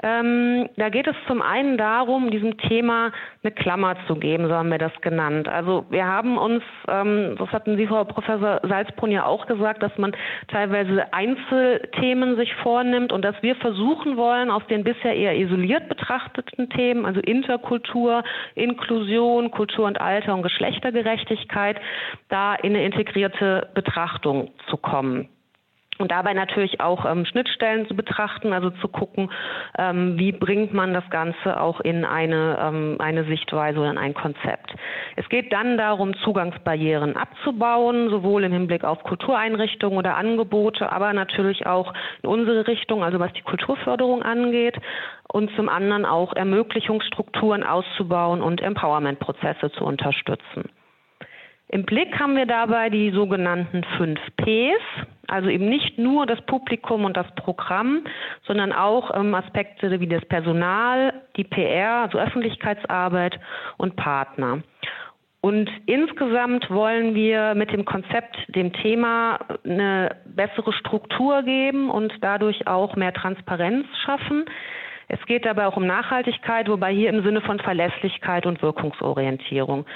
Ähm, 0.00 0.68
da 0.76 0.90
geht 0.90 1.08
es 1.08 1.16
zum 1.26 1.42
einen 1.42 1.76
darum, 1.76 2.30
diesem 2.30 2.56
Thema 2.56 3.10
eine 3.42 3.52
Klammer 3.52 3.96
zu 4.06 4.14
geben, 4.14 4.46
so 4.46 4.54
haben 4.54 4.70
wir 4.70 4.78
das 4.78 4.92
genannt. 5.00 5.48
Also 5.48 5.86
wir 5.90 6.06
haben 6.06 6.38
uns, 6.38 6.62
ähm, 6.86 7.34
das 7.36 7.48
hatten 7.48 7.76
Sie, 7.76 7.86
Frau 7.88 8.04
Professor 8.04 8.60
Salzbrunn, 8.62 9.10
ja 9.10 9.24
auch 9.24 9.46
gesagt, 9.46 9.82
dass 9.82 9.96
man 9.98 10.12
teilweise 10.46 11.12
Einzelthemen 11.12 12.36
sich 12.36 12.54
vornimmt 12.62 13.12
und 13.12 13.22
dass 13.22 13.34
wir 13.42 13.56
versuchen 13.56 14.16
wollen, 14.16 14.50
aus 14.50 14.64
den 14.68 14.84
bisher 14.84 15.16
eher 15.16 15.36
isoliert 15.36 15.88
betrachteten 15.88 16.70
Themen, 16.70 17.04
also 17.04 17.18
Interkultur, 17.20 18.22
Inklusion, 18.54 19.50
Kultur 19.50 19.86
und 19.86 20.00
Alter 20.00 20.32
und 20.34 20.42
Geschlechtergerechtigkeit, 20.42 21.80
da 22.28 22.54
in 22.54 22.76
eine 22.76 22.84
integrierte 22.84 23.68
Betrachtung 23.74 24.52
zu 24.70 24.76
kommen. 24.76 25.28
Und 25.98 26.12
dabei 26.12 26.32
natürlich 26.32 26.80
auch 26.80 27.04
ähm, 27.04 27.24
Schnittstellen 27.24 27.88
zu 27.88 27.96
betrachten, 27.96 28.52
also 28.52 28.70
zu 28.70 28.86
gucken, 28.86 29.30
ähm, 29.76 30.16
wie 30.16 30.30
bringt 30.30 30.72
man 30.72 30.94
das 30.94 31.08
Ganze 31.10 31.60
auch 31.60 31.80
in 31.80 32.04
eine, 32.04 32.56
ähm, 32.60 32.96
eine 33.00 33.24
Sichtweise 33.24 33.80
oder 33.80 33.90
in 33.90 33.98
ein 33.98 34.14
Konzept. 34.14 34.74
Es 35.16 35.28
geht 35.28 35.52
dann 35.52 35.76
darum, 35.76 36.14
Zugangsbarrieren 36.22 37.16
abzubauen, 37.16 38.10
sowohl 38.10 38.44
im 38.44 38.52
Hinblick 38.52 38.84
auf 38.84 39.02
Kultureinrichtungen 39.02 39.98
oder 39.98 40.16
Angebote, 40.16 40.90
aber 40.92 41.12
natürlich 41.12 41.66
auch 41.66 41.92
in 42.22 42.28
unsere 42.28 42.68
Richtung, 42.68 43.02
also 43.02 43.18
was 43.18 43.32
die 43.32 43.42
Kulturförderung 43.42 44.22
angeht. 44.22 44.76
Und 45.30 45.50
zum 45.56 45.68
anderen 45.68 46.06
auch 46.06 46.34
Ermöglichungsstrukturen 46.34 47.62
auszubauen 47.62 48.40
und 48.40 48.62
Empowerment-Prozesse 48.62 49.70
zu 49.72 49.84
unterstützen. 49.84 50.70
Im 51.68 51.84
Blick 51.84 52.18
haben 52.18 52.34
wir 52.34 52.46
dabei 52.46 52.88
die 52.88 53.10
sogenannten 53.10 53.84
fünf 53.98 54.18
Ps, 54.38 55.06
also 55.28 55.48
eben 55.48 55.68
nicht 55.68 55.98
nur 55.98 56.26
das 56.26 56.40
Publikum 56.42 57.04
und 57.04 57.16
das 57.16 57.26
Programm, 57.36 58.04
sondern 58.46 58.72
auch 58.72 59.14
ähm, 59.14 59.34
Aspekte 59.34 60.00
wie 60.00 60.08
das 60.08 60.24
Personal, 60.24 61.12
die 61.36 61.44
PR, 61.44 62.02
also 62.02 62.18
Öffentlichkeitsarbeit 62.18 63.38
und 63.76 63.96
Partner. 63.96 64.62
Und 65.40 65.70
insgesamt 65.86 66.68
wollen 66.68 67.14
wir 67.14 67.54
mit 67.54 67.72
dem 67.72 67.84
Konzept 67.84 68.36
dem 68.48 68.72
Thema 68.72 69.38
eine 69.64 70.16
bessere 70.24 70.72
Struktur 70.72 71.42
geben 71.42 71.90
und 71.90 72.12
dadurch 72.22 72.66
auch 72.66 72.96
mehr 72.96 73.12
Transparenz 73.12 73.86
schaffen. 74.04 74.46
Es 75.08 75.24
geht 75.26 75.46
dabei 75.46 75.66
auch 75.66 75.76
um 75.76 75.86
Nachhaltigkeit, 75.86 76.68
wobei 76.68 76.92
hier 76.92 77.08
im 77.08 77.22
Sinne 77.22 77.40
von 77.40 77.58
Verlässlichkeit 77.58 78.44
und 78.44 78.60
Wirkungsorientierung. 78.60 79.86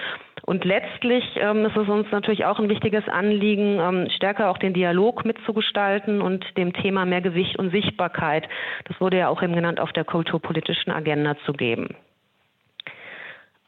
Und 0.45 0.65
letztlich 0.65 1.25
ähm, 1.37 1.67
ist 1.67 1.77
es 1.77 1.89
uns 1.89 2.11
natürlich 2.11 2.47
auch 2.47 2.59
ein 2.59 2.71
wichtiges 2.71 3.07
Anliegen, 3.09 3.79
ähm, 3.79 4.09
stärker 4.17 4.51
auch 4.51 4.59
den 4.59 4.73
Dialog 4.73 5.25
mitzugestalten 5.25 6.23
und 6.23 6.45
dem 6.57 6.73
Thema 6.73 7.05
mehr 7.05 7.21
Gewicht 7.21 7.59
und 7.59 7.71
Sichtbarkeit, 7.71 8.49
das 8.85 9.01
wurde 9.01 9.19
ja 9.19 9.29
auch 9.29 9.43
eben 9.43 9.55
genannt, 9.55 9.81
auf 9.81 9.93
der 9.93 10.05
kulturpolitischen 10.05 10.93
Agenda 10.93 11.37
zu 11.45 11.53
geben. 11.53 11.95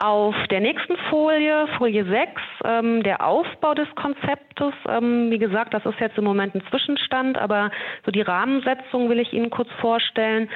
Auf 0.01 0.35
der 0.51 0.61
nächsten 0.61 0.97
Folie, 1.09 1.69
Folie 1.79 2.05
6, 2.05 2.43
ähm, 2.65 3.03
der 3.05 3.25
Aufbau 3.25 3.75
des 3.75 3.89
Konzeptes. 3.95 4.75
Ähm, 4.89 5.31
wie 5.31 5.39
gesagt, 5.39 5.73
das 5.73 5.87
ist 5.87 6.01
jetzt 6.01 6.19
im 6.19 6.25
Moment 6.25 6.55
ein 6.55 6.63
Zwischenstand, 6.69 7.39
aber 7.39 7.71
so 8.05 8.11
die 8.11 8.21
Rahmensetzung 8.21 9.09
will 9.09 9.21
ich 9.21 9.33
Ihnen 9.33 9.51
kurz 9.51 9.71
vorstellen. 9.81 10.51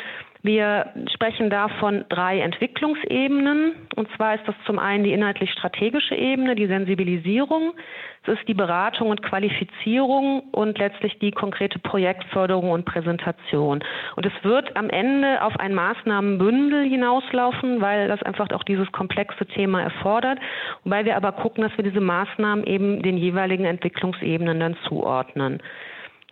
Wir 0.49 0.87
sprechen 1.13 1.51
da 1.51 1.69
von 1.69 2.07
drei 2.09 2.41
Entwicklungsebenen. 2.41 3.75
Und 3.97 4.09
zwar 4.17 4.35
ist 4.35 4.49
das 4.49 4.55
zum 4.65 4.79
einen 4.79 5.05
die 5.05 5.13
inhaltlich-strategische 5.13 6.15
Ebene, 6.15 6.55
die 6.55 6.67
Sensibilisierung. 6.67 7.75
Es 8.23 8.39
ist 8.39 8.49
die 8.49 8.55
Beratung 8.55 9.11
und 9.11 9.23
Qualifizierung 9.23 10.41
und 10.53 10.79
letztlich 10.79 11.19
die 11.19 11.33
konkrete 11.33 11.79
Projektförderung 11.79 12.71
und 12.71 12.87
Präsentation. 12.87 13.85
Und 14.17 14.25
es 14.25 14.33
wird 14.43 14.75
am 14.75 14.89
Ende 14.89 15.43
auf 15.43 15.61
ein 15.61 15.75
Maßnahmenbündel 15.75 16.89
hinauslaufen, 16.89 17.83
weil 17.83 18.09
das 18.09 18.23
einfach 18.23 18.51
auch 18.53 18.65
dieses 18.65 18.91
komplexe 18.91 19.45
Thema 19.45 19.83
erfordert. 19.83 20.39
Wobei 20.83 21.05
wir 21.05 21.17
aber 21.17 21.33
gucken, 21.33 21.63
dass 21.63 21.77
wir 21.77 21.85
diese 21.85 22.01
Maßnahmen 22.01 22.67
eben 22.67 23.03
den 23.03 23.19
jeweiligen 23.19 23.67
Entwicklungsebenen 23.67 24.61
dann 24.61 24.79
zuordnen. 24.89 25.61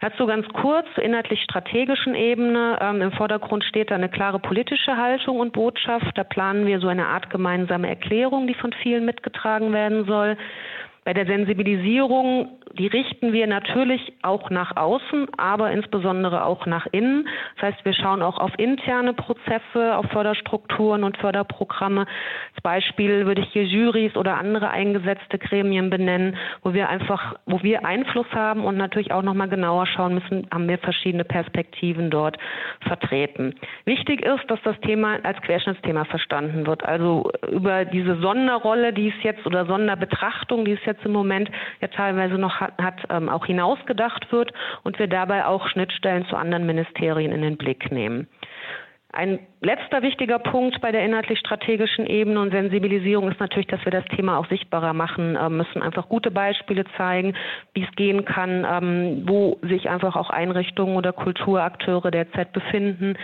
Dazu 0.00 0.26
ganz 0.26 0.46
kurz 0.48 0.86
zur 0.94 1.04
inhaltlich-strategischen 1.04 2.14
Ebene. 2.14 2.78
Ähm, 2.82 3.00
Im 3.00 3.12
Vordergrund 3.12 3.64
steht 3.64 3.90
da 3.90 3.94
eine 3.94 4.10
klare 4.10 4.38
politische 4.38 4.96
Haltung 4.96 5.40
und 5.40 5.54
Botschaft. 5.54 6.16
Da 6.16 6.24
planen 6.24 6.66
wir 6.66 6.80
so 6.80 6.88
eine 6.88 7.06
Art 7.06 7.30
gemeinsame 7.30 7.88
Erklärung, 7.88 8.46
die 8.46 8.54
von 8.54 8.74
vielen 8.82 9.06
mitgetragen 9.06 9.72
werden 9.72 10.04
soll. 10.04 10.36
Bei 11.06 11.14
der 11.14 11.26
Sensibilisierung, 11.26 12.48
die 12.76 12.88
richten 12.88 13.32
wir 13.32 13.46
natürlich 13.46 14.12
auch 14.22 14.50
nach 14.50 14.76
außen, 14.76 15.28
aber 15.36 15.70
insbesondere 15.70 16.44
auch 16.44 16.66
nach 16.66 16.88
innen. 16.90 17.28
Das 17.54 17.70
heißt, 17.70 17.84
wir 17.84 17.92
schauen 17.92 18.22
auch 18.22 18.38
auf 18.38 18.50
interne 18.58 19.12
Prozesse, 19.14 19.96
auf 19.96 20.06
Förderstrukturen 20.06 21.04
und 21.04 21.16
Förderprogramme. 21.18 22.00
Als 22.00 22.62
Beispiel 22.64 23.24
würde 23.24 23.42
ich 23.42 23.52
hier 23.52 23.62
Jurys 23.62 24.16
oder 24.16 24.36
andere 24.36 24.70
eingesetzte 24.70 25.38
Gremien 25.38 25.90
benennen, 25.90 26.36
wo 26.64 26.74
wir 26.74 26.88
einfach, 26.88 27.36
wo 27.46 27.62
wir 27.62 27.86
Einfluss 27.86 28.26
haben 28.32 28.64
und 28.64 28.76
natürlich 28.76 29.12
auch 29.12 29.22
nochmal 29.22 29.48
genauer 29.48 29.86
schauen 29.86 30.14
müssen, 30.14 30.48
haben 30.52 30.68
wir 30.68 30.78
verschiedene 30.78 31.22
Perspektiven 31.22 32.10
dort 32.10 32.36
vertreten. 32.80 33.54
Wichtig 33.84 34.22
ist, 34.22 34.50
dass 34.50 34.60
das 34.64 34.78
Thema 34.80 35.20
als 35.22 35.40
Querschnittsthema 35.42 36.04
verstanden 36.06 36.66
wird. 36.66 36.84
Also 36.84 37.30
über 37.48 37.84
diese 37.84 38.16
Sonderrolle, 38.16 38.92
die 38.92 39.10
es 39.16 39.22
jetzt 39.22 39.46
oder 39.46 39.66
Sonderbetrachtung, 39.66 40.64
die 40.64 40.72
es 40.72 40.84
jetzt 40.84 40.95
jetzt 40.96 41.06
im 41.06 41.12
Moment 41.12 41.50
ja 41.80 41.88
teilweise 41.88 42.34
noch 42.34 42.60
hat, 42.60 42.76
hat 42.78 43.00
ähm, 43.10 43.28
auch 43.28 43.46
hinausgedacht 43.46 44.32
wird 44.32 44.52
und 44.82 44.98
wir 44.98 45.06
dabei 45.06 45.46
auch 45.46 45.68
Schnittstellen 45.68 46.26
zu 46.26 46.36
anderen 46.36 46.66
Ministerien 46.66 47.32
in 47.32 47.42
den 47.42 47.56
Blick 47.56 47.90
nehmen. 47.92 48.28
Ein 49.12 49.38
letzter 49.60 50.02
wichtiger 50.02 50.38
Punkt 50.38 50.80
bei 50.80 50.92
der 50.92 51.04
inhaltlich-strategischen 51.04 52.06
Ebene 52.06 52.40
und 52.40 52.50
Sensibilisierung 52.50 53.30
ist 53.30 53.40
natürlich, 53.40 53.66
dass 53.68 53.84
wir 53.84 53.92
das 53.92 54.04
Thema 54.16 54.38
auch 54.38 54.48
sichtbarer 54.48 54.92
machen 54.92 55.36
äh, 55.36 55.48
müssen, 55.48 55.82
einfach 55.82 56.08
gute 56.08 56.30
Beispiele 56.30 56.84
zeigen, 56.96 57.34
wie 57.74 57.82
es 57.82 57.90
gehen 57.96 58.24
kann, 58.24 58.66
ähm, 58.70 59.22
wo 59.26 59.58
sich 59.62 59.88
einfach 59.88 60.16
auch 60.16 60.30
Einrichtungen 60.30 60.96
oder 60.96 61.12
Kulturakteure 61.12 62.10
derzeit 62.10 62.52
befinden, 62.52 63.16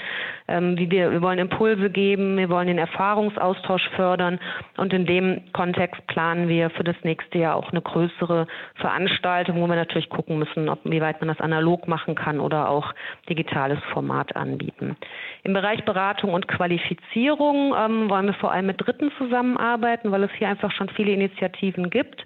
ähm, 0.49 0.77
wir, 0.77 1.11
wir 1.11 1.23
wollen 1.23 1.39
Impulse 1.39 1.91
geben, 1.91 2.37
wir 2.37 2.49
wollen 2.49 2.67
den 2.67 2.79
Erfahrungsaustausch 2.79 3.89
fördern 3.97 4.39
und 4.77 4.93
in 4.93 5.07
dem 5.07 5.43
Kontext 5.53 6.07
planen 6.07 6.49
wir 6.49 6.71
für 6.71 6.85
das 6.85 6.97
nächste 7.03 7.39
Jahr 7.39 7.57
auch 7.57 7.71
eine 7.71 7.83
größere 7.83 8.47
Veranstaltung, 8.77 9.61
wo 9.61 9.67
wir 9.67 9.77
natürlich 9.77 10.09
gucken 10.09 10.39
müssen, 10.39 10.69
ob, 10.69 10.81
wie 10.85 11.01
weit 11.01 11.21
man 11.21 11.29
das 11.29 11.41
analog 11.41 11.89
machen 11.89 12.15
kann 12.15 12.41
oder 12.41 12.69
auch 12.69 12.93
digitales 13.29 13.79
Format 13.93 14.35
anbieten. 14.37 14.97
Im 15.45 15.53
Bereich 15.53 15.85
Beratung 15.85 16.22
und 16.31 16.49
Qualifizierung 16.49 17.75
ähm, 17.77 18.09
wollen 18.09 18.27
wir 18.27 18.35
vor 18.35 18.53
allem 18.53 18.67
mit 18.67 18.85
Dritten 18.85 19.11
zusammenarbeiten, 19.19 20.11
weil 20.13 20.23
es 20.25 20.31
hier 20.39 20.49
einfach 20.49 20.73
schon 20.73 20.89
viele 20.91 21.13
Initiativen 21.13 21.91
gibt. 21.91 22.25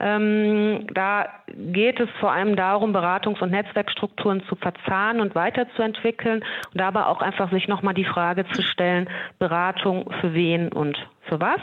Ähm, 0.00 0.86
da 0.94 1.28
geht 1.54 2.00
es 2.00 2.08
vor 2.20 2.32
allem 2.32 2.56
darum, 2.56 2.94
Beratungs- 2.94 3.42
und 3.42 3.50
Netzwerkstrukturen 3.50 4.42
zu 4.48 4.56
verzahnen 4.56 5.20
und 5.20 5.34
weiterzuentwickeln 5.34 6.44
und 6.72 6.80
dabei 6.80 7.04
auch 7.06 7.20
einfach 7.20 7.50
sich 7.50 7.68
nochmal 7.68 7.94
die 7.94 8.04
Frage 8.04 8.46
zu 8.52 8.62
stellen, 8.62 9.08
Beratung 9.38 10.10
für 10.20 10.34
wen 10.34 10.68
und 10.68 10.96
für 11.22 11.40
was, 11.40 11.60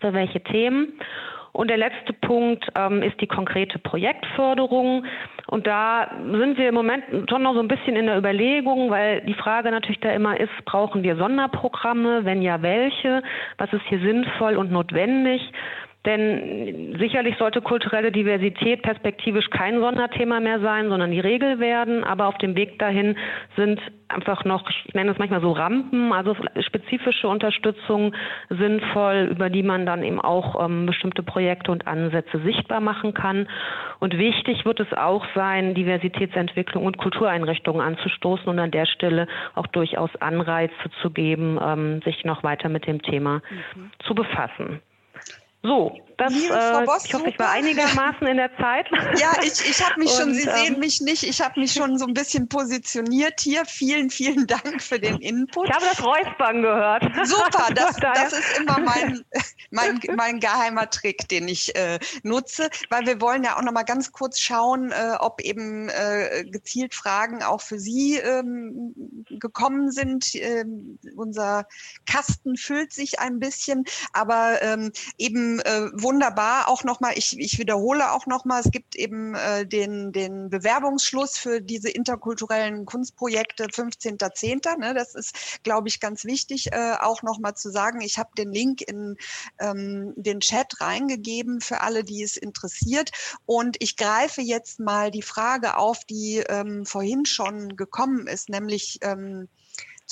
für 0.00 0.12
welche 0.12 0.42
Themen. 0.42 0.94
Und 1.52 1.68
der 1.68 1.76
letzte 1.76 2.14
Punkt 2.14 2.66
ähm, 2.74 3.02
ist 3.02 3.20
die 3.20 3.26
konkrete 3.26 3.78
Projektförderung. 3.78 5.04
Und 5.48 5.66
da 5.66 6.10
sind 6.18 6.56
wir 6.56 6.68
im 6.68 6.74
Moment 6.74 7.04
schon 7.28 7.42
noch 7.42 7.54
so 7.54 7.60
ein 7.60 7.68
bisschen 7.68 7.94
in 7.94 8.06
der 8.06 8.16
Überlegung, 8.16 8.90
weil 8.90 9.20
die 9.22 9.34
Frage 9.34 9.70
natürlich 9.70 10.00
da 10.00 10.10
immer 10.12 10.38
ist, 10.40 10.52
brauchen 10.64 11.02
wir 11.02 11.16
Sonderprogramme? 11.16 12.24
Wenn 12.24 12.40
ja, 12.40 12.62
welche? 12.62 13.22
Was 13.58 13.70
ist 13.72 13.82
hier 13.88 14.00
sinnvoll 14.00 14.56
und 14.56 14.72
notwendig? 14.72 15.42
Denn 16.04 16.96
sicherlich 16.98 17.36
sollte 17.38 17.60
kulturelle 17.60 18.10
Diversität 18.10 18.82
perspektivisch 18.82 19.48
kein 19.50 19.78
Sonderthema 19.78 20.40
mehr 20.40 20.58
sein, 20.58 20.88
sondern 20.88 21.12
die 21.12 21.20
Regel 21.20 21.60
werden. 21.60 22.02
Aber 22.02 22.26
auf 22.26 22.36
dem 22.38 22.56
Weg 22.56 22.78
dahin 22.80 23.16
sind 23.56 23.80
einfach 24.08 24.44
noch, 24.44 24.68
ich 24.68 24.94
nenne 24.94 25.12
es 25.12 25.18
manchmal 25.18 25.40
so 25.40 25.52
Rampen, 25.52 26.12
also 26.12 26.36
spezifische 26.60 27.28
Unterstützung 27.28 28.14
sinnvoll, 28.50 29.28
über 29.30 29.48
die 29.48 29.62
man 29.62 29.86
dann 29.86 30.02
eben 30.02 30.20
auch 30.20 30.64
ähm, 30.64 30.86
bestimmte 30.86 31.22
Projekte 31.22 31.70
und 31.70 31.86
Ansätze 31.86 32.40
sichtbar 32.40 32.80
machen 32.80 33.14
kann. 33.14 33.48
Und 34.00 34.18
wichtig 34.18 34.64
wird 34.64 34.80
es 34.80 34.92
auch 34.92 35.24
sein, 35.36 35.74
Diversitätsentwicklung 35.74 36.84
und 36.84 36.98
Kultureinrichtungen 36.98 37.80
anzustoßen 37.80 38.48
und 38.48 38.58
an 38.58 38.72
der 38.72 38.86
Stelle 38.86 39.28
auch 39.54 39.68
durchaus 39.68 40.10
Anreize 40.16 40.72
zu 41.00 41.10
geben, 41.10 41.60
ähm, 41.64 42.02
sich 42.02 42.24
noch 42.24 42.42
weiter 42.42 42.68
mit 42.68 42.88
dem 42.88 43.02
Thema 43.02 43.36
mhm. 43.36 43.90
zu 44.04 44.16
befassen. 44.16 44.80
So, 45.64 45.90
das, 46.16 46.32
äh, 46.32 46.84
Boss, 46.84 47.04
ich 47.04 47.14
hoffe, 47.14 47.28
ich 47.28 47.38
war 47.38 47.50
einigermaßen 47.50 48.26
in 48.26 48.36
der 48.36 48.54
Zeit. 48.56 48.86
Ja, 49.18 49.32
ich, 49.42 49.68
ich 49.68 49.84
habe 49.84 50.00
mich 50.00 50.10
und, 50.10 50.16
schon, 50.16 50.34
Sie 50.34 50.48
ähm, 50.48 50.56
sehen 50.56 50.78
mich 50.78 51.00
nicht, 51.00 51.22
ich 51.22 51.40
habe 51.40 51.60
mich 51.60 51.72
schon 51.72 51.98
so 51.98 52.06
ein 52.06 52.14
bisschen 52.14 52.48
positioniert 52.48 53.40
hier. 53.40 53.64
Vielen, 53.66 54.10
vielen 54.10 54.46
Dank 54.46 54.82
für 54.82 54.98
den 54.98 55.18
Input. 55.18 55.68
Ich 55.68 55.74
habe 55.74 55.84
das 55.84 56.02
Räuspern 56.02 56.62
gehört. 56.62 57.04
Super, 57.24 57.68
das, 57.74 57.96
das 57.96 58.32
ist 58.32 58.58
immer 58.58 58.78
mein, 58.80 59.22
mein, 59.70 60.00
mein 60.16 60.40
geheimer 60.40 60.88
Trick, 60.88 61.28
den 61.28 61.48
ich 61.48 61.74
äh, 61.76 61.98
nutze, 62.22 62.70
weil 62.90 63.06
wir 63.06 63.20
wollen 63.20 63.44
ja 63.44 63.56
auch 63.56 63.62
noch 63.62 63.72
mal 63.72 63.82
ganz 63.82 64.12
kurz 64.12 64.40
schauen, 64.40 64.92
äh, 64.92 65.16
ob 65.18 65.40
eben 65.40 65.88
äh, 65.88 66.44
gezielt 66.44 66.94
Fragen 66.94 67.42
auch 67.42 67.60
für 67.60 67.78
Sie 67.78 68.16
ähm, 68.16 68.94
gekommen 69.28 69.90
sind. 69.90 70.34
Ähm, 70.34 70.98
unser 71.16 71.66
Kasten 72.06 72.56
füllt 72.56 72.92
sich 72.92 73.20
ein 73.20 73.38
bisschen, 73.38 73.84
aber 74.12 74.62
ähm, 74.62 74.92
eben 75.18 75.60
äh, 75.60 75.90
wunderbar 76.02 76.68
auch 76.68 76.84
nochmal, 76.84 77.12
ich, 77.16 77.38
ich 77.38 77.58
wiederhole 77.58 78.12
auch 78.12 78.26
nochmal, 78.26 78.60
es 78.64 78.70
gibt 78.70 78.96
eben 78.96 79.34
äh, 79.34 79.66
den, 79.66 80.12
den 80.12 80.50
Bewerbungsschluss 80.50 81.38
für 81.38 81.60
diese 81.60 81.88
interkulturellen 81.90 82.86
Kunstprojekte 82.86 83.66
15.10. 83.66 84.78
Ne? 84.78 84.94
Das 84.94 85.14
ist, 85.14 85.62
glaube 85.62 85.88
ich, 85.88 86.00
ganz 86.00 86.24
wichtig, 86.24 86.72
äh, 86.72 86.94
auch 87.00 87.22
nochmal 87.22 87.54
zu 87.54 87.70
sagen. 87.70 88.00
Ich 88.00 88.18
habe 88.18 88.30
den 88.36 88.52
Link 88.52 88.82
in 88.82 89.16
ähm, 89.58 90.12
den 90.16 90.40
Chat 90.40 90.80
reingegeben 90.80 91.60
für 91.60 91.80
alle, 91.80 92.04
die 92.04 92.22
es 92.22 92.36
interessiert. 92.36 93.10
Und 93.46 93.76
ich 93.80 93.96
greife 93.96 94.42
jetzt 94.42 94.80
mal 94.80 95.10
die 95.10 95.22
Frage 95.22 95.76
auf, 95.76 96.04
die 96.04 96.38
ähm, 96.48 96.84
vorhin 96.84 97.26
schon 97.26 97.76
gekommen 97.76 98.26
ist, 98.26 98.48
nämlich 98.48 98.98
ähm, 99.02 99.48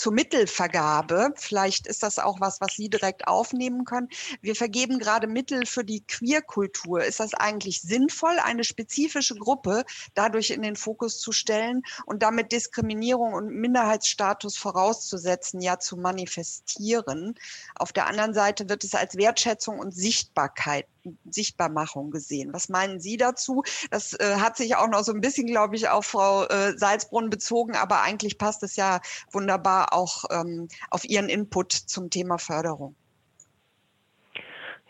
zur 0.01 0.15
Mittelvergabe. 0.15 1.35
Vielleicht 1.37 1.87
ist 1.87 2.03
das 2.03 2.19
auch 2.19 2.41
was, 2.41 2.63
was 2.63 2.73
Sie 2.75 2.89
direkt 2.89 3.29
aufnehmen 3.29 3.85
können. 3.85 4.09
Wir 4.41 4.57
vergeben 4.57 4.99
gerade 4.99 5.27
Mittel 5.27 5.67
für 5.67 5.85
die 5.85 6.01
Queerkultur. 6.01 7.05
Ist 7.05 7.21
das 7.21 7.35
eigentlich 7.35 7.83
sinnvoll, 7.83 8.39
eine 8.43 8.65
spezifische 8.65 9.35
Gruppe 9.35 9.85
dadurch 10.15 10.53
in 10.53 10.63
den 10.63 10.77
Fokus 10.77 11.21
zu 11.21 11.33
stellen 11.33 11.83
und 12.07 12.23
damit 12.23 12.51
Diskriminierung 12.51 13.35
und 13.35 13.51
Minderheitsstatus 13.51 14.57
vorauszusetzen, 14.57 15.61
ja 15.61 15.79
zu 15.79 15.99
manifestieren? 15.99 17.35
Auf 17.75 17.93
der 17.93 18.07
anderen 18.07 18.33
Seite 18.33 18.71
wird 18.71 18.85
es 18.85 18.95
als 18.95 19.17
Wertschätzung 19.17 19.79
und 19.79 19.95
Sichtbarkeit 19.95 20.87
Sichtbarmachung 21.29 22.11
gesehen. 22.11 22.53
Was 22.53 22.69
meinen 22.69 23.01
Sie 23.01 23.17
dazu? 23.17 23.63
Das 23.91 24.15
äh, 24.15 24.37
hat 24.37 24.57
sich 24.57 24.77
auch 24.77 24.89
noch 24.89 25.03
so 25.03 25.13
ein 25.13 25.21
bisschen, 25.21 25.47
glaube 25.47 25.77
ich, 25.77 25.89
auf 25.89 26.07
Frau 26.07 26.45
äh, 26.45 26.77
Salzbrunn 26.77 27.31
bezogen, 27.31 27.75
aber 27.77 28.03
eigentlich 28.03 28.39
passt 28.39 28.63
es 28.63 28.77
ja 28.77 29.01
wunderbar 29.33 29.93
auch 29.93 30.25
ähm, 30.31 30.69
auf 30.91 31.05
Ihren 31.05 31.29
Input 31.29 31.73
zum 31.73 32.11
Thema 32.11 32.39
Förderung. 32.39 32.95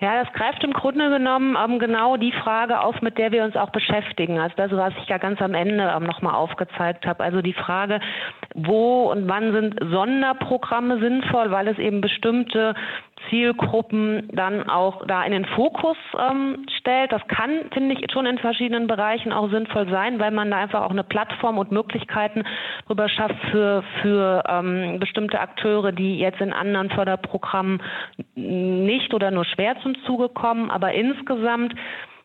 Ja, 0.00 0.24
das 0.24 0.32
greift 0.32 0.64
im 0.64 0.72
Grunde 0.72 1.10
genommen 1.10 1.58
ähm, 1.62 1.78
genau 1.78 2.16
die 2.16 2.32
Frage 2.32 2.80
auf, 2.80 3.02
mit 3.02 3.18
der 3.18 3.32
wir 3.32 3.44
uns 3.44 3.54
auch 3.54 3.68
beschäftigen. 3.68 4.38
Also 4.38 4.56
das, 4.56 4.70
was 4.72 4.94
ich 5.02 5.08
ja 5.08 5.18
ganz 5.18 5.42
am 5.42 5.52
Ende 5.52 5.92
ähm, 5.94 6.04
nochmal 6.04 6.36
aufgezeigt 6.36 7.04
habe. 7.04 7.22
Also 7.22 7.42
die 7.42 7.52
Frage, 7.52 8.00
wo 8.54 9.10
und 9.10 9.28
wann 9.28 9.52
sind 9.52 9.76
Sonderprogramme 9.90 10.98
sinnvoll, 11.00 11.50
weil 11.50 11.68
es 11.68 11.78
eben 11.78 12.00
bestimmte 12.00 12.74
Zielgruppen 13.28 14.28
dann 14.32 14.68
auch 14.68 15.06
da 15.06 15.22
in 15.24 15.32
den 15.32 15.44
Fokus 15.44 15.96
ähm, 16.18 16.64
stellt. 16.78 17.12
Das 17.12 17.26
kann, 17.28 17.50
finde 17.72 17.94
ich, 17.94 18.10
schon 18.12 18.26
in 18.26 18.38
verschiedenen 18.38 18.86
Bereichen 18.86 19.32
auch 19.32 19.50
sinnvoll 19.50 19.88
sein, 19.90 20.18
weil 20.18 20.30
man 20.30 20.50
da 20.50 20.56
einfach 20.56 20.82
auch 20.82 20.90
eine 20.90 21.04
Plattform 21.04 21.58
und 21.58 21.70
Möglichkeiten 21.70 22.44
drüber 22.86 23.08
schafft 23.08 23.38
für, 23.50 23.84
für 24.02 24.42
ähm, 24.48 24.98
bestimmte 24.98 25.40
Akteure, 25.40 25.92
die 25.92 26.18
jetzt 26.18 26.40
in 26.40 26.52
anderen 26.52 26.90
Förderprogrammen 26.90 27.82
nicht 28.34 29.12
oder 29.12 29.30
nur 29.30 29.44
schwer 29.44 29.76
zum 29.82 29.94
Zuge 30.06 30.28
kommen. 30.28 30.70
Aber 30.70 30.92
insgesamt 30.92 31.74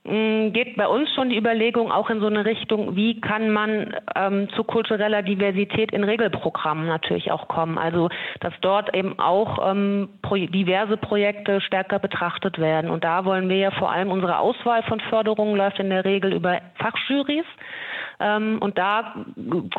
geht 0.05 0.77
bei 0.77 0.87
uns 0.87 1.09
schon 1.15 1.29
die 1.29 1.37
Überlegung 1.37 1.91
auch 1.91 2.11
in 2.11 2.19
so 2.19 2.27
eine 2.27 2.45
Richtung, 2.45 2.95
wie 2.95 3.19
kann 3.19 3.49
man 3.49 3.95
ähm, 4.15 4.47
zu 4.55 4.63
kultureller 4.63 5.23
Diversität 5.23 5.91
in 5.91 6.03
Regelprogrammen 6.03 6.85
natürlich 6.85 7.31
auch 7.31 7.47
kommen. 7.47 7.77
Also 7.79 8.09
dass 8.39 8.53
dort 8.61 8.95
eben 8.95 9.17
auch 9.17 9.71
ähm, 9.71 10.09
pro 10.21 10.35
diverse 10.35 10.97
Projekte 10.97 11.59
stärker 11.61 11.97
betrachtet 11.97 12.59
werden. 12.59 12.91
Und 12.91 13.03
da 13.03 13.25
wollen 13.25 13.49
wir 13.49 13.57
ja 13.57 13.71
vor 13.71 13.91
allem 13.91 14.11
unsere 14.11 14.37
Auswahl 14.37 14.83
von 14.83 14.99
Förderungen 14.99 15.55
läuft 15.55 15.79
in 15.79 15.89
der 15.89 16.05
Regel 16.05 16.33
über 16.33 16.61
Fachjurys. 16.75 17.45
Ähm, 18.19 18.57
und 18.61 18.77
da 18.77 19.25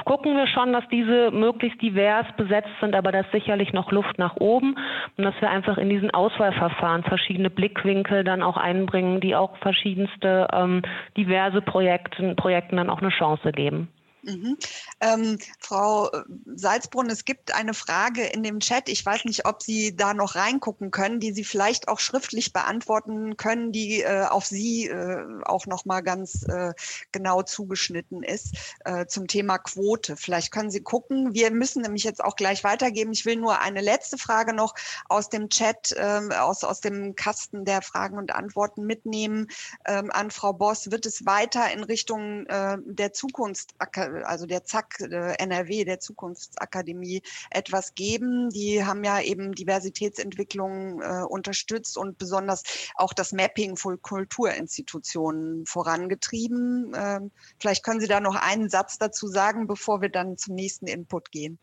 gucken 0.05 0.37
wir 0.37 0.47
schon, 0.47 0.73
dass 0.73 0.87
diese 0.89 1.31
möglichst 1.31 1.81
divers 1.81 2.27
besetzt 2.37 2.71
sind, 2.81 2.95
aber 2.95 3.13
da 3.13 3.21
ist 3.21 3.33
sicherlich 3.33 3.73
noch 3.73 3.93
Luft 3.93 4.19
nach 4.19 4.37
oben 4.37 4.77
und 5.17 5.25
dass 5.25 5.35
wir 5.41 5.51
einfach 5.51 5.79
in 5.79 5.89
diesen 5.89 6.11
Auswahlverfahren 6.11 7.03
verschiedene 7.05 7.51
Blickwinkel 7.51 8.25
dann 8.25 8.43
auch 8.43 8.57
einbringen, 8.57 9.21
die 9.21 9.35
auch 9.35 9.57
verschiedenste 9.59 10.49
ähm, 10.53 10.83
diverse 11.17 11.63
Projekten, 11.63 12.37
Projekten 12.37 12.77
dann 12.77 12.91
auch 12.91 13.01
eine 13.01 13.11
Chance 13.11 13.53
geben. 13.53 13.89
Mhm. 14.27 14.59
Ähm, 15.01 15.39
Frau 15.61 16.11
äh, 16.11 16.23
Salzbrunn, 16.47 17.09
es 17.11 17.25
gibt 17.25 17.55
eine 17.55 17.75
Frage 17.75 18.25
in 18.25 18.43
dem 18.43 18.59
Chat. 18.59 18.89
Ich 18.89 19.07
weiß 19.07 19.25
nicht, 19.25 19.47
ob 19.47 19.63
Sie 19.63 19.95
da 19.95 20.15
noch 20.15 20.35
reingucken 20.35 20.91
können, 20.91 21.21
die 21.21 21.33
Sie 21.33 21.45
vielleicht 21.45 21.87
auch 21.87 22.01
schriftlich 22.01 22.53
beantworten 22.53 23.37
können, 23.37 23.71
die 23.71 24.03
äh, 24.03 24.25
auf 24.25 24.47
Sie 24.47 24.89
äh, 24.89 25.25
auch 25.45 25.67
noch 25.67 25.85
mal 25.85 26.01
ganz 26.01 26.43
äh, 26.49 26.73
genau 27.13 27.43
zugeschnitten 27.43 28.25
ist 28.25 28.57
äh, 28.85 29.07
zum 29.07 29.29
Thema 29.29 29.59
Quote. 29.59 30.17
Vielleicht 30.17 30.51
können 30.51 30.73
Sie 30.73 30.83
gucken. 30.83 31.33
Wir 31.35 31.53
müssen 31.53 31.83
nämlich 31.83 32.03
jetzt 32.03 32.23
auch 32.25 32.35
gleich 32.35 32.65
weitergeben. 32.65 33.13
Ich 33.13 33.27
will 33.27 33.37
nur 33.37 33.61
eine 33.61 33.81
letzte 33.81 34.19
Frage 34.19 34.55
noch 34.55 34.75
aus 35.09 35.29
dem 35.29 35.51
Chat, 35.51 35.95
ähm, 35.97 36.33
aus, 36.33 36.65
aus 36.65 36.81
dem 36.81 37.15
Kasten 37.15 37.65
der 37.65 37.81
Fragen 37.81 38.19
und 38.19 38.35
Antworten 38.35 38.87
mitnehmen 38.87 39.47
ähm, 39.85 40.11
an 40.11 40.33
Frau 40.33 40.53
Boss. 40.53 40.91
Wird 40.91 41.07
es 41.07 41.27
weiter 41.27 41.71
in 41.71 41.85
Richtung 41.85 42.47
äh, 42.47 42.77
der 42.85 43.13
Zukunft 43.13 43.77
also 44.25 44.47
der 44.47 44.65
ZAK 44.65 45.01
äh, 45.01 45.35
NRW, 45.39 45.85
der 45.85 46.01
Zukunftsakademie, 46.01 47.23
etwas 47.51 47.95
geben. 47.95 48.51
Die 48.51 48.85
haben 48.85 49.05
ja 49.05 49.21
eben 49.21 49.55
Diversitätsentwicklung 49.55 51.03
äh, 51.03 51.23
unterstützt 51.23 51.97
und 51.97 52.19
besonders 52.19 52.63
auch 52.95 53.13
das 53.13 53.33
Mapping 53.33 53.77
von 53.77 54.01
Kulturinstitutionen 54.01 55.67
vorangetrieben. 55.67 56.93
Ähm, 56.97 57.31
vielleicht 57.59 57.85
können 57.85 58.01
Sie 58.01 58.09
da 58.09 58.21
noch 58.21 58.37
einen 58.37 58.69
Satz 58.69 58.99
dazu 58.99 59.29
sagen, 59.29 59.67
bevor 59.67 60.01
wir 60.01 60.09
dann 60.09 60.37
zum 60.37 60.55
nächsten 60.55 60.87
Input 60.87 61.31
gehen. 61.31 61.59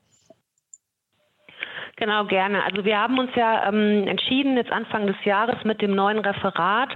Genau, 1.95 2.25
gerne. 2.25 2.63
Also 2.63 2.85
wir 2.85 2.99
haben 2.99 3.19
uns 3.19 3.29
ja 3.35 3.67
ähm, 3.69 4.07
entschieden, 4.07 4.57
jetzt 4.57 4.71
Anfang 4.71 5.05
des 5.05 5.15
Jahres 5.25 5.63
mit 5.63 5.81
dem 5.81 5.93
neuen 5.93 6.19
Referat 6.19 6.89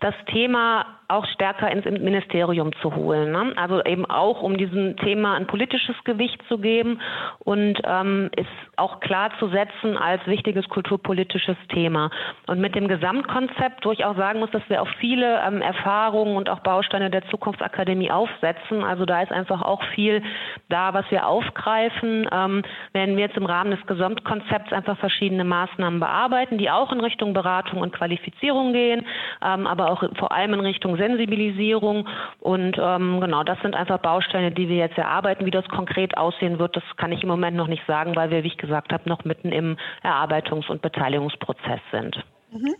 das 0.00 0.14
Thema 0.26 0.84
auch 1.08 1.26
stärker 1.26 1.70
ins 1.70 1.84
Ministerium 1.84 2.72
zu 2.80 2.94
holen. 2.94 3.32
Ne? 3.32 3.52
Also 3.56 3.82
eben 3.84 4.06
auch, 4.06 4.42
um 4.42 4.56
diesem 4.56 4.96
Thema 4.96 5.34
ein 5.34 5.46
politisches 5.46 5.96
Gewicht 6.04 6.40
zu 6.48 6.58
geben 6.58 7.00
und 7.40 7.80
ähm, 7.84 8.30
ist 8.36 8.48
auch 8.76 9.00
klar 9.00 9.30
zu 9.38 9.48
setzen 9.48 9.98
als 9.98 10.26
wichtiges 10.26 10.68
kulturpolitisches 10.68 11.56
Thema. 11.68 12.10
Und 12.46 12.60
mit 12.60 12.74
dem 12.74 12.88
Gesamtkonzept, 12.88 13.84
wo 13.84 13.92
ich 13.92 14.04
auch 14.04 14.16
sagen 14.16 14.40
muss, 14.40 14.50
dass 14.52 14.62
wir 14.68 14.80
auf 14.80 14.88
viele 15.00 15.40
ähm, 15.46 15.60
Erfahrungen 15.60 16.36
und 16.36 16.48
auch 16.48 16.60
Bausteine 16.60 17.10
der 17.10 17.26
Zukunftsakademie 17.28 18.10
aufsetzen. 18.10 18.82
Also 18.82 19.04
da 19.04 19.22
ist 19.22 19.32
einfach 19.32 19.62
auch 19.62 19.82
viel 19.94 20.22
da, 20.70 20.94
was 20.94 21.04
wir 21.10 21.26
aufgreifen. 21.26 22.26
Ähm, 22.32 22.62
werden 22.92 23.16
wir 23.16 23.26
jetzt 23.26 23.36
im 23.36 23.46
Rahmen 23.46 23.70
des 23.70 23.86
Gesamtkonzepts 23.86 24.41
einfach 24.50 24.98
verschiedene 24.98 25.44
Maßnahmen 25.44 26.00
bearbeiten, 26.00 26.58
die 26.58 26.70
auch 26.70 26.92
in 26.92 27.00
Richtung 27.00 27.32
Beratung 27.32 27.80
und 27.80 27.92
Qualifizierung 27.92 28.72
gehen, 28.72 29.06
ähm, 29.42 29.66
aber 29.66 29.90
auch 29.90 30.02
vor 30.18 30.32
allem 30.32 30.54
in 30.54 30.60
Richtung 30.60 30.96
Sensibilisierung. 30.96 32.08
Und 32.40 32.76
ähm, 32.78 33.20
genau, 33.20 33.42
das 33.44 33.60
sind 33.60 33.74
einfach 33.74 33.98
Bausteine, 33.98 34.52
die 34.52 34.68
wir 34.68 34.76
jetzt 34.76 34.98
erarbeiten. 34.98 35.46
Wie 35.46 35.50
das 35.50 35.66
konkret 35.68 36.16
aussehen 36.16 36.58
wird, 36.58 36.76
das 36.76 36.84
kann 36.96 37.12
ich 37.12 37.22
im 37.22 37.28
Moment 37.28 37.56
noch 37.56 37.68
nicht 37.68 37.86
sagen, 37.86 38.16
weil 38.16 38.30
wir, 38.30 38.42
wie 38.44 38.48
ich 38.48 38.58
gesagt 38.58 38.92
habe, 38.92 39.08
noch 39.08 39.24
mitten 39.24 39.52
im 39.52 39.76
Erarbeitungs- 40.02 40.70
und 40.70 40.82
Beteiligungsprozess 40.82 41.80
sind. 41.90 42.16
Mhm. 42.50 42.74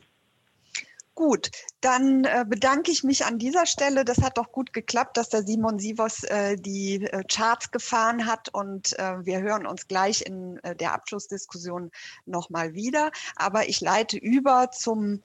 Gut, 1.24 1.52
dann 1.80 2.24
äh, 2.24 2.44
bedanke 2.44 2.90
ich 2.90 3.04
mich 3.04 3.24
an 3.24 3.38
dieser 3.38 3.64
Stelle. 3.64 4.04
Das 4.04 4.20
hat 4.22 4.38
doch 4.38 4.50
gut 4.50 4.72
geklappt, 4.72 5.16
dass 5.16 5.28
der 5.28 5.44
Simon 5.44 5.78
Sivos 5.78 6.24
äh, 6.24 6.56
die 6.56 7.04
äh, 7.04 7.22
Charts 7.22 7.70
gefahren 7.70 8.26
hat 8.26 8.48
und 8.52 8.90
wir 8.90 9.40
hören 9.40 9.64
uns 9.64 9.86
gleich 9.86 10.26
in 10.26 10.60
der 10.80 10.94
Abschlussdiskussion 10.94 11.92
nochmal 12.26 12.74
wieder. 12.74 13.12
Aber 13.36 13.68
ich 13.68 13.80
leite 13.80 14.16
über 14.16 14.72
zum 14.72 15.22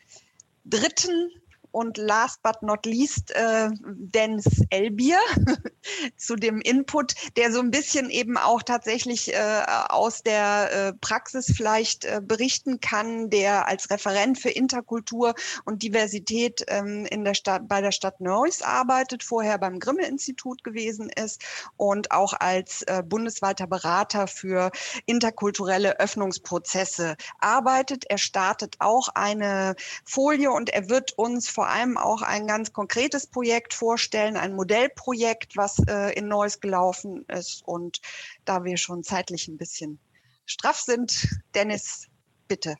dritten 0.66 1.32
Und 1.78 1.98
last 1.98 2.42
but 2.42 2.64
not 2.64 2.88
least, 2.88 3.30
äh, 3.36 3.70
Dennis 3.86 4.46
Elbier 4.72 5.20
zu 6.18 6.36
dem 6.36 6.60
Input, 6.60 7.14
der 7.36 7.52
so 7.52 7.60
ein 7.60 7.70
bisschen 7.70 8.10
eben 8.10 8.36
auch 8.36 8.64
tatsächlich 8.64 9.32
äh, 9.32 9.62
aus 9.90 10.24
der 10.24 10.72
äh, 10.72 10.94
Praxis 10.94 11.54
vielleicht 11.56 12.06
äh, 12.06 12.20
berichten 12.20 12.80
kann, 12.80 13.30
der 13.30 13.68
als 13.68 13.92
Referent 13.92 14.40
für 14.40 14.50
Interkultur 14.50 15.36
und 15.66 15.84
Diversität 15.84 16.66
ähm, 16.68 17.06
in 17.12 17.24
der 17.24 17.36
Stadt, 17.36 17.68
bei 17.68 17.80
der 17.80 17.92
Stadt 17.92 18.22
Neuss 18.22 18.64
arbeitet, 18.64 19.24
vorher 19.24 19.60
beim 19.60 19.78
Grimme-Institut 19.78 20.64
gewesen 20.64 21.12
ist 21.12 21.44
und 21.76 22.10
auch 22.10 22.34
als 22.34 22.82
äh, 22.88 23.04
bundesweiter 23.06 23.68
Berater 23.68 24.26
für 24.26 24.72
interkulturelle 25.06 26.00
Öffnungsprozesse 26.00 27.18
arbeitet. 27.38 28.06
Er 28.10 28.18
startet 28.18 28.78
auch 28.80 29.10
eine 29.10 29.76
Folie 30.06 30.50
und 30.50 30.72
er 30.72 30.90
wird 30.90 31.16
uns 31.20 31.48
vor 31.48 31.67
allem 31.68 31.98
auch 31.98 32.22
ein 32.22 32.48
ganz 32.48 32.74
konkretes 32.74 33.28
Projekt 33.28 33.74
vorstellen, 33.74 34.38
ein 34.38 34.56
Modellprojekt, 34.56 35.58
was 35.58 35.80
äh, 35.88 36.14
in 36.14 36.28
Neuss 36.28 36.60
gelaufen 36.60 37.26
ist. 37.28 37.62
Und 37.66 38.02
da 38.46 38.64
wir 38.64 38.78
schon 38.78 39.04
zeitlich 39.04 39.48
ein 39.48 39.58
bisschen 39.58 40.00
straff 40.46 40.80
sind, 40.80 41.28
Dennis, 41.54 42.08
bitte, 42.48 42.76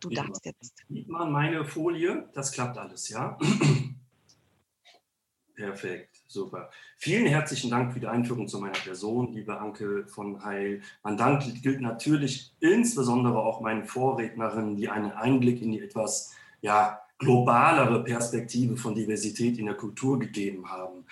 du 0.00 0.10
darfst 0.10 0.44
jetzt. 0.46 0.74
Sieht 0.88 1.08
man 1.08 1.32
meine 1.32 1.64
Folie? 1.64 2.28
Das 2.34 2.52
klappt 2.52 2.78
alles, 2.78 3.08
ja? 3.08 3.38
Perfekt, 5.54 6.22
super. 6.28 6.70
Vielen 6.98 7.26
herzlichen 7.26 7.70
Dank 7.70 7.92
für 7.92 7.98
die 7.98 8.06
Einführung 8.06 8.46
zu 8.46 8.60
meiner 8.60 8.78
Person, 8.78 9.32
liebe 9.32 9.58
Anke 9.58 10.06
von 10.06 10.44
Heil. 10.44 10.82
Mein 11.02 11.16
Dank 11.16 11.42
gilt 11.62 11.80
natürlich 11.80 12.54
insbesondere 12.60 13.40
auch 13.42 13.60
meinen 13.60 13.84
Vorrednerinnen, 13.84 14.76
die 14.76 14.88
einen 14.88 15.10
Einblick 15.10 15.60
in 15.60 15.72
die 15.72 15.80
etwas 15.80 16.32
ja, 16.60 17.00
globalere 17.18 18.04
Perspektive 18.04 18.76
von 18.76 18.94
Diversität 18.94 19.58
in 19.58 19.66
der 19.66 19.74
Kultur 19.74 20.18
gegeben 20.18 20.70
haben. 20.70 21.04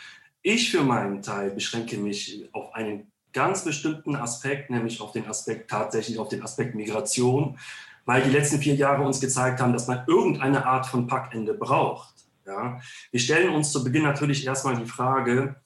Ich 0.42 0.70
für 0.70 0.82
meinen 0.82 1.22
Teil 1.22 1.50
beschränke 1.50 1.98
mich 1.98 2.48
auf 2.52 2.72
einen 2.74 3.10
ganz 3.32 3.64
bestimmten 3.64 4.16
Aspekt, 4.16 4.70
nämlich 4.70 5.00
auf 5.00 5.12
den 5.12 5.26
Aspekt 5.26 5.70
tatsächlich 5.70 6.18
auf 6.18 6.28
den 6.28 6.42
Aspekt 6.42 6.74
Migration, 6.74 7.58
weil 8.04 8.22
die 8.22 8.30
letzten 8.30 8.58
vier 8.58 8.74
Jahre 8.76 9.02
uns 9.02 9.20
gezeigt 9.20 9.60
haben, 9.60 9.72
dass 9.72 9.88
man 9.88 10.04
irgendeine 10.06 10.64
Art 10.64 10.86
von 10.86 11.06
Packende 11.06 11.52
braucht. 11.52 12.14
Ja? 12.46 12.80
Wir 13.10 13.20
stellen 13.20 13.54
uns 13.54 13.72
zu 13.72 13.82
Beginn 13.82 14.04
natürlich 14.04 14.46
erstmal 14.46 14.76
die 14.76 14.86
Frage, 14.86 15.56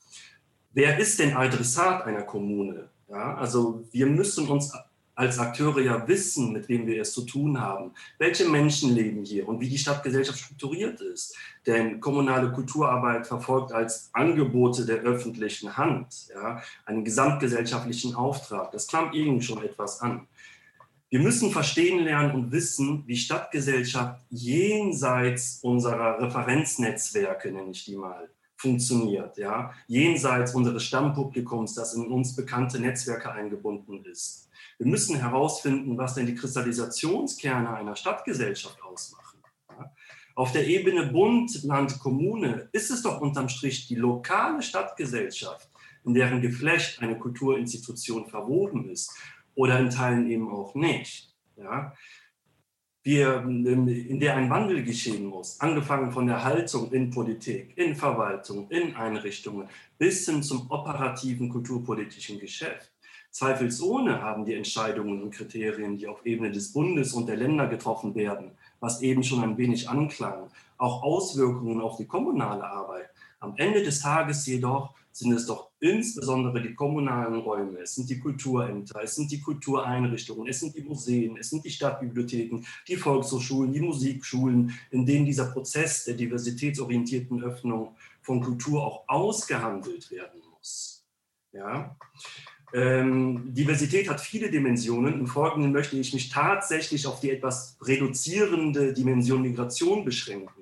wer 0.72 0.98
ist 0.98 1.18
denn 1.18 1.36
Adressat 1.36 2.04
einer 2.06 2.22
Kommune? 2.22 2.88
Ja? 3.08 3.34
Also 3.36 3.84
wir 3.92 4.06
müssen 4.06 4.48
uns 4.48 4.72
als 5.20 5.38
Akteure 5.38 5.82
ja 5.82 6.08
wissen, 6.08 6.50
mit 6.50 6.66
wem 6.70 6.86
wir 6.86 7.02
es 7.02 7.12
zu 7.12 7.26
tun 7.26 7.60
haben, 7.60 7.92
welche 8.16 8.48
Menschen 8.48 8.94
leben 8.94 9.22
hier 9.22 9.46
und 9.46 9.60
wie 9.60 9.68
die 9.68 9.76
Stadtgesellschaft 9.76 10.38
strukturiert 10.38 11.02
ist. 11.02 11.36
Denn 11.66 12.00
kommunale 12.00 12.50
Kulturarbeit 12.50 13.26
verfolgt 13.26 13.70
als 13.70 14.08
Angebote 14.14 14.86
der 14.86 15.00
öffentlichen 15.02 15.76
Hand 15.76 16.28
ja, 16.34 16.62
einen 16.86 17.04
gesamtgesellschaftlichen 17.04 18.14
Auftrag. 18.14 18.72
Das 18.72 18.88
klammt 18.88 19.14
irgendwie 19.14 19.44
schon 19.44 19.62
etwas 19.62 20.00
an. 20.00 20.26
Wir 21.10 21.20
müssen 21.20 21.50
verstehen 21.50 22.02
lernen 22.04 22.34
und 22.34 22.52
wissen, 22.52 23.02
wie 23.06 23.16
Stadtgesellschaft 23.16 24.22
jenseits 24.30 25.58
unserer 25.60 26.18
Referenznetzwerke, 26.22 27.52
nenne 27.52 27.72
ich 27.72 27.84
die 27.84 27.96
mal, 27.96 28.30
funktioniert, 28.56 29.36
ja, 29.36 29.72
jenseits 29.86 30.54
unseres 30.54 30.84
Stammpublikums, 30.84 31.74
das 31.74 31.94
in 31.94 32.06
uns 32.06 32.36
bekannte 32.36 32.78
Netzwerke 32.78 33.32
eingebunden 33.32 34.04
ist. 34.04 34.49
Wir 34.80 34.86
müssen 34.86 35.16
herausfinden, 35.16 35.98
was 35.98 36.14
denn 36.14 36.24
die 36.24 36.34
Kristallisationskerne 36.34 37.68
einer 37.68 37.96
Stadtgesellschaft 37.96 38.82
ausmachen. 38.82 39.38
Auf 40.34 40.52
der 40.52 40.66
Ebene 40.66 41.08
Bund, 41.08 41.64
Land, 41.64 41.98
Kommune 41.98 42.70
ist 42.72 42.90
es 42.90 43.02
doch 43.02 43.20
unterm 43.20 43.50
Strich 43.50 43.88
die 43.88 43.96
lokale 43.96 44.62
Stadtgesellschaft, 44.62 45.68
in 46.06 46.14
deren 46.14 46.40
Geflecht 46.40 47.02
eine 47.02 47.18
Kulturinstitution 47.18 48.26
verwoben 48.26 48.88
ist 48.88 49.14
oder 49.54 49.78
in 49.78 49.90
Teilen 49.90 50.30
eben 50.30 50.50
auch 50.50 50.74
nicht. 50.74 51.36
Ja? 51.58 51.92
Wir, 53.02 53.42
in 53.42 54.18
der 54.18 54.36
ein 54.36 54.48
Wandel 54.48 54.82
geschehen 54.82 55.26
muss, 55.26 55.60
angefangen 55.60 56.10
von 56.10 56.26
der 56.26 56.42
Haltung 56.42 56.90
in 56.90 57.10
Politik, 57.10 57.76
in 57.76 57.94
Verwaltung, 57.94 58.70
in 58.70 58.96
Einrichtungen 58.96 59.68
bis 59.98 60.24
hin 60.24 60.42
zum 60.42 60.70
operativen 60.70 61.50
kulturpolitischen 61.50 62.40
Geschäft. 62.40 62.89
Zweifelsohne 63.30 64.22
haben 64.22 64.44
die 64.44 64.54
Entscheidungen 64.54 65.22
und 65.22 65.30
Kriterien, 65.30 65.96
die 65.96 66.08
auf 66.08 66.26
Ebene 66.26 66.50
des 66.50 66.72
Bundes 66.72 67.12
und 67.12 67.28
der 67.28 67.36
Länder 67.36 67.68
getroffen 67.68 68.14
werden, 68.14 68.52
was 68.80 69.02
eben 69.02 69.22
schon 69.22 69.42
ein 69.42 69.56
wenig 69.56 69.88
anklang, 69.88 70.48
auch 70.78 71.02
Auswirkungen 71.02 71.80
auf 71.80 71.96
die 71.96 72.06
kommunale 72.06 72.64
Arbeit. 72.64 73.10
Am 73.38 73.54
Ende 73.56 73.82
des 73.82 74.00
Tages 74.00 74.46
jedoch 74.46 74.94
sind 75.12 75.32
es 75.32 75.46
doch 75.46 75.70
insbesondere 75.80 76.60
die 76.60 76.74
kommunalen 76.74 77.40
Räume, 77.40 77.78
es 77.80 77.94
sind 77.94 78.10
die 78.10 78.18
Kulturämter, 78.18 79.00
es 79.02 79.14
sind 79.14 79.30
die 79.30 79.40
Kultureinrichtungen, 79.40 80.46
es 80.48 80.60
sind 80.60 80.76
die 80.76 80.82
Museen, 80.82 81.36
es 81.36 81.50
sind 81.50 81.64
die 81.64 81.70
Stadtbibliotheken, 81.70 82.64
die 82.86 82.96
Volkshochschulen, 82.96 83.72
die 83.72 83.80
Musikschulen, 83.80 84.72
in 84.90 85.06
denen 85.06 85.24
dieser 85.24 85.46
Prozess 85.46 86.04
der 86.04 86.14
diversitätsorientierten 86.14 87.42
Öffnung 87.42 87.96
von 88.22 88.40
Kultur 88.40 88.84
auch 88.84 89.04
ausgehandelt 89.08 90.10
werden 90.10 90.40
muss. 90.50 91.04
Ja? 91.52 91.96
Ähm, 92.72 93.52
Diversität 93.52 94.08
hat 94.08 94.20
viele 94.20 94.50
Dimensionen. 94.50 95.14
Im 95.20 95.26
Folgenden 95.26 95.72
möchte 95.72 95.96
ich 95.96 96.14
mich 96.14 96.28
tatsächlich 96.28 97.06
auf 97.06 97.20
die 97.20 97.30
etwas 97.30 97.76
reduzierende 97.82 98.92
Dimension 98.92 99.42
Migration 99.42 100.04
beschränken. 100.04 100.60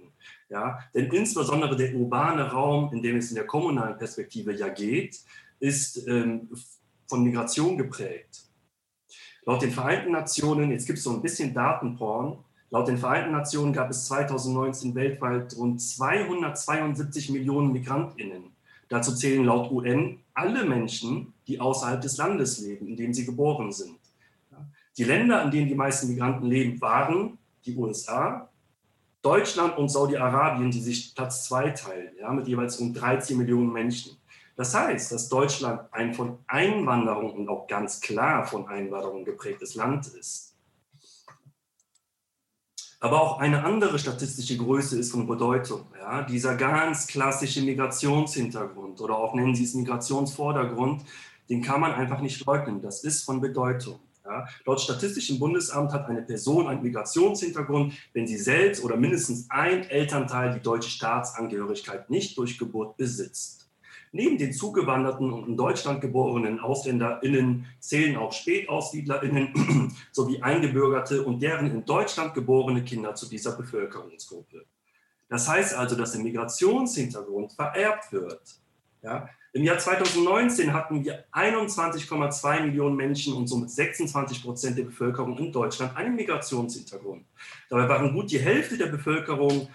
Ja, 0.50 0.78
denn 0.94 1.10
insbesondere 1.12 1.76
der 1.76 1.94
urbane 1.94 2.50
Raum, 2.50 2.90
in 2.94 3.02
dem 3.02 3.16
es 3.16 3.28
in 3.28 3.34
der 3.34 3.46
kommunalen 3.46 3.98
Perspektive 3.98 4.54
ja 4.54 4.68
geht, 4.68 5.18
ist 5.60 6.08
ähm, 6.08 6.48
von 7.06 7.22
Migration 7.22 7.76
geprägt. 7.76 8.48
Laut 9.44 9.60
den 9.60 9.70
Vereinten 9.70 10.12
Nationen, 10.12 10.70
jetzt 10.70 10.86
gibt 10.86 10.98
es 10.98 11.04
so 11.04 11.10
ein 11.10 11.20
bisschen 11.20 11.52
Datenporn, 11.52 12.38
laut 12.70 12.88
den 12.88 12.96
Vereinten 12.96 13.32
Nationen 13.32 13.74
gab 13.74 13.90
es 13.90 14.06
2019 14.06 14.94
weltweit 14.94 15.54
rund 15.56 15.82
272 15.82 17.30
Millionen 17.30 17.72
Migrantinnen. 17.72 18.44
Dazu 18.88 19.14
zählen 19.14 19.44
laut 19.44 19.70
UN 19.70 20.18
alle 20.32 20.64
Menschen, 20.64 21.34
die 21.48 21.58
außerhalb 21.58 22.00
des 22.00 22.18
Landes 22.18 22.60
leben, 22.60 22.86
in 22.86 22.96
dem 22.96 23.12
sie 23.12 23.24
geboren 23.24 23.72
sind. 23.72 23.98
Die 24.96 25.04
Länder, 25.04 25.42
in 25.44 25.50
denen 25.50 25.68
die 25.68 25.74
meisten 25.74 26.08
Migranten 26.08 26.46
leben, 26.46 26.80
waren 26.80 27.38
die 27.64 27.76
USA, 27.76 28.48
Deutschland 29.22 29.78
und 29.78 29.88
Saudi-Arabien, 29.88 30.70
die 30.70 30.80
sich 30.80 31.14
Platz 31.14 31.44
zwei 31.44 31.70
teilen, 31.70 32.12
ja, 32.20 32.32
mit 32.32 32.46
jeweils 32.46 32.78
rund 32.80 33.00
13 33.00 33.36
Millionen 33.36 33.72
Menschen. 33.72 34.16
Das 34.56 34.74
heißt, 34.74 35.12
dass 35.12 35.28
Deutschland 35.28 35.82
ein 35.92 36.14
von 36.14 36.38
Einwanderung 36.46 37.32
und 37.32 37.48
auch 37.48 37.66
ganz 37.66 38.00
klar 38.00 38.44
von 38.44 38.66
Einwanderung 38.68 39.24
geprägtes 39.24 39.74
Land 39.74 40.08
ist. 40.08 40.56
Aber 43.00 43.22
auch 43.22 43.38
eine 43.38 43.64
andere 43.64 43.98
statistische 43.98 44.56
Größe 44.56 44.98
ist 44.98 45.12
von 45.12 45.28
Bedeutung. 45.28 45.86
Ja? 46.00 46.22
Dieser 46.22 46.56
ganz 46.56 47.06
klassische 47.06 47.62
Migrationshintergrund 47.62 49.00
oder 49.00 49.16
auch 49.16 49.34
nennen 49.34 49.54
Sie 49.54 49.62
es 49.62 49.74
Migrationsvordergrund, 49.74 51.02
den 51.48 51.62
kann 51.62 51.80
man 51.80 51.92
einfach 51.92 52.20
nicht 52.20 52.44
leugnen. 52.44 52.80
Das 52.82 53.04
ist 53.04 53.24
von 53.24 53.40
Bedeutung. 53.40 54.00
Ja? 54.24 54.46
Laut 54.66 54.80
Statistischem 54.80 55.38
Bundesamt 55.38 55.92
hat 55.92 56.08
eine 56.08 56.22
Person 56.22 56.68
einen 56.68 56.82
Migrationshintergrund, 56.82 57.94
wenn 58.12 58.26
sie 58.26 58.36
selbst 58.36 58.84
oder 58.84 58.96
mindestens 58.96 59.46
ein 59.50 59.88
Elternteil 59.88 60.54
die 60.54 60.60
deutsche 60.60 60.90
Staatsangehörigkeit 60.90 62.10
nicht 62.10 62.36
durch 62.36 62.58
Geburt 62.58 62.96
besitzt. 62.96 63.68
Neben 64.10 64.38
den 64.38 64.52
zugewanderten 64.52 65.32
und 65.32 65.48
in 65.48 65.56
Deutschland 65.56 66.00
geborenen 66.00 66.60
AusländerInnen 66.60 67.66
zählen 67.78 68.16
auch 68.16 68.32
SpätaussiedlerInnen 68.32 69.92
sowie 70.12 70.40
Eingebürgerte 70.40 71.24
und 71.24 71.42
deren 71.42 71.70
in 71.70 71.84
Deutschland 71.84 72.32
geborene 72.32 72.84
Kinder 72.84 73.14
zu 73.14 73.28
dieser 73.28 73.56
Bevölkerungsgruppe. 73.56 74.64
Das 75.28 75.46
heißt 75.46 75.74
also, 75.74 75.94
dass 75.94 76.12
der 76.12 76.22
Migrationshintergrund 76.22 77.52
vererbt 77.52 78.10
wird. 78.12 78.40
Ja? 79.02 79.28
Im 79.58 79.64
Jahr 79.64 79.78
2019 79.78 80.72
hatten 80.72 81.04
wir 81.04 81.24
21,2 81.32 82.66
Millionen 82.66 82.94
Menschen 82.94 83.34
und 83.34 83.48
somit 83.48 83.72
26 83.72 84.40
Prozent 84.40 84.78
der 84.78 84.84
Bevölkerung 84.84 85.36
in 85.36 85.50
Deutschland 85.50 85.96
einen 85.96 86.14
Migrationshintergrund. 86.14 87.24
Dabei 87.68 87.88
waren 87.88 88.14
gut 88.14 88.30
die 88.30 88.38
Hälfte 88.38 88.78
der 88.78 88.86
Bevölkerung 88.86 89.68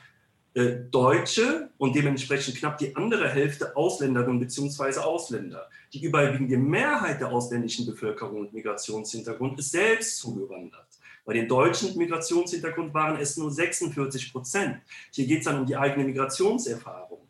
äh, 0.53 0.75
Deutsche 0.89 1.69
und 1.77 1.93
dementsprechend 1.97 2.55
knapp 2.55 2.77
die 2.77 2.95
andere 2.95 3.27
Hälfte 3.27 3.75
Ausländerinnen 3.75 4.39
bzw. 4.39 4.99
Ausländer. 4.99 5.69
Die 5.91 6.01
überwiegende 6.01 6.55
Mehrheit 6.55 7.19
der 7.19 7.27
ausländischen 7.27 7.85
Bevölkerung 7.85 8.43
mit 8.43 8.53
Migrationshintergrund 8.53 9.59
ist 9.59 9.71
selbst 9.71 10.17
zugewandert. 10.19 10.87
Bei 11.25 11.33
den 11.33 11.49
Deutschen 11.49 11.89
mit 11.89 11.97
Migrationshintergrund 11.97 12.93
waren 12.93 13.19
es 13.19 13.35
nur 13.35 13.51
46 13.51 14.31
Prozent. 14.31 14.77
Hier 15.11 15.27
geht 15.27 15.39
es 15.39 15.45
dann 15.45 15.59
um 15.59 15.65
die 15.65 15.75
eigene 15.75 16.05
Migrationserfahrung. 16.05 17.22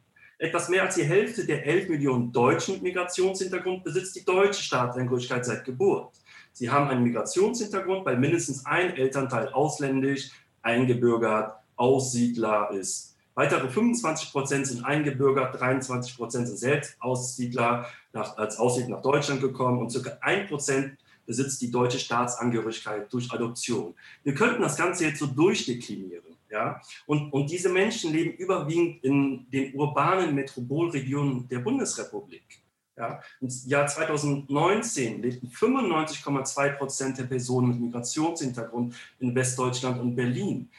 Etwas 0.44 0.68
mehr 0.68 0.84
als 0.84 0.96
die 0.96 1.06
Hälfte 1.06 1.46
der 1.46 1.66
11 1.66 1.88
Millionen 1.88 2.30
Deutschen 2.30 2.74
mit 2.74 2.84
Migrationshintergrund 2.84 3.82
besitzt 3.82 4.14
die 4.18 4.26
deutsche 4.26 4.62
Staatsangehörigkeit 4.62 5.46
seit 5.46 5.64
Geburt. 5.64 6.12
Sie 6.52 6.70
haben 6.70 6.90
einen 6.90 7.02
Migrationshintergrund, 7.02 8.06
weil 8.06 8.18
mindestens 8.18 8.66
ein 8.66 8.94
Elternteil 8.94 9.48
ausländisch, 9.54 10.32
eingebürgert, 10.62 11.54
Aussiedler 11.78 12.72
ist. 12.72 13.16
Weitere 13.36 13.70
25 13.70 14.34
Prozent 14.34 14.68
sind 14.68 14.84
eingebürgert, 14.84 15.58
23 15.58 16.18
Prozent 16.18 16.50
sind 16.50 16.58
selbst 16.58 16.98
Aussiedler 17.00 17.88
nach, 18.12 18.36
als 18.36 18.60
Aussiedler 18.60 18.98
nach 18.98 19.02
Deutschland 19.02 19.40
gekommen 19.40 19.80
und 19.80 19.92
circa 19.92 20.18
ein 20.20 20.46
Prozent 20.48 20.98
besitzt 21.26 21.62
die 21.62 21.72
deutsche 21.72 22.00
Staatsangehörigkeit 22.00 23.12
durch 23.14 23.32
Adoption. 23.32 23.96
Wir 24.26 24.34
könnten 24.34 24.62
das 24.62 24.76
Ganze 24.76 25.06
jetzt 25.06 25.20
so 25.20 25.28
durchdeklinieren. 25.28 26.33
Ja? 26.54 26.80
Und, 27.08 27.34
und 27.34 27.50
diese 27.50 27.70
Menschen 27.70 28.14
leben 28.14 28.38
überwiegend 28.38 29.04
in 29.04 29.50
den 29.50 29.74
urbanen 29.74 30.36
Metropolregionen 30.36 31.48
der 31.48 31.60
Bundesrepublik. 31.60 32.62
Ja? 32.96 33.20
Im 33.42 33.50
Jahr 33.66 33.88
2019 33.88 35.24
lebten 35.24 35.48
95,2 35.48 36.78
Prozent 36.78 37.18
der 37.18 37.24
Personen 37.24 37.70
mit 37.70 37.80
Migrationshintergrund 37.80 38.96
in 39.20 39.34
Westdeutschland 39.34 40.00
und 40.00 40.16
Berlin. 40.16 40.70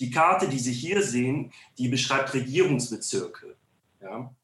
Die 0.00 0.10
Karte, 0.10 0.48
die 0.48 0.58
Sie 0.58 0.72
hier 0.72 1.00
sehen, 1.00 1.52
die 1.78 1.86
beschreibt 1.86 2.34
Regierungsbezirke. 2.34 3.54
Ja? 4.02 4.34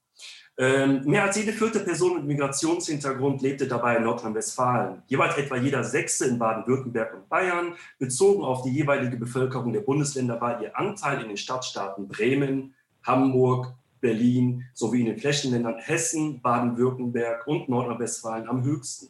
Ähm, 0.59 1.03
mehr 1.05 1.25
als 1.25 1.37
jede 1.37 1.53
vierte 1.53 1.81
Person 1.81 2.17
mit 2.17 2.27
Migrationshintergrund 2.27 3.41
lebte 3.41 3.67
dabei 3.67 3.97
in 3.97 4.03
Nordrhein-Westfalen. 4.03 5.03
Jeweils 5.07 5.39
etwa 5.39 5.57
jeder 5.57 5.85
Sechste 5.85 6.27
in 6.27 6.39
Baden-Württemberg 6.39 7.15
und 7.15 7.29
Bayern. 7.29 7.75
Bezogen 7.99 8.45
auf 8.45 8.63
die 8.63 8.71
jeweilige 8.71 9.17
Bevölkerung 9.17 9.73
der 9.73 9.81
Bundesländer 9.81 10.41
war 10.41 10.61
ihr 10.61 10.77
Anteil 10.79 11.23
in 11.23 11.29
den 11.29 11.37
Stadtstaaten 11.37 12.09
Bremen, 12.09 12.75
Hamburg, 13.03 13.73
Berlin 14.01 14.65
sowie 14.75 15.01
in 15.01 15.07
den 15.07 15.19
Flächenländern 15.19 15.79
Hessen, 15.79 16.41
Baden-Württemberg 16.43 17.47
und 17.47 17.69
Nordrhein-Westfalen 17.69 18.49
am 18.49 18.63
höchsten. 18.63 19.09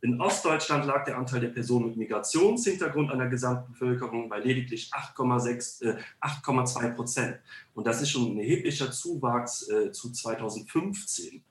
In 0.00 0.20
Ostdeutschland 0.20 0.84
lag 0.86 1.04
der 1.04 1.18
Anteil 1.18 1.40
der 1.40 1.48
Personen 1.48 1.86
mit 1.88 1.96
Migrationshintergrund 1.96 3.10
an 3.10 3.18
der 3.18 3.28
gesamten 3.28 3.72
Bevölkerung 3.72 4.28
bei 4.28 4.38
lediglich 4.38 4.92
8,2 4.92 6.82
äh, 6.82 6.90
Prozent. 6.92 7.38
Und 7.74 7.86
das 7.86 8.00
ist 8.00 8.10
schon 8.10 8.32
ein 8.32 8.38
erheblicher 8.38 8.92
Zuwachs 8.92 9.68
äh, 9.68 9.90
zu 9.90 10.12
2015. 10.12 11.42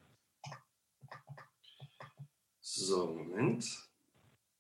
So, 2.61 3.07
Moment. 3.07 3.65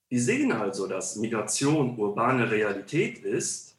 Wir 0.09 0.21
sehen 0.21 0.51
also, 0.51 0.87
dass 0.87 1.15
Migration 1.15 1.97
urbane 1.97 2.49
Realität 2.49 3.19
ist, 3.19 3.77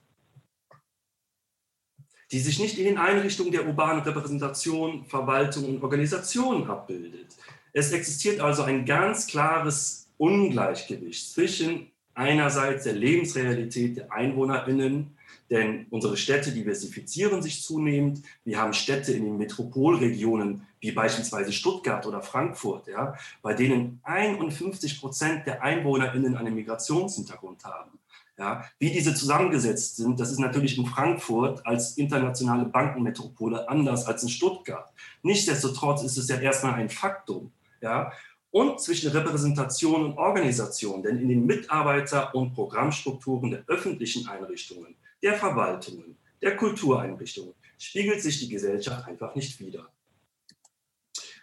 die 2.31 2.39
sich 2.39 2.59
nicht 2.59 2.79
in 2.79 2.85
den 2.85 2.99
Einrichtungen 2.99 3.53
der 3.53 3.67
urbanen 3.67 4.03
Repräsentation, 4.03 5.07
Verwaltung 5.07 5.65
und 5.65 5.83
Organisation 5.83 6.69
abbildet. 6.69 7.37
Es 7.73 7.93
existiert 7.93 8.41
also 8.41 8.63
ein 8.63 8.85
ganz 8.85 9.27
klares 9.27 10.09
Ungleichgewicht 10.17 11.33
zwischen 11.33 11.91
einerseits 12.15 12.85
der 12.85 12.95
Lebensrealität 12.95 13.97
der 13.97 14.13
EinwohnerInnen, 14.13 15.17
denn 15.51 15.87
unsere 15.91 16.17
Städte 16.17 16.53
diversifizieren 16.53 17.43
sich 17.43 17.63
zunehmend. 17.63 18.23
Wir 18.45 18.61
haben 18.61 18.75
Städte 18.75 19.13
in 19.13 19.25
den 19.25 19.39
Metropolregionen, 19.39 20.67
wie 20.81 20.93
beispielsweise 20.93 21.53
Stuttgart 21.53 22.05
oder 22.07 22.21
Frankfurt, 22.21 22.89
ja, 22.89 23.15
bei 23.41 23.55
denen 23.55 24.01
51 24.03 25.01
Prozent 25.01 25.47
der 25.47 25.63
EinwohnerInnen 25.63 26.37
einen 26.37 26.55
Migrationshintergrund 26.55 27.65
haben. 27.65 27.93
Ja, 28.37 28.65
wie 28.79 28.91
diese 28.91 29.15
zusammengesetzt 29.15 29.97
sind, 29.97 30.21
das 30.21 30.31
ist 30.31 30.39
natürlich 30.39 30.79
in 30.79 30.87
Frankfurt 30.87 31.67
als 31.67 31.97
internationale 31.97 32.67
Bankenmetropole 32.67 33.69
anders 33.69 34.07
als 34.07 34.23
in 34.23 34.29
Stuttgart. 34.29 34.93
Nichtsdestotrotz 35.23 36.05
ist 36.05 36.19
es 36.19 36.29
ja 36.29 36.39
erstmal 36.39 36.75
ein 36.75 36.89
Faktum 36.89 37.51
ja, 37.81 38.13
und 38.51 38.81
zwischen 38.81 39.11
Repräsentation 39.11 40.05
und 40.05 40.19
Organisation, 40.19 41.03
denn 41.03 41.19
in 41.19 41.29
den 41.29 41.47
Mitarbeiter- 41.47 42.35
und 42.35 42.55
Programmstrukturen 42.55 43.51
der 43.51 43.65
öffentlichen 43.67 44.27
Einrichtungen, 44.29 44.97
der 45.23 45.35
Verwaltungen, 45.35 46.17
der 46.41 46.57
Kultureinrichtungen 46.57 47.55
spiegelt 47.79 48.23
sich 48.23 48.41
die 48.41 48.49
Gesellschaft 48.49 49.07
einfach 49.07 49.35
nicht 49.35 49.59
wider. 49.61 49.89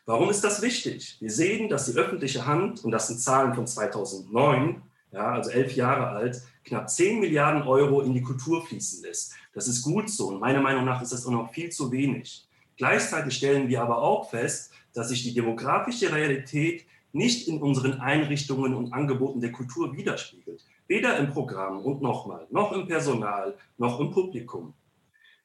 Warum 0.05 0.29
ist 0.29 0.43
das 0.43 0.61
wichtig? 0.61 1.17
Wir 1.19 1.31
sehen, 1.31 1.69
dass 1.69 1.91
die 1.91 1.97
öffentliche 1.97 2.45
Hand, 2.45 2.83
und 2.83 2.91
das 2.91 3.07
sind 3.07 3.19
Zahlen 3.19 3.55
von 3.55 3.65
2009, 3.65 4.81
ja, 5.11 5.31
also 5.33 5.49
elf 5.49 5.75
Jahre 5.75 6.09
alt, 6.09 6.41
knapp 6.63 6.89
10 6.89 7.19
Milliarden 7.19 7.63
Euro 7.63 8.01
in 8.01 8.13
die 8.13 8.21
Kultur 8.21 8.65
fließen 8.65 9.01
lässt. 9.03 9.33
Das 9.53 9.67
ist 9.67 9.81
gut 9.81 10.09
so 10.09 10.27
und 10.27 10.39
meiner 10.39 10.61
Meinung 10.61 10.85
nach 10.85 11.01
ist 11.01 11.11
das 11.11 11.25
auch 11.25 11.31
noch 11.31 11.51
viel 11.51 11.69
zu 11.69 11.91
wenig. 11.91 12.47
Gleichzeitig 12.77 13.37
stellen 13.37 13.69
wir 13.69 13.81
aber 13.81 13.99
auch 13.99 14.29
fest, 14.29 14.71
dass 14.95 15.09
sich 15.09 15.23
die 15.23 15.33
demografische 15.33 16.11
Realität 16.11 16.85
nicht 17.11 17.47
in 17.47 17.61
unseren 17.61 17.99
Einrichtungen 17.99 18.73
und 18.73 18.93
Angeboten 18.93 19.39
der 19.39 19.51
Kultur 19.51 19.95
widerspiegelt. 19.95 20.65
Weder 20.87 21.17
im 21.17 21.29
Programm 21.29 21.79
und 21.79 22.01
nochmal, 22.01 22.47
noch 22.49 22.71
im 22.71 22.87
Personal, 22.87 23.55
noch 23.77 23.99
im 23.99 24.11
Publikum. 24.11 24.73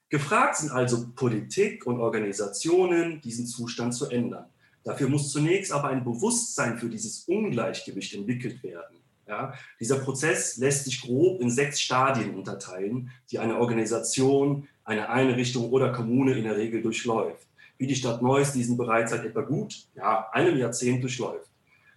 Gefragt 0.09 0.57
sind 0.57 0.73
also 0.73 1.09
Politik 1.15 1.87
und 1.87 2.01
Organisationen, 2.01 3.21
diesen 3.21 3.47
Zustand 3.47 3.95
zu 3.95 4.09
ändern. 4.09 4.47
Dafür 4.83 5.09
muss 5.09 5.31
zunächst 5.31 5.73
aber 5.73 5.89
ein 5.89 6.05
Bewusstsein 6.05 6.79
für 6.79 6.89
dieses 6.89 7.25
Ungleichgewicht 7.25 8.15
entwickelt 8.15 8.63
werden. 8.63 8.97
Ja, 9.29 9.55
dieser 9.79 10.01
Prozess 10.01 10.57
lässt 10.57 10.87
sich 10.87 11.01
grob 11.01 11.41
in 11.41 11.51
sechs 11.51 11.81
Stadien 11.81 12.35
unterteilen, 12.35 13.11
die 13.31 13.39
eine 13.39 13.59
Organisation, 13.59 14.67
eine 14.83 15.09
Einrichtung 15.09 15.71
oder 15.71 15.93
Kommune 15.93 16.33
in 16.33 16.45
der 16.45 16.57
Regel 16.57 16.83
durchläuft 16.83 17.50
wie 17.81 17.87
die 17.87 17.97
Stadt 17.97 18.21
Neuss 18.21 18.53
diesen 18.53 18.77
bereits 18.77 19.11
seit 19.11 19.25
etwa 19.25 19.41
gut 19.41 19.87
ja, 19.95 20.29
einem 20.33 20.59
Jahrzehnt 20.59 21.03
durchläuft. 21.03 21.51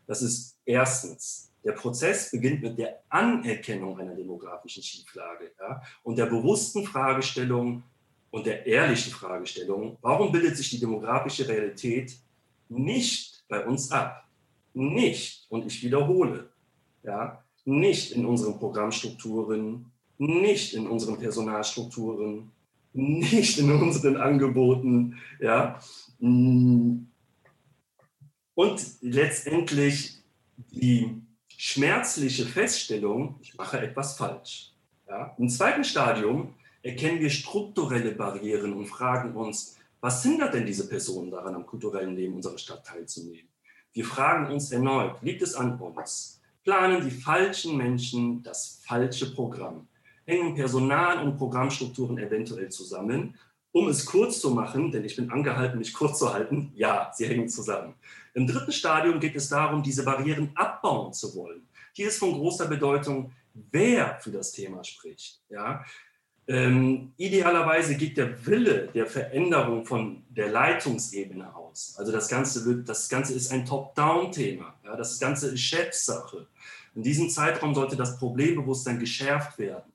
Das 0.07 0.21
ist 0.21 0.57
erstens, 0.63 1.51
der 1.61 1.73
Prozess 1.73 2.31
beginnt 2.31 2.63
mit 2.63 2.77
der 2.77 3.01
Anerkennung 3.09 3.99
einer 3.99 4.15
demografischen 4.15 4.81
Schieflage 4.81 5.51
ja, 5.59 5.81
und 6.03 6.17
der 6.17 6.27
bewussten 6.27 6.85
Fragestellung 6.85 7.83
und 8.31 8.45
der 8.45 8.65
ehrlichen 8.65 9.11
Fragestellung, 9.11 9.97
warum 10.01 10.31
bildet 10.31 10.55
sich 10.55 10.69
die 10.69 10.79
demografische 10.79 11.45
Realität 11.49 12.17
nicht 12.69 13.43
bei 13.49 13.65
uns 13.65 13.91
ab? 13.91 14.23
Nicht, 14.73 15.45
und 15.49 15.65
ich 15.65 15.83
wiederhole, 15.83 16.49
ja, 17.03 17.43
nicht 17.65 18.13
in 18.13 18.25
unseren 18.25 18.57
Programmstrukturen, 18.57 19.91
nicht 20.17 20.75
in 20.75 20.87
unseren 20.87 21.19
Personalstrukturen, 21.19 22.51
nicht 22.93 23.59
in 23.59 23.71
unseren 23.71 24.17
Angeboten. 24.17 25.17
Ja. 25.39 25.79
Und 26.19 27.07
letztendlich 29.01 30.19
die 30.71 31.21
schmerzliche 31.57 32.45
Feststellung, 32.45 33.39
ich 33.41 33.55
mache 33.55 33.79
etwas 33.79 34.17
falsch. 34.17 34.73
Ja. 35.07 35.35
Im 35.37 35.49
zweiten 35.49 35.83
Stadium 35.83 36.53
erkennen 36.81 37.19
wir 37.19 37.29
strukturelle 37.29 38.11
Barrieren 38.11 38.73
und 38.73 38.87
fragen 38.87 39.35
uns, 39.35 39.77
was 40.01 40.21
hindert 40.23 40.53
denn 40.53 40.65
diese 40.65 40.89
Personen 40.89 41.31
daran, 41.31 41.55
am 41.55 41.65
kulturellen 41.65 42.15
Leben 42.15 42.35
unserer 42.35 42.57
Stadt 42.57 42.85
teilzunehmen? 42.85 43.47
Wir 43.93 44.05
fragen 44.05 44.51
uns 44.51 44.71
erneut, 44.71 45.21
liegt 45.21 45.41
es 45.41 45.55
an 45.55 45.79
uns? 45.79 46.41
Planen 46.63 47.03
die 47.03 47.11
falschen 47.11 47.77
Menschen 47.77 48.43
das 48.43 48.81
falsche 48.85 49.33
Programm? 49.33 49.87
Hängen 50.25 50.55
Personal- 50.55 51.23
und 51.23 51.37
Programmstrukturen 51.37 52.17
eventuell 52.17 52.69
zusammen. 52.69 53.35
Um 53.71 53.87
es 53.87 54.05
kurz 54.05 54.39
zu 54.39 54.51
machen, 54.51 54.91
denn 54.91 55.03
ich 55.03 55.15
bin 55.15 55.31
angehalten, 55.31 55.79
mich 55.79 55.93
kurz 55.93 56.19
zu 56.19 56.31
halten, 56.31 56.71
ja, 56.75 57.11
sie 57.13 57.27
hängen 57.27 57.49
zusammen. 57.49 57.95
Im 58.35 58.45
dritten 58.45 58.71
Stadium 58.71 59.19
geht 59.19 59.35
es 59.35 59.49
darum, 59.49 59.81
diese 59.81 60.03
Barrieren 60.03 60.51
abbauen 60.55 61.11
zu 61.11 61.35
wollen. 61.35 61.67
Hier 61.93 62.07
ist 62.07 62.17
von 62.17 62.33
großer 62.33 62.67
Bedeutung, 62.67 63.31
wer 63.71 64.19
für 64.19 64.31
das 64.31 64.51
Thema 64.51 64.83
spricht. 64.83 65.41
Ja? 65.49 65.83
Ähm, 66.47 67.13
idealerweise 67.17 67.95
geht 67.95 68.17
der 68.17 68.45
Wille 68.45 68.89
der 68.93 69.05
Veränderung 69.05 69.85
von 69.85 70.23
der 70.29 70.49
Leitungsebene 70.49 71.55
aus. 71.55 71.95
Also 71.97 72.11
das 72.11 72.27
Ganze, 72.27 72.65
wird, 72.65 72.89
das 72.89 73.07
Ganze 73.07 73.33
ist 73.33 73.51
ein 73.51 73.65
Top-Down-Thema. 73.65 74.75
Ja? 74.83 74.95
Das 74.95 75.19
Ganze 75.19 75.49
ist 75.49 75.61
Chefsache. 75.61 76.47
In 76.95 77.03
diesem 77.03 77.29
Zeitraum 77.29 77.73
sollte 77.73 77.95
das 77.95 78.17
Problembewusstsein 78.17 78.99
geschärft 78.99 79.57
werden. 79.57 79.92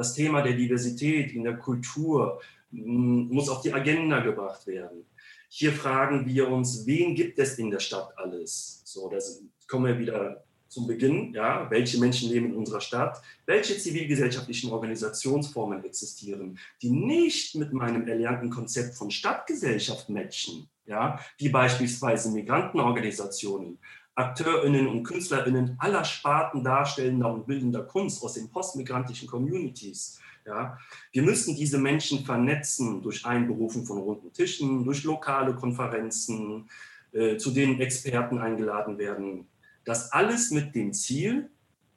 Das 0.00 0.14
Thema 0.14 0.40
der 0.40 0.54
Diversität 0.54 1.34
in 1.34 1.44
der 1.44 1.58
Kultur 1.58 2.40
mm, 2.70 3.34
muss 3.34 3.50
auf 3.50 3.60
die 3.60 3.70
Agenda 3.70 4.20
gebracht 4.20 4.66
werden. 4.66 5.04
Hier 5.50 5.72
fragen 5.72 6.24
wir 6.24 6.48
uns, 6.48 6.86
wen 6.86 7.14
gibt 7.14 7.38
es 7.38 7.58
in 7.58 7.70
der 7.70 7.80
Stadt 7.80 8.16
alles? 8.16 8.80
So, 8.86 9.10
das 9.10 9.42
kommen 9.68 9.84
wir 9.84 9.98
wieder 9.98 10.42
zum 10.68 10.86
Beginn. 10.86 11.34
Ja, 11.34 11.70
welche 11.70 12.00
Menschen 12.00 12.30
leben 12.30 12.46
in 12.46 12.54
unserer 12.54 12.80
Stadt? 12.80 13.20
Welche 13.44 13.76
zivilgesellschaftlichen 13.76 14.72
Organisationsformen 14.72 15.84
existieren, 15.84 16.58
die 16.80 16.92
nicht 16.92 17.56
mit 17.56 17.74
meinem 17.74 18.08
erlernten 18.08 18.48
Konzept 18.48 18.94
von 18.94 19.10
Stadtgesellschaft 19.10 20.08
matchen? 20.08 20.66
Ja, 20.86 21.20
wie 21.36 21.50
beispielsweise 21.50 22.30
Migrantenorganisationen, 22.30 23.78
AkteurInnen 24.20 24.86
und 24.86 25.04
KünstlerInnen 25.04 25.76
aller 25.78 26.04
Sparten 26.04 26.62
darstellender 26.62 27.32
und 27.32 27.46
bildender 27.46 27.82
Kunst 27.84 28.22
aus 28.22 28.34
den 28.34 28.50
postmigrantischen 28.50 29.26
Communities. 29.26 30.20
Ja, 30.46 30.78
wir 31.12 31.22
müssen 31.22 31.56
diese 31.56 31.78
Menschen 31.78 32.24
vernetzen 32.24 33.02
durch 33.02 33.24
Einberufen 33.24 33.84
von 33.86 33.98
runden 33.98 34.32
Tischen, 34.32 34.84
durch 34.84 35.04
lokale 35.04 35.54
Konferenzen, 35.54 36.68
äh, 37.12 37.36
zu 37.36 37.50
denen 37.50 37.80
Experten 37.80 38.38
eingeladen 38.38 38.98
werden. 38.98 39.48
Das 39.84 40.12
alles 40.12 40.50
mit 40.50 40.74
dem 40.74 40.92
Ziel 40.92 41.50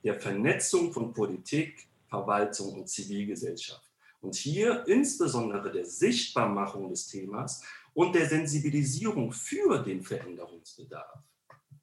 der 0.03 0.19
Vernetzung 0.19 0.93
von 0.93 1.13
Politik, 1.13 1.88
Verwaltung 2.07 2.74
und 2.74 2.89
Zivilgesellschaft. 2.89 3.89
Und 4.21 4.36
hier 4.36 4.86
insbesondere 4.88 5.71
der 5.71 5.86
Sichtbarmachung 5.86 6.89
des 6.89 7.07
Themas 7.07 7.63
und 7.93 8.15
der 8.15 8.28
Sensibilisierung 8.28 9.34
für 9.34 9.84
den 9.84 10.01
Veränderungsbedarf. 10.01 11.19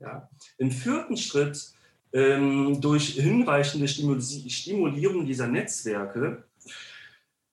Ja. 0.00 0.28
Im 0.58 0.70
vierten 0.70 1.16
Schritt 1.16 1.72
ähm, 2.12 2.80
durch 2.80 3.10
hinreichende 3.10 3.86
Stimulierung 3.86 5.26
dieser 5.26 5.46
Netzwerke 5.46 6.44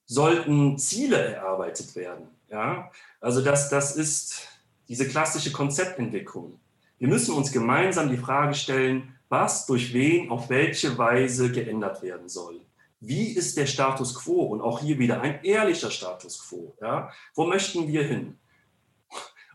sollten 0.06 0.78
Ziele 0.78 1.36
erarbeitet 1.36 1.96
werden. 1.96 2.28
Ja? 2.50 2.90
Also 3.20 3.44
das, 3.44 3.70
das 3.70 3.96
ist 3.96 4.48
diese 4.88 5.08
klassische 5.08 5.52
Konzeptentwicklung. 5.52 6.60
Wir 6.98 7.10
müssen 7.10 7.36
uns 7.36 7.52
gemeinsam 7.52 8.10
die 8.10 8.18
Frage 8.18 8.56
stellen, 8.56 9.14
was 9.30 9.66
durch 9.66 9.94
wen 9.94 10.32
auf 10.32 10.50
welche 10.50 10.98
Weise 10.98 11.52
geändert 11.52 12.02
werden 12.02 12.30
soll. 12.30 12.62
Wie 13.00 13.28
ist 13.28 13.58
der 13.58 13.68
Status 13.68 14.16
quo? 14.16 14.44
Und 14.44 14.62
auch 14.62 14.80
hier 14.80 14.98
wieder 14.98 15.22
ein 15.22 15.44
ehrlicher 15.44 15.92
Status 15.92 16.48
quo. 16.48 16.76
Ja? 16.82 17.12
Wo 17.36 17.46
möchten 17.46 17.88
wir 17.88 18.04
hin? 18.04 18.40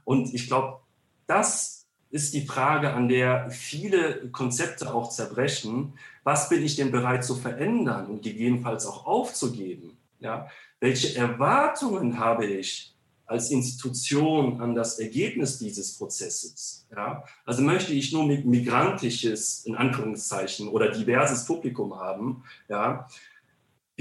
Und 0.05 0.32
ich 0.34 0.47
glaube, 0.47 0.80
das 1.26 1.81
ist 2.12 2.34
die 2.34 2.46
Frage, 2.46 2.92
an 2.92 3.08
der 3.08 3.50
viele 3.50 4.28
Konzepte 4.30 4.94
auch 4.94 5.08
zerbrechen. 5.08 5.94
Was 6.24 6.50
bin 6.50 6.62
ich 6.62 6.76
denn 6.76 6.92
bereit 6.92 7.24
zu 7.24 7.34
verändern 7.34 8.06
und 8.06 8.22
gegebenenfalls 8.22 8.86
auch 8.86 9.06
aufzugeben? 9.06 9.96
Ja? 10.20 10.48
Welche 10.78 11.16
Erwartungen 11.16 12.18
habe 12.18 12.44
ich 12.46 12.94
als 13.24 13.50
Institution 13.50 14.60
an 14.60 14.74
das 14.74 14.98
Ergebnis 14.98 15.58
dieses 15.58 15.96
Prozesses? 15.96 16.86
Ja? 16.94 17.24
Also 17.46 17.62
möchte 17.62 17.94
ich 17.94 18.12
nur 18.12 18.24
migrantisches, 18.24 19.64
in 19.64 19.74
Anführungszeichen, 19.74 20.68
oder 20.68 20.90
diverses 20.90 21.46
Publikum 21.46 21.98
haben? 21.98 22.44
Ja? 22.68 23.08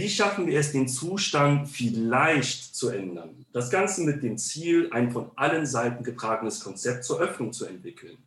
Wie 0.01 0.09
schaffen 0.09 0.47
wir 0.47 0.59
es, 0.59 0.71
den 0.71 0.87
Zustand 0.87 1.69
vielleicht 1.69 2.73
zu 2.75 2.89
ändern? 2.89 3.45
Das 3.53 3.69
Ganze 3.69 4.01
mit 4.01 4.23
dem 4.23 4.35
Ziel, 4.35 4.89
ein 4.91 5.11
von 5.11 5.29
allen 5.35 5.67
Seiten 5.67 6.03
getragenes 6.03 6.59
Konzept 6.59 7.03
zur 7.03 7.19
Öffnung 7.19 7.53
zu 7.53 7.67
entwickeln. 7.67 8.17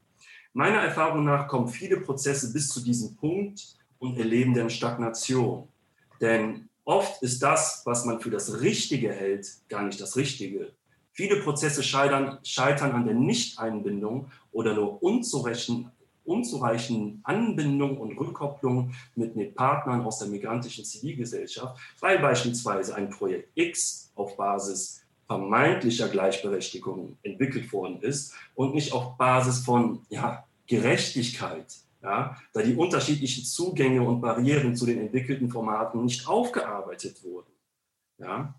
Meiner 0.52 0.78
Erfahrung 0.78 1.24
nach 1.24 1.48
kommen 1.48 1.66
viele 1.66 1.96
Prozesse 1.96 2.52
bis 2.52 2.68
zu 2.68 2.80
diesem 2.80 3.16
Punkt 3.16 3.74
und 3.98 4.16
erleben 4.16 4.54
dann 4.54 4.70
Stagnation. 4.70 5.66
Denn 6.20 6.68
oft 6.84 7.20
ist 7.24 7.42
das, 7.42 7.82
was 7.84 8.04
man 8.04 8.20
für 8.20 8.30
das 8.30 8.60
Richtige 8.60 9.12
hält, 9.12 9.48
gar 9.68 9.82
nicht 9.82 10.00
das 10.00 10.14
Richtige. 10.14 10.70
Viele 11.10 11.40
Prozesse 11.40 11.82
scheitern, 11.82 12.38
scheitern 12.44 12.92
an 12.92 13.04
der 13.04 13.16
Nichteinbindung 13.16 14.30
oder 14.52 14.74
nur 14.74 15.02
unzureichenden 15.02 15.90
unzureichenden 16.24 17.20
Anbindung 17.24 17.98
und 17.98 18.18
Rückkopplung 18.18 18.92
mit 19.14 19.36
den 19.36 19.54
Partnern 19.54 20.02
aus 20.02 20.18
der 20.18 20.28
migrantischen 20.28 20.84
Zivilgesellschaft, 20.84 21.78
weil 22.00 22.18
beispielsweise 22.18 22.94
ein 22.94 23.10
Projekt 23.10 23.50
X 23.54 24.12
auf 24.14 24.36
Basis 24.36 25.02
vermeintlicher 25.26 26.08
Gleichberechtigung 26.08 27.16
entwickelt 27.22 27.72
worden 27.72 28.00
ist 28.02 28.34
und 28.54 28.74
nicht 28.74 28.92
auf 28.92 29.16
Basis 29.16 29.64
von 29.64 30.00
ja, 30.08 30.44
Gerechtigkeit, 30.66 31.66
ja, 32.02 32.36
da 32.52 32.62
die 32.62 32.74
unterschiedlichen 32.74 33.44
Zugänge 33.44 34.02
und 34.02 34.20
Barrieren 34.20 34.76
zu 34.76 34.86
den 34.86 35.00
entwickelten 35.00 35.50
Formaten 35.50 36.04
nicht 36.04 36.28
aufgearbeitet 36.28 37.24
wurden. 37.24 37.50
Ja. 38.18 38.54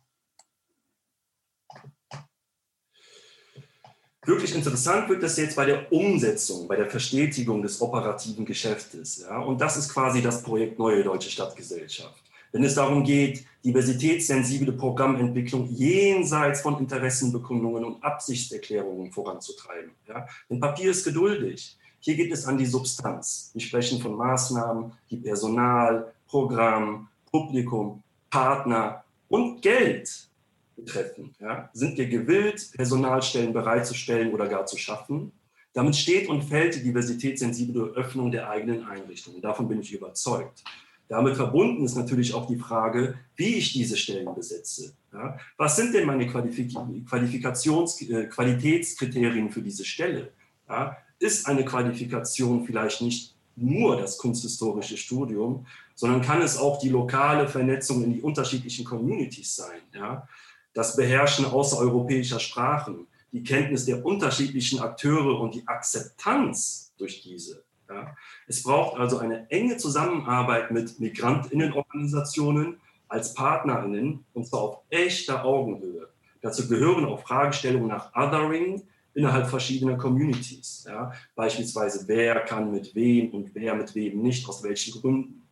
Wirklich 4.26 4.55
interessant 4.55 5.07
wird 5.07 5.21
das 5.21 5.38
jetzt 5.38 5.55
bei 5.55 5.65
der 5.65 5.91
Umsetzung, 5.91 6.67
bei 6.67 6.76
der 6.76 6.89
Verstetigung 6.89 7.61
des 7.61 7.80
operativen 7.80 8.43
Geschäftes. 8.43 9.21
Ja? 9.21 9.39
Und 9.39 9.61
das 9.61 9.78
ist 9.78 9.89
quasi 9.89 10.21
das 10.21 10.41
Projekt 10.41 10.80
Neue 10.80 11.03
Deutsche 11.03 11.30
Stadtgesellschaft. 11.30 12.23
Wenn 12.51 12.63
es 12.63 12.73
darum 12.73 13.03
geht, 13.03 13.45
diversitätssensible 13.63 14.71
Programmentwicklung 14.73 15.67
jenseits 15.71 16.61
von 16.61 16.80
Interessenbekundungen 16.80 17.84
und 17.84 18.03
Absichtserklärungen 18.03 19.11
voranzutreiben. 19.11 19.91
Ja? 20.07 20.26
Denn 20.49 20.59
Papier 20.59 20.89
ist 20.89 21.03
geduldig. 21.03 21.78
Hier 21.99 22.15
geht 22.15 22.32
es 22.32 22.45
an 22.45 22.57
die 22.57 22.65
Substanz. 22.65 23.51
Wir 23.53 23.61
sprechen 23.61 23.99
von 23.99 24.15
Maßnahmen, 24.15 24.91
die 25.09 25.17
Personal, 25.17 26.13
Programm, 26.28 27.09
Publikum, 27.32 28.01
Partner 28.30 29.03
und 29.28 29.61
Geld 29.61 30.30
betreffen. 30.76 31.34
Ja? 31.39 31.69
Sind 31.73 31.97
wir 31.97 32.07
gewillt, 32.07 32.71
Personalstellen 32.73 33.53
bereitzustellen 33.53 34.34
oder 34.34 34.47
gar 34.47 34.65
zu 34.65 34.78
schaffen? 34.78 35.32
Damit 35.73 35.95
steht 35.95 36.30
und 36.30 36.43
fällt 36.43 36.76
die 36.76 36.84
diversitätssensible 36.84 37.93
Öffnung 37.95 38.32
der 38.32 38.49
eigenen 38.49 38.86
Einrichtungen. 38.86 39.41
Davon 39.41 39.67
bin 39.67 39.82
ich 39.82 39.93
überzeugt. 39.93 40.63
Damit 41.07 41.36
verbunden 41.36 41.86
ist 41.86 41.95
natürlich 41.95 42.34
auch 42.34 42.47
die 42.47 42.57
Frage, 42.57 43.15
wie 43.36 43.55
ich 43.55 43.73
diese 43.73 43.95
Stellen 43.97 44.34
besetze. 44.34 44.95
Ja? 45.13 45.38
Was 45.57 45.76
sind 45.76 45.93
denn 45.93 46.07
meine 46.07 46.28
Qualifik 46.28 46.73
Qualifikations 47.07 48.01
äh, 48.01 48.26
Qualitätskriterien 48.26 49.51
für 49.51 49.61
diese 49.61 49.86
Stelle? 49.86 50.32
Ja? 50.67 50.97
Ist 51.19 51.47
eine 51.47 51.63
Qualifikation 51.63 52.65
vielleicht 52.65 53.01
nicht 53.01 53.36
nur 53.55 53.97
das 53.97 54.17
kunsthistorische 54.17 54.97
Studium, 54.97 55.65
sondern 55.93 56.21
kann 56.21 56.41
es 56.41 56.57
auch 56.57 56.80
die 56.80 56.89
lokale 56.89 57.47
Vernetzung 57.47 58.03
in 58.03 58.13
die 58.13 58.21
unterschiedlichen 58.21 58.84
Communities 58.84 59.55
sein? 59.55 59.82
Ja? 59.93 60.28
Das 60.76 60.95
Beherrschen 60.95 61.45
außereuropäischer 61.45 62.39
Sprachen, 62.39 63.07
die 63.32 63.43
Kenntnis 63.43 63.86
der 63.86 64.05
unterschiedlichen 64.05 64.80
Akteure 64.80 65.39
und 65.39 65.55
die 65.55 65.67
Akzeptanz 65.67 66.93
durch 66.97 67.23
diese. 67.23 67.63
Ja. 67.89 68.15
Es 68.45 68.61
braucht 68.61 68.99
also 68.99 69.17
eine 69.17 69.49
enge 69.49 69.78
Zusammenarbeit 69.78 70.71
mit 70.71 70.99
Migrantinnenorganisationen 70.99 72.78
als 73.07 73.34
Partnerinnen 73.34 74.26
und 74.34 74.47
zwar 74.47 74.61
auf 74.61 74.78
echter 74.89 75.45
Augenhöhe. 75.45 76.09
Dazu 76.41 76.67
gehören 76.67 77.05
auch 77.05 77.21
Fragestellungen 77.21 77.88
nach 77.88 78.13
Othering 78.13 78.84
innerhalb 79.13 79.47
verschiedener 79.47 79.97
Communities. 79.97 80.86
Ja. 80.88 81.13
Beispielsweise, 81.36 82.07
wer 82.07 82.41
kann 82.41 82.71
mit 82.71 82.93
wem 82.95 83.32
und 83.32 83.55
wer 83.55 83.76
mit 83.76 83.95
wem 83.95 84.21
nicht, 84.21 84.47
aus 84.49 84.61
welchen 84.61 84.99
Gründen. 84.99 85.47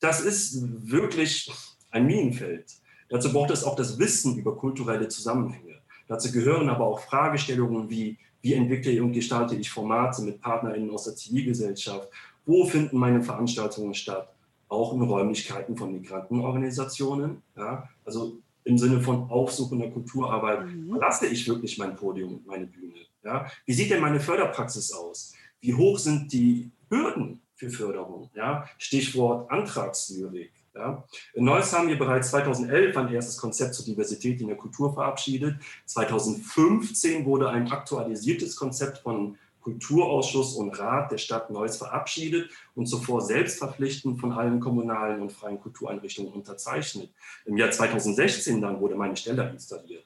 Das 0.00 0.20
ist 0.20 0.90
wirklich 0.90 1.52
ein 1.90 2.06
Minenfeld. 2.06 2.64
Dazu 3.08 3.32
braucht 3.32 3.50
es 3.50 3.64
auch 3.64 3.76
das 3.76 3.98
Wissen 3.98 4.36
über 4.36 4.56
kulturelle 4.56 5.08
Zusammenhänge. 5.08 5.74
Dazu 6.06 6.32
gehören 6.32 6.68
aber 6.68 6.86
auch 6.86 7.00
Fragestellungen 7.00 7.88
wie, 7.88 8.18
wie 8.42 8.54
entwickle 8.54 9.02
und 9.02 9.12
gestalte 9.12 9.56
ich 9.56 9.70
Formate 9.70 10.22
mit 10.22 10.40
PartnerInnen 10.40 10.90
aus 10.90 11.04
der 11.04 11.16
Zivilgesellschaft? 11.16 12.08
Wo 12.44 12.66
finden 12.66 12.98
meine 12.98 13.22
Veranstaltungen 13.22 13.94
statt? 13.94 14.28
Auch 14.68 14.92
in 14.92 15.02
Räumlichkeiten 15.02 15.76
von 15.76 15.92
Migrantenorganisationen. 15.92 17.42
Ja? 17.56 17.88
Also 18.04 18.38
im 18.64 18.78
Sinne 18.78 19.00
von 19.00 19.30
aufsuchender 19.30 19.90
Kulturarbeit 19.90 20.66
mhm. 20.66 20.90
verlasse 20.90 21.26
ich 21.26 21.46
wirklich 21.48 21.78
mein 21.78 21.96
Podium 21.96 22.34
und 22.34 22.46
meine 22.46 22.66
Bühne. 22.66 22.94
Ja? 23.24 23.46
Wie 23.66 23.72
sieht 23.72 23.90
denn 23.90 24.00
meine 24.00 24.20
Förderpraxis 24.20 24.92
aus? 24.92 25.34
Wie 25.60 25.74
hoch 25.74 25.98
sind 25.98 26.32
die 26.32 26.70
Hürden 26.90 27.40
für 27.54 27.70
Förderung? 27.70 28.30
Ja? 28.34 28.68
Stichwort 28.78 29.50
Antragslyrik. 29.50 30.52
Ja. 30.74 31.04
In 31.34 31.44
Neuss 31.44 31.72
haben 31.72 31.88
wir 31.88 31.98
bereits 31.98 32.30
2011 32.30 32.96
ein 32.96 33.12
erstes 33.12 33.36
Konzept 33.36 33.74
zur 33.74 33.84
Diversität 33.84 34.40
in 34.40 34.48
der 34.48 34.56
Kultur 34.56 34.92
verabschiedet. 34.92 35.56
2015 35.86 37.24
wurde 37.24 37.48
ein 37.48 37.70
aktualisiertes 37.70 38.56
Konzept 38.56 38.98
von 38.98 39.38
Kulturausschuss 39.60 40.56
und 40.56 40.78
Rat 40.78 41.10
der 41.10 41.18
Stadt 41.18 41.50
Neuss 41.50 41.78
verabschiedet 41.78 42.50
und 42.74 42.86
zuvor 42.86 43.22
selbstverpflichtend 43.22 44.20
von 44.20 44.32
allen 44.32 44.60
kommunalen 44.60 45.22
und 45.22 45.32
freien 45.32 45.60
Kultureinrichtungen 45.60 46.32
unterzeichnet. 46.32 47.10
Im 47.46 47.56
Jahr 47.56 47.70
2016 47.70 48.60
dann 48.60 48.80
wurde 48.80 48.96
meine 48.96 49.16
Stelle 49.16 49.48
installiert. 49.50 50.04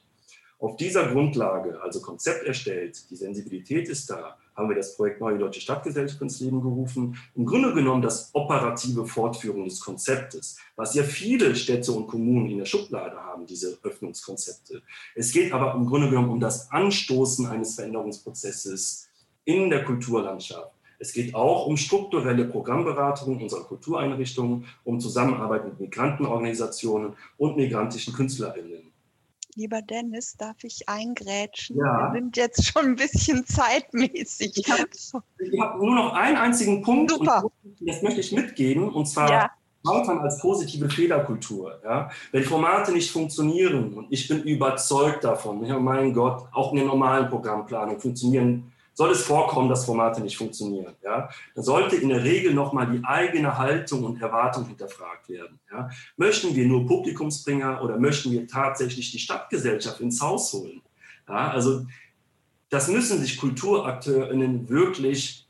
Auf 0.61 0.77
dieser 0.77 1.09
Grundlage, 1.09 1.81
also 1.83 2.01
Konzept 2.01 2.45
erstellt, 2.45 3.11
die 3.11 3.17
Sensibilität 3.17 3.89
ist 3.89 4.11
da, 4.11 4.37
haben 4.59 4.69
wir 4.69 4.77
das 4.77 4.97
Projekt 4.97 5.21
Neue 5.21 5.39
Deutsche 5.39 5.61
Stadtgesellschaft 5.61 6.21
ins 6.21 6.41
Leben 6.41 6.61
gerufen. 6.61 7.17
Im 7.37 7.47
Grunde 7.47 7.73
genommen 7.73 8.03
das 8.03 8.31
operative 8.33 9.07
Fortführen 9.07 9.65
des 9.65 9.81
Konzeptes, 9.81 10.59
was 10.75 10.95
ja 10.95 11.05
viele 11.05 11.55
Städte 11.55 11.93
und 11.93 12.09
Kommunen 12.09 12.51
in 12.51 12.59
der 12.59 12.65
Schublade 12.67 13.17
haben, 13.17 13.47
diese 13.47 13.79
Öffnungskonzepte. 13.83 14.83
Es 15.15 15.33
geht 15.33 15.53
aber 15.53 15.75
im 15.75 15.87
Grunde 15.87 16.11
genommen 16.11 16.31
um 16.31 16.41
das 16.41 16.71
Anstoßen 16.73 17.47
eines 17.47 17.77
Veränderungsprozesses 17.77 19.09
in 19.45 19.71
der 19.71 19.85
Kulturlandschaft. 19.85 20.73
Es 20.99 21.13
geht 21.13 21.33
auch 21.37 21.67
um 21.67 21.77
strukturelle 21.77 22.45
Programmberatung 22.45 23.41
unserer 23.41 23.63
Kultureinrichtungen, 23.63 24.67
um 24.83 24.99
Zusammenarbeit 24.99 25.65
mit 25.65 25.79
Migrantenorganisationen 25.79 27.13
und 27.37 27.57
migrantischen 27.57 28.13
KünstlerInnen. 28.13 28.88
Lieber 29.59 29.83
Dennis, 29.83 30.37
darf 30.37 30.63
ich 30.63 30.89
eingrätschen? 30.89 31.79
Ja. 31.79 32.13
Wir 32.13 32.21
sind 32.21 32.37
jetzt 32.37 32.65
schon 32.65 32.85
ein 32.85 32.95
bisschen 32.95 33.45
zeitmäßig. 33.45 34.57
Ich 34.57 34.71
habe 34.71 34.85
hab 35.59 35.79
nur 35.79 35.97
noch 35.97 36.13
einen 36.13 36.37
einzigen 36.37 36.81
Punkt. 36.81 37.11
Super. 37.11 37.43
das 37.81 38.01
möchte 38.01 38.21
ich 38.21 38.31
mitgeben, 38.31 38.89
und 38.89 39.07
zwar 39.07 39.29
ja. 39.29 39.51
Scheitern 39.85 40.21
als 40.21 40.39
positive 40.39 40.89
Fehlerkultur. 40.89 41.81
Ja? 41.83 42.09
Wenn 42.31 42.45
Formate 42.45 42.93
nicht 42.93 43.11
funktionieren, 43.11 43.95
und 43.95 44.07
ich 44.11 44.29
bin 44.29 44.45
überzeugt 44.45 45.25
davon, 45.25 45.65
ja, 45.67 45.77
mein 45.77 46.13
Gott, 46.13 46.47
auch 46.53 46.71
in 46.71 46.79
der 46.79 46.87
normalen 46.87 47.29
Programmplanung 47.29 47.99
funktionieren 47.99 48.73
soll 48.99 49.13
es 49.13 49.23
vorkommen, 49.23 49.69
dass 49.69 49.85
Formate 49.85 50.21
nicht 50.21 50.37
funktionieren. 50.37 50.97
Ja? 51.05 51.31
Dann 51.55 51.63
sollte 51.63 51.95
in 51.95 52.09
der 52.09 52.25
Regel 52.25 52.53
nochmal 52.53 52.91
die 52.91 53.05
eigene 53.05 53.57
Haltung 53.57 54.03
und 54.03 54.21
Erwartung 54.21 54.67
hinterfragt 54.67 55.29
werden. 55.29 55.61
Ja? 55.71 55.89
Möchten 56.17 56.57
wir 56.57 56.67
nur 56.67 56.85
Publikumsbringer 56.85 57.81
oder 57.81 57.97
möchten 57.97 58.33
wir 58.33 58.49
tatsächlich 58.49 59.13
die 59.13 59.21
Stadtgesellschaft 59.21 60.01
ins 60.01 60.21
Haus 60.21 60.53
holen? 60.53 60.83
Ja? 61.29 61.53
Also 61.53 61.87
das 62.71 62.89
müssen 62.89 63.21
sich 63.21 63.39
KulturakteurInnen 63.39 64.69
wirklich 64.69 65.49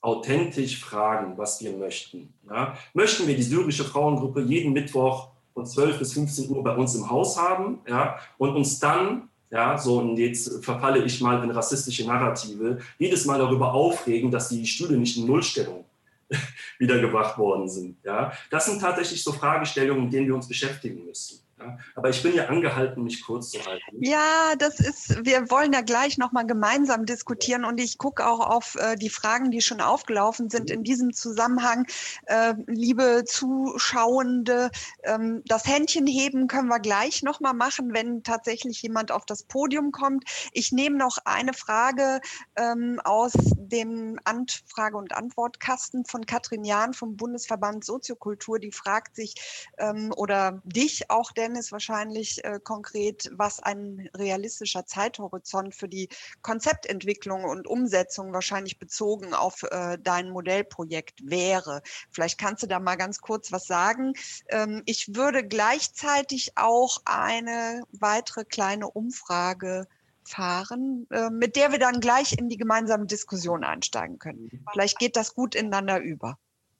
authentisch 0.00 0.80
fragen, 0.80 1.38
was 1.38 1.62
wir 1.62 1.70
möchten. 1.70 2.34
Ja? 2.50 2.76
Möchten 2.94 3.28
wir 3.28 3.36
die 3.36 3.44
syrische 3.44 3.84
Frauengruppe 3.84 4.40
jeden 4.40 4.72
Mittwoch 4.72 5.28
von 5.54 5.66
12 5.66 6.00
bis 6.00 6.14
15 6.14 6.50
Uhr 6.50 6.64
bei 6.64 6.74
uns 6.74 6.96
im 6.96 7.08
Haus 7.08 7.40
haben 7.40 7.78
ja? 7.86 8.18
und 8.38 8.56
uns 8.56 8.80
dann 8.80 9.28
ja, 9.50 9.78
so 9.78 9.98
und 9.98 10.16
jetzt 10.16 10.64
verfalle 10.64 11.04
ich 11.04 11.20
mal 11.20 11.42
in 11.42 11.50
rassistische 11.50 12.06
Narrative, 12.06 12.78
jedes 12.98 13.24
Mal 13.24 13.38
darüber 13.38 13.72
aufregen, 13.72 14.30
dass 14.30 14.48
die 14.48 14.66
Stühle 14.66 14.96
nicht 14.96 15.16
in 15.16 15.26
Nullstellung 15.26 15.84
wiedergebracht 16.78 17.38
worden 17.38 17.68
sind. 17.68 17.96
Ja, 18.04 18.32
das 18.50 18.66
sind 18.66 18.80
tatsächlich 18.80 19.22
so 19.22 19.32
Fragestellungen, 19.32 20.04
mit 20.04 20.12
denen 20.12 20.26
wir 20.26 20.34
uns 20.34 20.48
beschäftigen 20.48 21.04
müssen. 21.04 21.45
Aber 21.94 22.10
ich 22.10 22.22
bin 22.22 22.34
ja 22.34 22.46
angehalten, 22.46 23.04
mich 23.04 23.22
kurz 23.22 23.50
zu 23.50 23.64
halten. 23.64 23.96
Ja, 24.00 24.54
das 24.58 24.80
ist, 24.80 25.24
wir 25.24 25.50
wollen 25.50 25.72
ja 25.72 25.80
gleich 25.80 26.18
nochmal 26.18 26.46
gemeinsam 26.46 27.06
diskutieren 27.06 27.64
und 27.64 27.80
ich 27.80 27.98
gucke 27.98 28.26
auch 28.26 28.40
auf 28.40 28.76
äh, 28.76 28.96
die 28.96 29.08
Fragen, 29.08 29.50
die 29.50 29.60
schon 29.60 29.80
aufgelaufen 29.80 30.50
sind 30.50 30.70
in 30.70 30.82
diesem 30.84 31.12
Zusammenhang. 31.12 31.86
Äh, 32.26 32.54
liebe 32.66 33.24
Zuschauende, 33.26 34.70
ähm, 35.04 35.42
das 35.46 35.66
Händchen 35.66 36.06
heben 36.06 36.46
können 36.46 36.68
wir 36.68 36.80
gleich 36.80 37.22
nochmal 37.22 37.54
machen, 37.54 37.94
wenn 37.94 38.22
tatsächlich 38.22 38.82
jemand 38.82 39.12
auf 39.12 39.24
das 39.26 39.44
Podium 39.44 39.92
kommt. 39.92 40.24
Ich 40.52 40.72
nehme 40.72 40.96
noch 40.96 41.18
eine 41.24 41.52
Frage 41.52 42.20
ähm, 42.56 43.00
aus 43.04 43.32
dem 43.56 44.18
Anfrage- 44.24 44.96
und 44.96 45.14
Antwortkasten 45.14 46.04
von 46.04 46.26
Katrin 46.26 46.64
Jahn 46.64 46.94
vom 46.94 47.16
Bundesverband 47.16 47.84
Soziokultur. 47.84 48.58
Die 48.58 48.72
fragt 48.72 49.16
sich 49.16 49.34
ähm, 49.78 50.12
oder 50.16 50.60
dich 50.64 51.10
auch, 51.10 51.32
der 51.32 51.48
Dennis 51.56 51.72
wahrscheinlich 51.72 52.44
äh, 52.44 52.60
konkret, 52.62 53.30
was 53.32 53.60
ein 53.60 54.10
realistischer 54.14 54.84
Zeithorizont 54.84 55.74
für 55.74 55.88
die 55.88 56.10
Konzeptentwicklung 56.42 57.44
und 57.44 57.66
Umsetzung 57.66 58.34
wahrscheinlich 58.34 58.78
bezogen 58.78 59.32
auf 59.32 59.62
äh, 59.62 59.96
dein 59.98 60.28
Modellprojekt 60.28 61.22
wäre. 61.24 61.80
Vielleicht 62.10 62.38
kannst 62.38 62.62
du 62.62 62.66
da 62.66 62.78
mal 62.78 62.96
ganz 62.96 63.22
kurz 63.22 63.52
was 63.52 63.66
sagen. 63.66 64.12
Ähm, 64.48 64.82
ich 64.84 65.14
würde 65.14 65.48
gleichzeitig 65.48 66.52
auch 66.56 66.98
eine 67.06 67.84
weitere 67.90 68.44
kleine 68.44 68.90
Umfrage 68.90 69.86
fahren, 70.24 71.06
äh, 71.10 71.30
mit 71.30 71.56
der 71.56 71.72
wir 71.72 71.78
dann 71.78 72.00
gleich 72.00 72.36
in 72.36 72.50
die 72.50 72.58
gemeinsame 72.58 73.06
Diskussion 73.06 73.64
einsteigen 73.64 74.18
können. 74.18 74.50
Mhm. 74.52 74.66
Vielleicht 74.72 74.98
geht 74.98 75.16
das 75.16 75.32
gut 75.32 75.54
ineinander 75.54 76.00
über. 76.00 76.36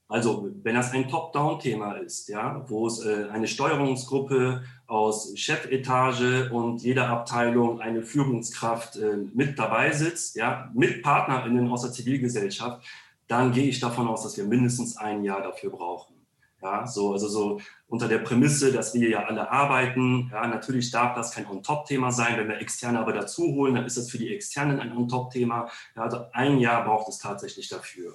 Also 0.09 0.51
wenn 0.63 0.77
das 0.77 0.93
ein 0.93 1.09
Top-Down-Thema 1.09 1.95
ist, 1.95 2.29
ja, 2.29 2.65
wo 2.69 2.87
es 2.87 3.05
äh, 3.05 3.27
eine 3.33 3.49
Steuerungsgruppe 3.49 4.63
aus 4.87 5.33
Chefetage 5.37 6.49
und 6.53 6.83
jeder 6.83 7.09
Abteilung 7.09 7.81
eine 7.81 8.03
Führungskraft 8.03 8.97
äh, 8.97 9.17
mit 9.35 9.59
dabei 9.59 9.91
sitzt, 9.91 10.37
ja, 10.37 10.71
mit 10.75 11.03
PartnerInnen 11.03 11.69
aus 11.69 11.83
der 11.83 11.91
Zivilgesellschaft, 11.91 12.87
dann 13.27 13.51
gehe 13.51 13.65
ich 13.65 13.81
davon 13.81 14.07
aus, 14.07 14.23
dass 14.23 14.37
wir 14.37 14.45
mindestens 14.45 14.97
ein 14.97 15.25
Jahr 15.25 15.43
dafür 15.43 15.71
brauchen. 15.71 16.15
Ja, 16.63 16.87
so, 16.87 17.13
also 17.13 17.29
so 17.29 17.61
unter 17.89 18.09
der 18.09 18.19
Prämisse, 18.19 18.73
dass 18.73 18.95
wir 18.95 19.09
ja 19.09 19.25
alle 19.25 19.51
arbeiten. 19.51 20.31
Ja, 20.33 20.47
natürlich 20.47 20.91
darf 20.91 21.15
das 21.15 21.33
kein 21.33 21.47
On-Top-Thema 21.47 22.13
sein. 22.13 22.39
Wenn 22.39 22.49
wir 22.49 22.61
Externe 22.61 23.01
aber 23.01 23.13
dazu 23.13 23.43
holen, 23.43 23.75
dann 23.75 23.85
ist 23.85 23.97
das 23.97 24.11
für 24.11 24.19
die 24.19 24.35
Externen 24.35 24.81
ein 24.81 24.97
On-Top-Thema. 24.97 25.69
Ja, 25.97 26.03
also 26.03 26.25
ein 26.33 26.59
Jahr 26.59 26.85
braucht 26.85 27.09
es 27.09 27.19
tatsächlich 27.19 27.69
dafür. 27.69 28.15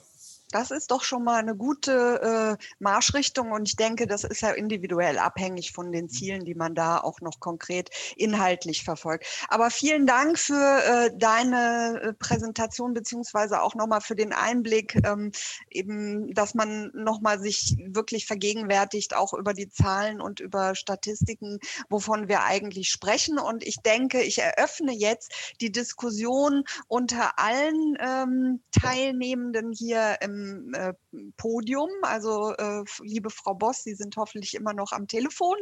Das 0.52 0.72
ist 0.72 0.92
doch 0.92 1.04
schon 1.04 1.24
mal 1.24 1.40
eine 1.40 1.56
gute 1.56 2.58
äh, 2.60 2.64
Marschrichtung 2.80 3.52
und 3.52 3.68
ich 3.68 3.76
denke, 3.76 4.08
das 4.08 4.24
ist 4.24 4.42
ja 4.42 4.52
individuell 4.52 5.18
abhängig 5.18 5.72
von 5.72 5.92
den 5.92 6.06
mhm. 6.06 6.10
Zielen, 6.10 6.46
die 6.46 6.56
man 6.56 6.76
da 6.76 6.98
auch 6.98 7.22
noch 7.22 7.40
konkret 7.40 7.90
inhaltlich 8.16 8.84
verfolgt. 8.84 9.26
Aber 9.48 9.70
vielen 9.70 10.06
Dank 10.06 10.38
für 10.38 10.54
äh, 10.54 11.12
deine 11.18 12.02
äh, 12.02 12.14
Präsentation 12.14 12.94
beziehungsweise 12.94 13.62
auch 13.62 13.76
nochmal 13.76 14.02
für 14.02 14.16
den 14.16 14.34
Einblick, 14.34 14.96
ähm, 15.06 15.32
eben, 15.70 16.34
dass 16.34 16.54
man 16.54 16.92
nochmal 16.94 17.40
sich 17.40 17.78
wirklich 17.86 18.26
vergegenwärtigt, 18.26 19.16
auch 19.16 19.34
über 19.34 19.54
die 19.54 19.70
Zahlen 19.70 20.22
und 20.22 20.40
über 20.40 20.76
Statistiken, 20.76 21.60
wovon 21.90 22.28
wir 22.28 22.44
eigentlich 22.44 22.90
sprechen. 22.90 23.40
Und 23.40 23.64
ich 23.66 23.78
denke, 23.78 24.22
ich 24.22 24.40
eröffne 24.40 24.92
jetzt 24.92 25.32
die 25.62 25.72
Diskussion 25.72 26.64
unter 26.88 27.40
allen 27.40 27.98
ähm, 28.00 28.62
Teilnehmenden 28.72 29.72
hier 29.72 30.18
im 30.22 30.41
äh, 30.74 30.94
Podium. 31.38 31.90
Also 32.02 32.54
äh, 32.54 32.84
liebe 33.02 33.30
Frau 33.30 33.54
Boss, 33.54 33.84
Sie 33.84 33.96
sind 33.96 34.18
hoffentlich 34.18 34.54
immer 34.54 34.74
noch 34.74 34.92
am 34.92 35.08
Telefon. 35.08 35.58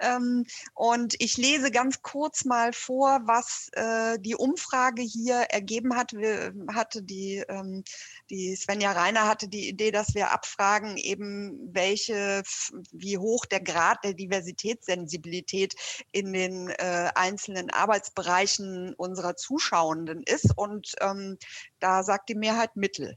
Ähm, 0.00 0.44
und 0.74 1.14
ich 1.18 1.36
lese 1.36 1.70
ganz 1.70 2.02
kurz 2.02 2.44
mal 2.44 2.72
vor, 2.72 3.20
was 3.24 3.68
äh, 3.72 4.18
die 4.20 4.34
Umfrage 4.34 5.02
hier 5.02 5.36
ergeben 5.50 5.96
hat. 5.96 6.12
Wir, 6.12 6.52
hatte 6.72 7.02
die, 7.02 7.44
ähm, 7.48 7.84
die 8.30 8.54
Svenja 8.56 8.92
Reiner 8.92 9.26
hatte 9.26 9.48
die 9.48 9.68
Idee, 9.68 9.90
dass 9.90 10.14
wir 10.14 10.30
abfragen, 10.32 10.96
eben 10.96 11.58
welche, 11.72 12.42
wie 12.92 13.18
hoch 13.18 13.44
der 13.46 13.60
Grad 13.60 14.04
der 14.04 14.14
Diversitätssensibilität 14.14 15.74
in 16.12 16.32
den 16.32 16.68
äh, 16.68 17.10
einzelnen 17.14 17.70
Arbeitsbereichen 17.70 18.94
unserer 18.94 19.36
Zuschauenden 19.36 20.22
ist. 20.22 20.52
Und 20.56 20.94
ähm, 21.00 21.38
da 21.78 22.02
sagt 22.02 22.28
die 22.28 22.34
Mehrheit 22.34 22.76
Mittel. 22.76 23.16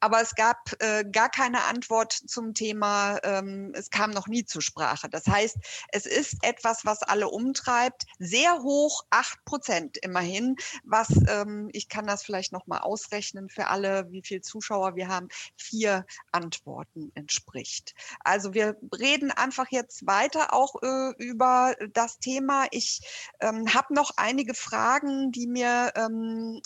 Aber 0.00 0.20
es 0.20 0.34
gab 0.34 0.72
äh, 0.80 1.04
gar 1.04 1.28
keine 1.28 1.64
Antwort 1.64 2.12
zum 2.12 2.54
Thema, 2.54 3.18
ähm, 3.22 3.72
es 3.74 3.90
kam 3.90 4.10
noch 4.10 4.28
nie 4.28 4.44
zur 4.44 4.62
Sprache. 4.62 5.08
Das 5.08 5.26
heißt, 5.26 5.56
es 5.92 6.06
ist 6.06 6.38
etwas, 6.42 6.84
was 6.84 7.02
alle 7.02 7.28
umtreibt, 7.28 8.04
sehr 8.18 8.62
hoch, 8.62 9.04
acht 9.10 9.44
Prozent 9.44 9.96
immerhin, 9.98 10.56
was, 10.84 11.08
ähm, 11.28 11.68
ich 11.72 11.88
kann 11.88 12.06
das 12.06 12.22
vielleicht 12.22 12.52
nochmal 12.52 12.80
ausrechnen 12.80 13.48
für 13.48 13.66
alle, 13.68 14.10
wie 14.10 14.22
viele 14.22 14.40
Zuschauer 14.40 14.96
wir 14.96 15.08
haben, 15.08 15.28
vier 15.56 16.06
Antworten 16.32 17.10
entspricht. 17.14 17.94
Also 18.20 18.54
wir 18.54 18.76
reden 18.96 19.30
einfach 19.30 19.66
jetzt 19.70 20.06
weiter 20.06 20.52
auch 20.52 20.76
äh, 20.82 21.12
über 21.18 21.74
das 21.92 22.18
Thema. 22.18 22.66
Ich 22.70 23.00
ähm, 23.40 23.72
habe 23.74 23.94
noch 23.94 24.12
einige 24.16 24.54
Fragen, 24.54 25.32
die 25.32 25.46
mir 25.46 25.92
ähm, 25.96 26.60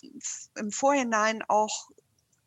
im 0.57 0.71
Vorhinein 0.71 1.43
auch 1.49 1.91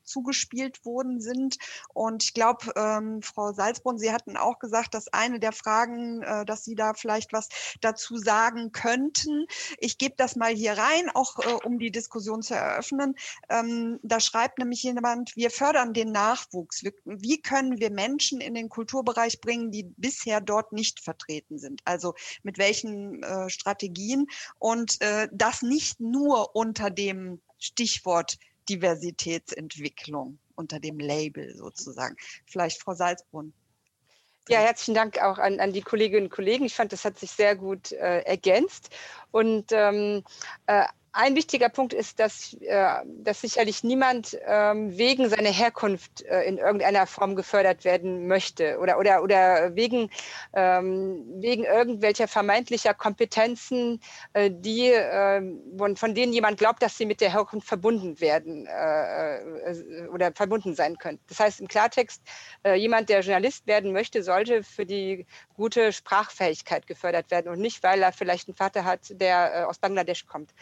zugespielt 0.08 0.86
worden 0.86 1.22
sind. 1.22 1.58
Und 1.94 2.24
ich 2.24 2.34
glaube, 2.34 2.72
ähm, 2.76 3.22
Frau 3.22 3.54
Salzbrunn, 3.54 3.98
Sie 3.98 4.12
hatten 4.12 4.38
auch 4.38 4.60
gesagt, 4.60 4.94
dass 4.94 5.08
eine 5.10 5.40
der 5.40 5.52
Fragen, 5.52 6.22
äh, 6.24 6.46
dass 6.46 6.64
Sie 6.64 6.76
da 6.76 6.94
vielleicht 6.94 7.34
was 7.34 7.50
dazu 7.82 8.18
sagen 8.18 8.72
könnten. 8.72 9.46
Ich 9.78 9.98
gebe 9.98 10.16
das 10.18 10.36
mal 10.36 10.54
hier 10.54 10.74
rein, 10.74 11.10
auch 11.14 11.40
äh, 11.40 11.66
um 11.66 11.80
die 11.80 11.92
Diskussion 11.92 12.42
zu 12.42 12.56
eröffnen. 12.56 13.16
Ähm, 13.50 14.00
da 14.04 14.20
schreibt 14.20 14.60
nämlich 14.60 14.84
jemand, 14.84 15.36
wir 15.36 15.52
fördern 15.52 15.94
den 15.94 16.12
Nachwuchs. 16.12 16.84
Wie 17.06 17.42
können 17.42 17.80
wir 17.80 17.92
Menschen 17.92 18.42
in 18.42 18.54
den 18.54 18.70
Kulturbereich 18.70 19.42
bringen, 19.42 19.72
die 19.72 19.84
bisher 19.98 20.42
dort 20.42 20.72
nicht 20.72 21.02
vertreten 21.02 21.58
sind? 21.58 21.82
Also 21.86 22.16
mit 22.44 22.58
welchen 22.58 23.24
äh, 23.24 23.50
Strategien? 23.50 24.28
Und 24.60 25.02
äh, 25.02 25.28
das 25.32 25.62
nicht 25.62 26.00
nur 26.00 26.56
unter 26.56 26.90
dem 26.90 27.42
Stichwort 27.60 28.38
Diversitätsentwicklung 28.70 30.40
unter 30.56 30.80
dem 30.80 31.00
Label 31.00 31.56
sozusagen. 31.56 32.16
Vielleicht 32.46 32.82
Frau 32.82 32.94
Salzbrunn. 32.94 33.54
Ja, 34.50 34.60
herzlichen 34.60 34.96
Dank 34.96 35.22
auch 35.22 35.40
an, 35.40 35.60
an 35.60 35.74
die 35.74 35.82
Kolleginnen 35.82 36.28
und 36.28 36.32
Kollegen. 36.32 36.66
Ich 36.66 36.74
fand, 36.74 36.94
das 36.94 37.04
hat 37.04 37.20
sich 37.20 37.32
sehr 37.32 37.56
gut 37.56 37.92
äh, 37.92 38.20
ergänzt. 38.22 38.90
Und 39.32 39.72
ähm, 39.72 40.24
äh, 40.68 40.86
ein 41.18 41.36
wichtiger 41.36 41.70
Punkt 41.70 41.94
ist, 41.94 42.20
dass, 42.20 42.54
äh, 42.62 42.96
dass 43.24 43.42
sicherlich 43.42 43.84
niemand 43.84 44.38
ähm, 44.46 44.96
wegen 44.98 45.30
seiner 45.30 45.50
Herkunft 45.50 46.22
äh, 46.22 46.44
in 46.44 46.60
irgendeiner 46.60 47.08
Form 47.08 47.36
gefördert 47.36 47.86
werden 47.86 48.28
möchte 48.28 48.78
oder, 48.78 49.00
oder, 49.00 49.24
oder 49.24 49.76
wegen, 49.76 50.12
ähm, 50.54 51.26
wegen 51.42 51.64
irgendwelcher 51.64 52.28
vermeintlicher 52.28 52.94
Kompetenzen, 52.94 54.00
äh, 54.34 54.52
die, 54.54 54.92
ähm, 54.92 55.96
von 55.96 56.14
denen 56.14 56.34
jemand 56.34 56.60
glaubt, 56.60 56.84
dass 56.84 56.98
sie 56.98 57.08
mit 57.08 57.20
der 57.20 57.34
Herkunft 57.34 57.68
verbunden 57.68 58.20
werden 58.22 58.68
oder 60.14 60.32
verbunden 60.34 60.76
sein 60.76 60.98
können. 60.98 61.20
Das 61.28 61.40
heißt 61.40 61.62
im 61.62 61.68
Klartext, 61.68 62.22
jemand, 62.76 63.10
der 63.10 63.22
Journalist 63.22 63.66
werden 63.68 63.92
möchte, 63.92 64.24
sollte 64.24 64.64
für 64.64 64.86
die 64.86 65.26
gute 65.56 65.92
Sprachfähigkeit 65.92 66.88
gefördert 66.88 67.32
werden 67.32 67.52
und 67.52 67.60
nicht, 67.60 67.84
weil 67.84 68.02
er 68.02 68.12
vielleicht 68.12 68.48
einen 68.48 68.56
Vater 68.56 68.86
hat, 68.86 69.02
der 69.10 69.68
aus 69.70 69.80
Bangladesch 69.80 70.26
kommt 70.26 70.54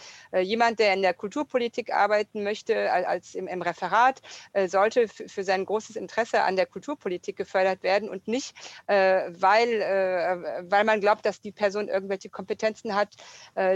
jemand, 0.45 0.79
der 0.79 0.93
in 0.93 1.01
der 1.01 1.13
Kulturpolitik 1.13 1.93
arbeiten 1.93 2.43
möchte, 2.43 2.91
als 2.91 3.35
im, 3.35 3.47
im 3.47 3.61
Referat, 3.61 4.21
äh, 4.53 4.67
sollte 4.67 5.07
für 5.07 5.43
sein 5.43 5.65
großes 5.65 5.95
Interesse 5.95 6.43
an 6.43 6.55
der 6.55 6.65
Kulturpolitik 6.65 7.35
gefördert 7.35 7.83
werden 7.83 8.09
und 8.09 8.27
nicht, 8.27 8.55
äh, 8.87 9.23
weil, 9.29 9.81
äh, 9.81 10.63
weil 10.69 10.83
man 10.83 11.01
glaubt, 11.01 11.25
dass 11.25 11.41
die 11.41 11.51
Person 11.51 11.87
irgendwelche 11.87 12.29
Kompetenzen 12.29 12.95
hat, 12.95 13.15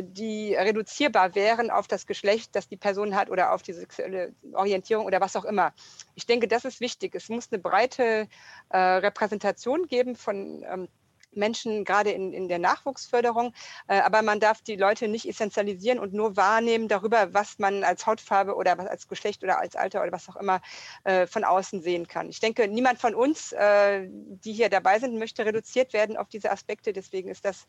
die 0.01 0.53
reduzierbar 0.53 1.35
wären 1.35 1.71
auf 1.71 1.87
das 1.87 2.05
Geschlecht, 2.05 2.55
das 2.55 2.67
die 2.67 2.77
Person 2.77 3.15
hat 3.15 3.29
oder 3.29 3.53
auf 3.53 3.61
die 3.61 3.73
sexuelle 3.73 4.33
Orientierung 4.53 5.05
oder 5.05 5.21
was 5.21 5.35
auch 5.35 5.45
immer. 5.45 5.73
Ich 6.15 6.25
denke, 6.25 6.47
das 6.47 6.65
ist 6.65 6.79
wichtig. 6.79 7.15
Es 7.15 7.29
muss 7.29 7.47
eine 7.51 7.61
breite 7.61 8.27
Repräsentation 8.71 9.87
geben 9.87 10.15
von 10.15 10.63
ähm, 10.69 10.87
Menschen, 11.31 11.85
gerade 11.85 12.11
in, 12.11 12.33
in 12.33 12.47
der 12.47 12.59
Nachwuchsförderung. 12.59 13.53
Äh, 13.87 13.99
aber 13.99 14.21
man 14.21 14.39
darf 14.39 14.61
die 14.61 14.75
Leute 14.75 15.07
nicht 15.07 15.27
essentialisieren 15.27 15.99
und 15.99 16.13
nur 16.13 16.35
wahrnehmen 16.37 16.87
darüber, 16.87 17.33
was 17.33 17.59
man 17.59 17.83
als 17.83 18.05
Hautfarbe 18.05 18.55
oder 18.55 18.77
was 18.77 18.87
als 18.87 19.07
Geschlecht 19.07 19.43
oder 19.43 19.59
als 19.59 19.75
Alter 19.75 20.01
oder 20.01 20.11
was 20.11 20.29
auch 20.29 20.35
immer 20.35 20.61
äh, 21.03 21.27
von 21.27 21.43
außen 21.43 21.81
sehen 21.81 22.07
kann. 22.07 22.29
Ich 22.29 22.39
denke, 22.39 22.67
niemand 22.67 22.99
von 22.99 23.15
uns, 23.15 23.51
äh, 23.51 24.07
die 24.09 24.53
hier 24.53 24.69
dabei 24.69 24.99
sind, 24.99 25.17
möchte 25.17 25.45
reduziert 25.45 25.93
werden 25.93 26.17
auf 26.17 26.29
diese 26.29 26.51
Aspekte. 26.51 26.93
Deswegen 26.93 27.29
ist 27.29 27.45
das 27.45 27.65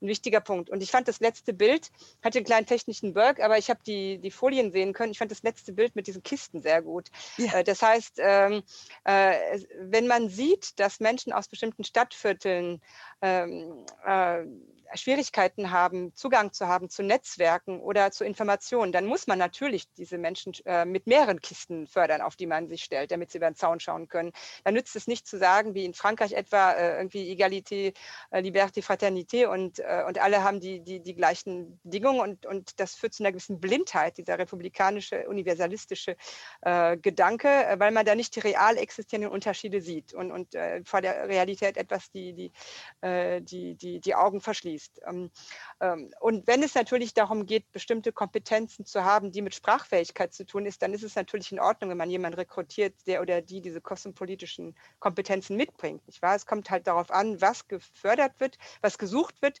ein 0.00 0.08
wichtiger 0.08 0.40
Punkt. 0.40 0.70
Und 0.70 0.82
ich 0.82 0.90
fand 0.90 1.08
das 1.08 1.20
letzte 1.20 1.52
Bild, 1.52 1.90
hatte 2.22 2.38
einen 2.38 2.46
kleinen 2.46 2.66
technischen 2.66 3.14
Berg, 3.14 3.40
aber 3.40 3.58
ich 3.58 3.70
habe 3.70 3.80
die, 3.86 4.18
die 4.18 4.30
Folien 4.30 4.72
sehen 4.72 4.92
können. 4.92 5.12
Ich 5.12 5.18
fand 5.18 5.30
das 5.30 5.42
letzte 5.42 5.72
Bild 5.72 5.96
mit 5.96 6.06
diesen 6.06 6.22
Kisten 6.22 6.60
sehr 6.62 6.82
gut. 6.82 7.10
Ja. 7.36 7.54
Äh, 7.54 7.64
das 7.64 7.82
heißt, 7.82 8.18
ähm, 8.18 8.62
äh, 9.04 9.60
wenn 9.80 10.06
man 10.06 10.28
sieht, 10.28 10.78
dass 10.78 11.00
Menschen 11.00 11.32
aus 11.32 11.48
bestimmten 11.48 11.84
Stadtvierteln 11.84 12.80
ähm, 13.22 13.84
äh, 14.04 14.44
Schwierigkeiten 14.94 15.70
haben, 15.70 16.14
Zugang 16.14 16.52
zu 16.52 16.68
haben 16.68 16.88
zu 16.88 17.02
Netzwerken 17.02 17.80
oder 17.80 18.10
zu 18.10 18.24
Informationen, 18.24 18.92
dann 18.92 19.06
muss 19.06 19.26
man 19.26 19.38
natürlich 19.38 19.90
diese 19.94 20.18
Menschen 20.18 20.52
äh, 20.66 20.84
mit 20.84 21.06
mehreren 21.06 21.40
Kisten 21.40 21.86
fördern, 21.86 22.20
auf 22.20 22.36
die 22.36 22.46
man 22.46 22.68
sich 22.68 22.84
stellt, 22.84 23.10
damit 23.10 23.30
sie 23.30 23.38
über 23.38 23.50
den 23.50 23.56
Zaun 23.56 23.80
schauen 23.80 24.08
können. 24.08 24.32
Da 24.64 24.70
nützt 24.70 24.96
es 24.96 25.06
nicht 25.06 25.26
zu 25.26 25.38
sagen, 25.38 25.74
wie 25.74 25.84
in 25.84 25.94
Frankreich 25.94 26.32
etwa, 26.32 26.72
äh, 26.72 26.96
irgendwie 26.96 27.30
Egalité, 27.30 27.94
äh, 28.30 28.40
Liberté, 28.40 28.82
Fraternité 28.82 29.46
und, 29.46 29.78
äh, 29.78 30.04
und 30.06 30.18
alle 30.18 30.44
haben 30.44 30.60
die, 30.60 30.80
die, 30.80 31.00
die 31.00 31.14
gleichen 31.14 31.80
Bedingungen 31.82 32.20
und, 32.20 32.46
und 32.46 32.78
das 32.80 32.94
führt 32.94 33.14
zu 33.14 33.22
einer 33.22 33.32
gewissen 33.32 33.60
Blindheit, 33.60 34.18
dieser 34.18 34.38
republikanische, 34.38 35.28
universalistische 35.28 36.16
äh, 36.62 36.96
Gedanke, 36.96 37.48
äh, 37.48 37.78
weil 37.78 37.90
man 37.90 38.04
da 38.04 38.14
nicht 38.14 38.36
die 38.36 38.40
real 38.40 38.76
existierenden 38.76 39.32
Unterschiede 39.32 39.80
sieht 39.80 40.14
und, 40.14 40.30
und 40.30 40.56
vor 40.84 41.00
der 41.00 41.28
Realität 41.28 41.76
etwas 41.76 42.10
die, 42.10 42.32
die, 42.32 42.52
die, 43.02 43.74
die, 43.74 44.00
die 44.00 44.14
Augen 44.14 44.40
verschließt 44.40 44.73
ist. 44.74 45.00
Ähm, 45.06 45.30
ähm, 45.80 46.10
und 46.20 46.46
wenn 46.46 46.62
es 46.62 46.74
natürlich 46.74 47.14
darum 47.14 47.46
geht, 47.46 47.70
bestimmte 47.72 48.12
Kompetenzen 48.12 48.84
zu 48.84 49.04
haben, 49.04 49.32
die 49.32 49.42
mit 49.42 49.54
Sprachfähigkeit 49.54 50.32
zu 50.32 50.46
tun 50.46 50.66
ist, 50.66 50.82
dann 50.82 50.92
ist 50.92 51.02
es 51.02 51.14
natürlich 51.14 51.52
in 51.52 51.60
Ordnung, 51.60 51.90
wenn 51.90 51.98
man 51.98 52.10
jemanden 52.10 52.38
rekrutiert, 52.38 52.94
der 53.06 53.20
oder 53.20 53.42
die 53.42 53.60
diese 53.60 53.80
kosmopolitischen 53.80 54.76
Kompetenzen 54.98 55.56
mitbringt. 55.56 56.06
Nicht 56.06 56.22
wahr? 56.22 56.34
Es 56.34 56.46
kommt 56.46 56.70
halt 56.70 56.86
darauf 56.86 57.10
an, 57.10 57.40
was 57.40 57.68
gefördert 57.68 58.38
wird, 58.38 58.58
was 58.80 58.98
gesucht 58.98 59.42
wird. 59.42 59.60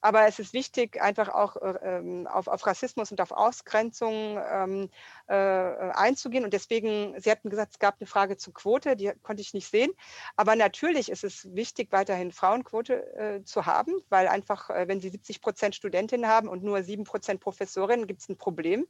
Aber 0.00 0.26
es 0.26 0.38
ist 0.38 0.52
wichtig, 0.52 1.00
einfach 1.00 1.28
auch 1.28 1.56
äh, 1.56 1.78
ähm, 1.82 2.26
auf, 2.26 2.46
auf, 2.46 2.66
Rassismus 2.66 3.10
und 3.10 3.20
auf 3.20 3.32
Ausgrenzung 3.32 4.36
äh, 4.36 4.88
einzugehen. 5.28 6.44
Und 6.44 6.52
deswegen, 6.52 7.18
Sie 7.20 7.30
hatten 7.30 7.50
gesagt, 7.50 7.72
es 7.72 7.78
gab 7.78 7.96
eine 7.98 8.06
Frage 8.06 8.36
zur 8.36 8.52
Quote, 8.54 8.96
die 8.96 9.12
konnte 9.22 9.40
ich 9.40 9.54
nicht 9.54 9.68
sehen. 9.68 9.90
Aber 10.36 10.56
natürlich 10.56 11.10
ist 11.10 11.24
es 11.24 11.54
wichtig, 11.54 11.88
weiterhin 11.90 12.32
Frauenquote 12.32 13.14
äh, 13.16 13.44
zu 13.44 13.66
haben, 13.66 13.92
weil 14.10 14.28
einfach, 14.28 14.53
äh, 14.70 14.88
wenn 14.88 15.00
Sie 15.00 15.08
70 15.08 15.40
Prozent 15.40 15.74
Studentinnen 15.74 16.28
haben 16.28 16.48
und 16.48 16.62
nur 16.62 16.82
7 16.82 17.04
Prozent 17.04 17.40
Professorinnen, 17.40 18.06
gibt 18.06 18.20
es 18.20 18.28
ein 18.28 18.36
Problem 18.36 18.86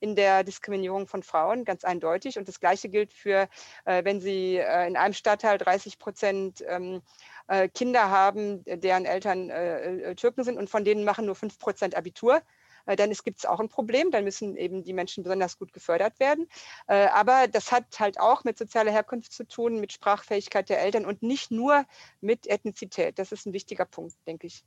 in 0.00 0.16
der 0.16 0.42
Diskriminierung 0.44 1.06
von 1.06 1.22
Frauen, 1.22 1.64
ganz 1.64 1.84
eindeutig. 1.84 2.38
Und 2.38 2.48
das 2.48 2.58
Gleiche 2.58 2.88
gilt 2.88 3.12
für, 3.12 3.48
äh, 3.84 4.04
wenn 4.04 4.20
Sie 4.20 4.56
äh, 4.56 4.86
in 4.86 4.96
einem 4.96 5.14
Stadtteil 5.14 5.58
30 5.58 5.98
Prozent 5.98 6.64
ähm, 6.66 7.02
äh, 7.46 7.68
Kinder 7.68 8.10
haben, 8.10 8.64
deren 8.64 9.04
Eltern 9.04 9.50
Türken 10.16 10.44
sind 10.44 10.58
und 10.58 10.70
von 10.70 10.84
denen 10.84 11.04
machen 11.04 11.26
nur 11.26 11.34
5 11.34 11.58
Prozent 11.58 11.94
Abitur 11.96 12.42
dann 12.86 13.12
gibt 13.12 13.38
es 13.38 13.44
auch 13.44 13.60
ein 13.60 13.68
Problem. 13.68 14.10
Dann 14.10 14.24
müssen 14.24 14.56
eben 14.56 14.82
die 14.82 14.94
Menschen 14.94 15.22
besonders 15.22 15.58
gut 15.58 15.72
gefördert 15.72 16.18
werden. 16.18 16.48
Aber 16.86 17.46
das 17.46 17.70
hat 17.70 18.00
halt 18.00 18.18
auch 18.18 18.42
mit 18.42 18.58
sozialer 18.58 18.90
Herkunft 18.90 19.32
zu 19.32 19.46
tun, 19.46 19.80
mit 19.80 19.92
Sprachfähigkeit 19.92 20.68
der 20.68 20.80
Eltern 20.80 21.04
und 21.04 21.22
nicht 21.22 21.50
nur 21.50 21.84
mit 22.20 22.46
Ethnizität. 22.48 23.18
Das 23.18 23.32
ist 23.32 23.46
ein 23.46 23.52
wichtiger 23.52 23.84
Punkt, 23.84 24.16
denke 24.26 24.46
ich. 24.46 24.64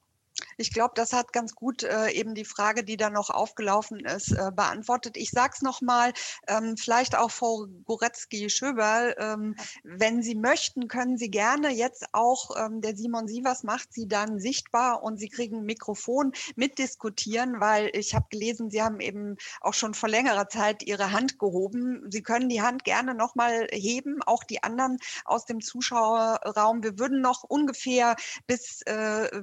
Ich 0.58 0.74
glaube, 0.74 0.94
das 0.96 1.14
hat 1.14 1.34
ganz 1.34 1.56
gut 1.56 1.84
äh, 1.84 2.10
eben 2.12 2.36
die 2.36 2.46
Frage, 2.46 2.84
die 2.84 2.98
da 2.98 3.10
noch 3.10 3.30
aufgelaufen 3.30 4.00
ist, 4.02 4.32
äh, 4.32 4.52
beantwortet. 4.56 5.18
Ich 5.18 5.32
sage 5.32 5.54
es 5.56 5.62
nochmal, 5.62 6.14
ähm, 6.48 6.78
vielleicht 6.78 7.18
auch 7.18 7.32
Frau 7.32 7.68
Goretzky-Schöberl, 7.86 9.16
ähm, 9.18 9.56
wenn 9.84 10.22
Sie 10.22 10.36
möchten, 10.36 10.88
können 10.88 11.18
Sie 11.18 11.30
gerne 11.30 11.70
jetzt 11.70 12.06
auch, 12.14 12.52
ähm, 12.58 12.82
der 12.82 12.96
Simon 12.96 13.28
Sievers 13.28 13.64
macht 13.64 13.94
Sie 13.94 14.08
dann 14.08 14.40
sichtbar 14.40 15.04
und 15.04 15.18
Sie 15.18 15.30
kriegen 15.30 15.58
ein 15.58 15.66
Mikrofon 15.66 16.34
mitdiskutieren, 16.56 17.60
weil 17.60 17.90
ich 17.94 18.16
habe 18.16 18.28
gelesen, 18.30 18.70
Sie 18.70 18.82
haben 18.82 19.00
eben 19.00 19.38
auch 19.62 19.74
schon 19.74 19.94
vor 19.94 20.10
längerer 20.10 20.50
Zeit 20.50 20.84
Ihre 20.84 21.12
Hand 21.12 21.40
gehoben. 21.40 22.06
Sie 22.12 22.22
können 22.22 22.50
die 22.50 22.62
Hand 22.62 22.84
gerne 22.84 23.16
nochmal 23.16 23.68
heben, 23.72 24.22
auch 24.24 24.44
die 24.44 24.64
anderen 24.64 24.98
aus 25.26 25.46
dem 25.46 25.62
Zuschauerraum. 25.62 26.84
Wir 26.84 27.00
würden 27.00 27.22
noch 27.22 27.44
ungefähr 27.44 28.16
bis 28.48 28.82
äh, 28.84 29.42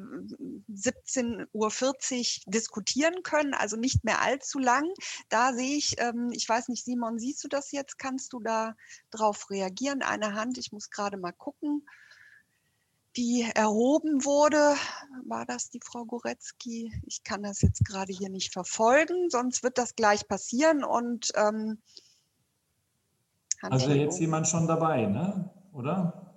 17.40 1.07 1.49
Uhr 2.47 2.53
diskutieren 2.53 3.23
können, 3.23 3.55
also 3.55 3.77
nicht 3.77 4.05
mehr 4.05 4.23
allzu 4.23 4.59
lang. 4.59 4.89
Da 5.29 5.53
sehe 5.53 5.77
ich, 5.77 5.95
ähm, 5.99 6.31
ich 6.33 6.49
weiß 6.49 6.69
nicht, 6.69 6.85
Simon, 6.85 7.19
siehst 7.19 7.43
du 7.45 7.49
das 7.49 7.73
jetzt? 7.73 7.99
Kannst 7.99 8.33
du 8.33 8.41
da 8.41 8.75
drauf 9.11 9.51
reagieren? 9.51 10.03
Eine 10.03 10.35
Hand, 10.35 10.59
ich 10.59 10.73
muss 10.73 10.91
gerade 10.91 11.17
mal 11.17 11.33
gucken 11.33 11.85
die 13.17 13.45
erhoben 13.55 14.25
wurde. 14.25 14.77
War 15.27 15.45
das 15.45 15.71
die 15.71 15.81
Frau 15.85 16.05
Goretzky? 16.05 16.93
Ich 17.07 17.25
kann 17.25 17.43
das 17.43 17.61
jetzt 17.61 17.85
gerade 17.85 18.13
hier 18.13 18.31
nicht 18.31 18.53
verfolgen, 18.53 19.31
sonst 19.31 19.63
wird 19.63 19.79
das 19.79 19.97
gleich 19.97 20.29
passieren. 20.29 20.85
Und 20.85 21.33
ähm, 21.35 21.79
also 23.63 23.91
jetzt 23.91 24.21
jemand 24.21 24.49
schon 24.49 24.67
dabei, 24.67 25.07
ne? 25.07 25.51
oder? 25.73 26.30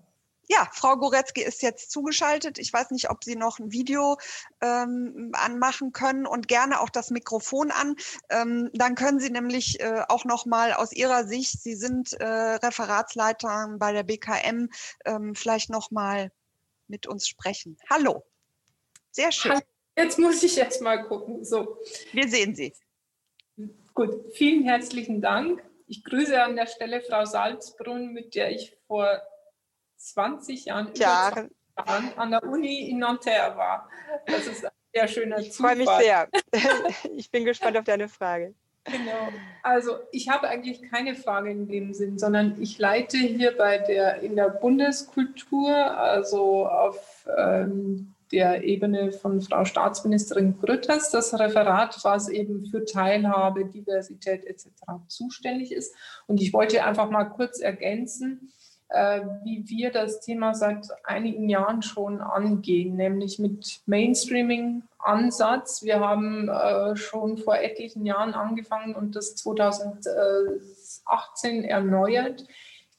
Ja, 0.49 0.67
Frau 0.73 0.97
Goretzky 0.97 1.41
ist 1.41 1.61
jetzt 1.61 1.91
zugeschaltet. 1.91 2.57
Ich 2.57 2.71
weiß 2.71 2.91
nicht, 2.91 3.09
ob 3.09 3.23
Sie 3.23 3.35
noch 3.35 3.59
ein 3.59 3.71
Video 3.71 4.17
ähm, 4.61 5.31
anmachen 5.33 5.93
können 5.93 6.25
und 6.25 6.47
gerne 6.47 6.81
auch 6.81 6.89
das 6.89 7.11
Mikrofon 7.11 7.71
an. 7.71 7.95
Ähm, 8.29 8.69
dann 8.73 8.95
können 8.95 9.19
Sie 9.19 9.29
nämlich 9.29 9.79
äh, 9.79 10.03
auch 10.09 10.25
noch 10.25 10.45
mal 10.45 10.73
aus 10.73 10.91
Ihrer 10.91 11.25
Sicht, 11.25 11.61
Sie 11.61 11.75
sind 11.75 12.13
äh, 12.13 12.25
Referatsleiter 12.25 13.75
bei 13.77 13.93
der 13.93 14.03
BKM, 14.03 14.69
ähm, 15.05 15.33
vielleicht 15.35 15.69
noch 15.69 15.91
mal 15.91 16.31
mit 16.87 17.07
uns 17.07 17.27
sprechen. 17.27 17.77
Hallo. 17.89 18.23
Sehr 19.11 19.31
schön. 19.31 19.61
Jetzt 19.95 20.19
muss 20.19 20.41
ich 20.43 20.57
erst 20.57 20.81
mal 20.81 21.03
gucken. 21.05 21.45
So. 21.45 21.77
Wir 22.11 22.27
sehen 22.27 22.55
Sie. 22.55 22.73
Gut, 23.93 24.33
vielen 24.33 24.63
herzlichen 24.63 25.21
Dank. 25.21 25.63
Ich 25.87 26.03
grüße 26.03 26.41
an 26.41 26.55
der 26.55 26.65
Stelle 26.65 27.01
Frau 27.01 27.25
Salzbrunn, 27.25 28.11
mit 28.11 28.33
der 28.33 28.51
ich 28.51 28.75
vor 28.87 29.21
20 30.03 30.65
Jahren, 30.65 30.93
Jahren. 30.95 31.33
20 31.33 31.51
Jahren 31.87 32.13
an 32.17 32.31
der 32.31 32.43
Uni 32.43 32.89
in 32.89 32.99
Nanterre 32.99 33.57
war. 33.57 33.89
Das 34.25 34.45
ist 34.47 34.65
ein 34.65 34.71
sehr 34.93 35.07
schöner 35.07 35.39
ich 35.39 35.53
Zufall. 35.53 35.79
Ich 35.79 35.85
freue 35.85 35.97
mich 35.97 36.05
sehr. 36.05 36.29
ich 37.15 37.31
bin 37.31 37.45
gespannt 37.45 37.77
auf 37.77 37.85
deine 37.85 38.09
Frage. 38.09 38.53
Genau. 38.85 39.29
Also 39.61 39.99
ich 40.11 40.27
habe 40.27 40.49
eigentlich 40.49 40.81
keine 40.91 41.15
Frage 41.15 41.49
in 41.49 41.67
dem 41.67 41.93
Sinn, 41.93 42.19
sondern 42.19 42.61
ich 42.61 42.77
leite 42.77 43.17
hier 43.17 43.55
bei 43.55 43.77
der 43.77 44.19
in 44.21 44.35
der 44.35 44.49
Bundeskultur, 44.49 45.73
also 45.73 46.67
auf 46.67 47.25
ähm, 47.37 48.13
der 48.33 48.63
Ebene 48.63 49.13
von 49.13 49.39
Frau 49.41 49.63
Staatsministerin 49.63 50.59
Grütters, 50.59 51.11
das 51.11 51.39
Referat, 51.39 52.03
was 52.03 52.27
eben 52.27 52.65
für 52.65 52.83
Teilhabe, 52.83 53.65
Diversität 53.65 54.43
etc. 54.45 54.67
zuständig 55.07 55.71
ist. 55.71 55.95
Und 56.27 56.41
ich 56.41 56.51
wollte 56.51 56.83
einfach 56.83 57.09
mal 57.09 57.25
kurz 57.25 57.59
ergänzen, 57.59 58.51
wie 59.43 59.67
wir 59.67 59.91
das 59.91 60.19
Thema 60.19 60.53
seit 60.53 60.87
einigen 61.03 61.49
Jahren 61.49 61.81
schon 61.81 62.21
angehen, 62.21 62.95
nämlich 62.95 63.39
mit 63.39 63.81
Mainstreaming-Ansatz. 63.87 65.81
Wir 65.83 65.99
haben 65.99 66.49
äh, 66.49 66.95
schon 66.95 67.37
vor 67.37 67.57
etlichen 67.57 68.05
Jahren 68.05 68.33
angefangen 68.33 68.95
und 68.95 69.15
das 69.15 69.35
2018 69.35 71.63
erneuert. 71.63 72.45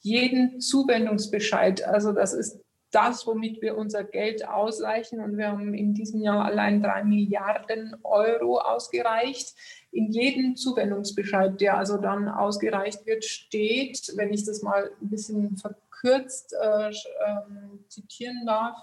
Jeden 0.01 0.59
Zuwendungsbescheid, 0.59 1.87
also 1.87 2.11
das 2.11 2.33
ist 2.33 2.59
das, 2.91 3.25
womit 3.27 3.61
wir 3.61 3.77
unser 3.77 4.03
Geld 4.03 4.47
ausreichen. 4.47 5.19
Und 5.19 5.37
wir 5.37 5.51
haben 5.51 5.73
in 5.73 5.93
diesem 5.93 6.21
Jahr 6.21 6.45
allein 6.45 6.81
drei 6.81 7.03
Milliarden 7.03 7.95
Euro 8.03 8.59
ausgereicht 8.59 9.53
in 9.95 10.11
jedem 10.11 10.57
Zuwendungsbescheid, 10.57 11.59
der 11.61 11.77
also 11.77 11.97
dann 11.97 12.27
ausgereicht 12.27 13.05
wird, 13.05 13.23
steht, 13.23 14.11
wenn 14.17 14.33
ich 14.33 14.43
das 14.43 14.61
mal 14.61 14.91
ein 15.01 15.09
bisschen 15.09 15.55
verkürzt 16.01 16.53
äh, 16.53 16.89
äh, 16.89 16.93
zitieren 17.87 18.45
darf, 18.45 18.77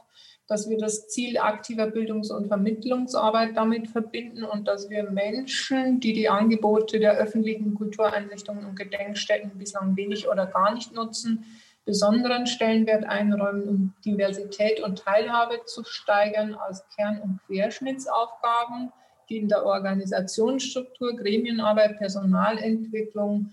dass 0.48 0.68
wir 0.68 0.78
das 0.78 1.08
Ziel 1.08 1.38
aktiver 1.38 1.86
Bildungs- 1.86 2.30
und 2.30 2.48
Vermittlungsarbeit 2.48 3.56
damit 3.56 3.88
verbinden 3.88 4.44
und 4.44 4.68
dass 4.68 4.90
wir 4.90 5.10
Menschen, 5.10 6.00
die 6.00 6.12
die 6.12 6.28
Angebote 6.28 6.98
der 6.98 7.16
öffentlichen 7.16 7.74
Kultureinrichtungen 7.74 8.66
und 8.66 8.76
Gedenkstätten 8.76 9.52
bislang 9.58 9.96
wenig 9.96 10.28
oder 10.28 10.46
gar 10.46 10.74
nicht 10.74 10.92
nutzen, 10.92 11.44
besonderen 11.84 12.46
Stellenwert 12.46 13.04
einräumen, 13.04 13.68
um 13.68 13.94
Diversität 14.04 14.80
und 14.80 15.00
Teilhabe 15.00 15.64
zu 15.64 15.84
steigern 15.84 16.54
als 16.54 16.84
Kern- 16.94 17.20
und 17.20 17.40
Querschnittsaufgaben, 17.46 18.92
die 19.28 19.38
in 19.38 19.48
der 19.48 19.64
Organisationsstruktur, 19.64 21.16
Gremienarbeit, 21.16 21.98
Personalentwicklung, 21.98 23.52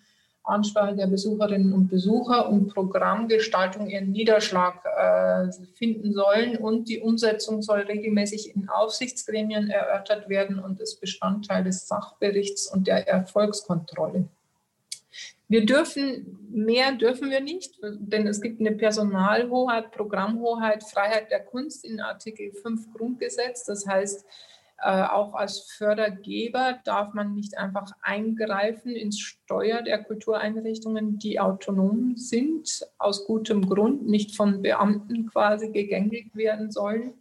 Ansprache 0.49 0.95
der 0.95 1.07
Besucherinnen 1.07 1.73
und 1.73 1.89
Besucher 1.89 2.49
und 2.49 2.73
Programmgestaltung 2.73 3.89
ihren 3.89 4.11
Niederschlag 4.11 4.83
äh, 4.85 5.51
finden 5.75 6.13
sollen. 6.13 6.57
Und 6.57 6.89
die 6.89 6.99
Umsetzung 6.99 7.61
soll 7.61 7.81
regelmäßig 7.81 8.55
in 8.55 8.69
Aufsichtsgremien 8.69 9.69
erörtert 9.69 10.29
werden 10.29 10.59
und 10.59 10.79
ist 10.79 10.99
Bestandteil 10.99 11.63
des 11.63 11.87
Sachberichts 11.87 12.71
und 12.71 12.87
der 12.87 13.07
Erfolgskontrolle. 13.07 14.25
Wir 15.47 15.65
dürfen, 15.65 16.37
mehr 16.51 16.91
dürfen 16.91 17.31
wir 17.31 17.41
nicht, 17.41 17.73
denn 17.81 18.27
es 18.27 18.39
gibt 18.39 18.59
eine 18.59 18.73
Personalhoheit, 18.73 19.91
Programmhoheit, 19.91 20.83
Freiheit 20.83 21.31
der 21.31 21.39
Kunst 21.39 21.83
in 21.83 21.99
Artikel 21.99 22.51
5 22.51 22.93
Grundgesetz. 22.93 23.65
Das 23.65 23.87
heißt, 23.87 24.25
äh, 24.81 25.03
auch 25.03 25.33
als 25.33 25.61
Fördergeber 25.71 26.79
darf 26.85 27.13
man 27.13 27.35
nicht 27.35 27.57
einfach 27.57 27.91
eingreifen 28.01 28.95
ins 28.95 29.19
Steuer 29.19 29.81
der 29.81 30.03
Kultureinrichtungen, 30.03 31.19
die 31.19 31.39
autonom 31.39 32.15
sind, 32.15 32.85
aus 32.97 33.25
gutem 33.25 33.67
Grund, 33.67 34.07
nicht 34.07 34.35
von 34.35 34.61
Beamten 34.61 35.27
quasi 35.27 35.71
gegängelt 35.71 36.35
werden 36.35 36.71
sollen. 36.71 37.13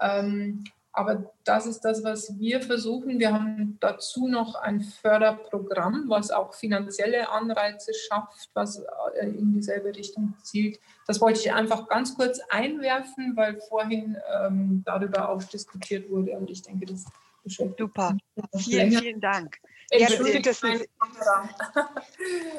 Ähm, 0.00 0.64
aber 0.92 1.32
das 1.44 1.66
ist 1.66 1.80
das, 1.80 2.04
was 2.04 2.38
wir 2.38 2.60
versuchen. 2.60 3.18
Wir 3.18 3.32
haben 3.32 3.78
dazu 3.80 4.28
noch 4.28 4.54
ein 4.56 4.80
Förderprogramm, 4.80 6.04
was 6.08 6.30
auch 6.30 6.54
finanzielle 6.54 7.30
Anreize 7.30 7.92
schafft, 7.94 8.50
was 8.52 8.82
äh, 9.14 9.26
in 9.26 9.54
dieselbe 9.54 9.94
Richtung 9.94 10.34
zielt. 10.42 10.78
Das 11.06 11.20
wollte 11.20 11.40
ich 11.40 11.52
einfach 11.52 11.88
ganz 11.88 12.14
kurz 12.14 12.40
einwerfen, 12.50 13.32
weil 13.36 13.58
vorhin 13.68 14.18
ähm, 14.38 14.82
darüber 14.84 15.30
auch 15.30 15.42
diskutiert 15.42 16.10
wurde 16.10 16.32
und 16.32 16.50
ich 16.50 16.62
denke, 16.62 16.84
das 16.86 17.06
beschäftigt. 17.42 17.78
Super. 17.78 18.16
Vielen, 18.56 18.92
vielen 18.92 19.20
Dank. 19.20 19.58
Entschuldigt 19.92 20.46
das 20.46 20.62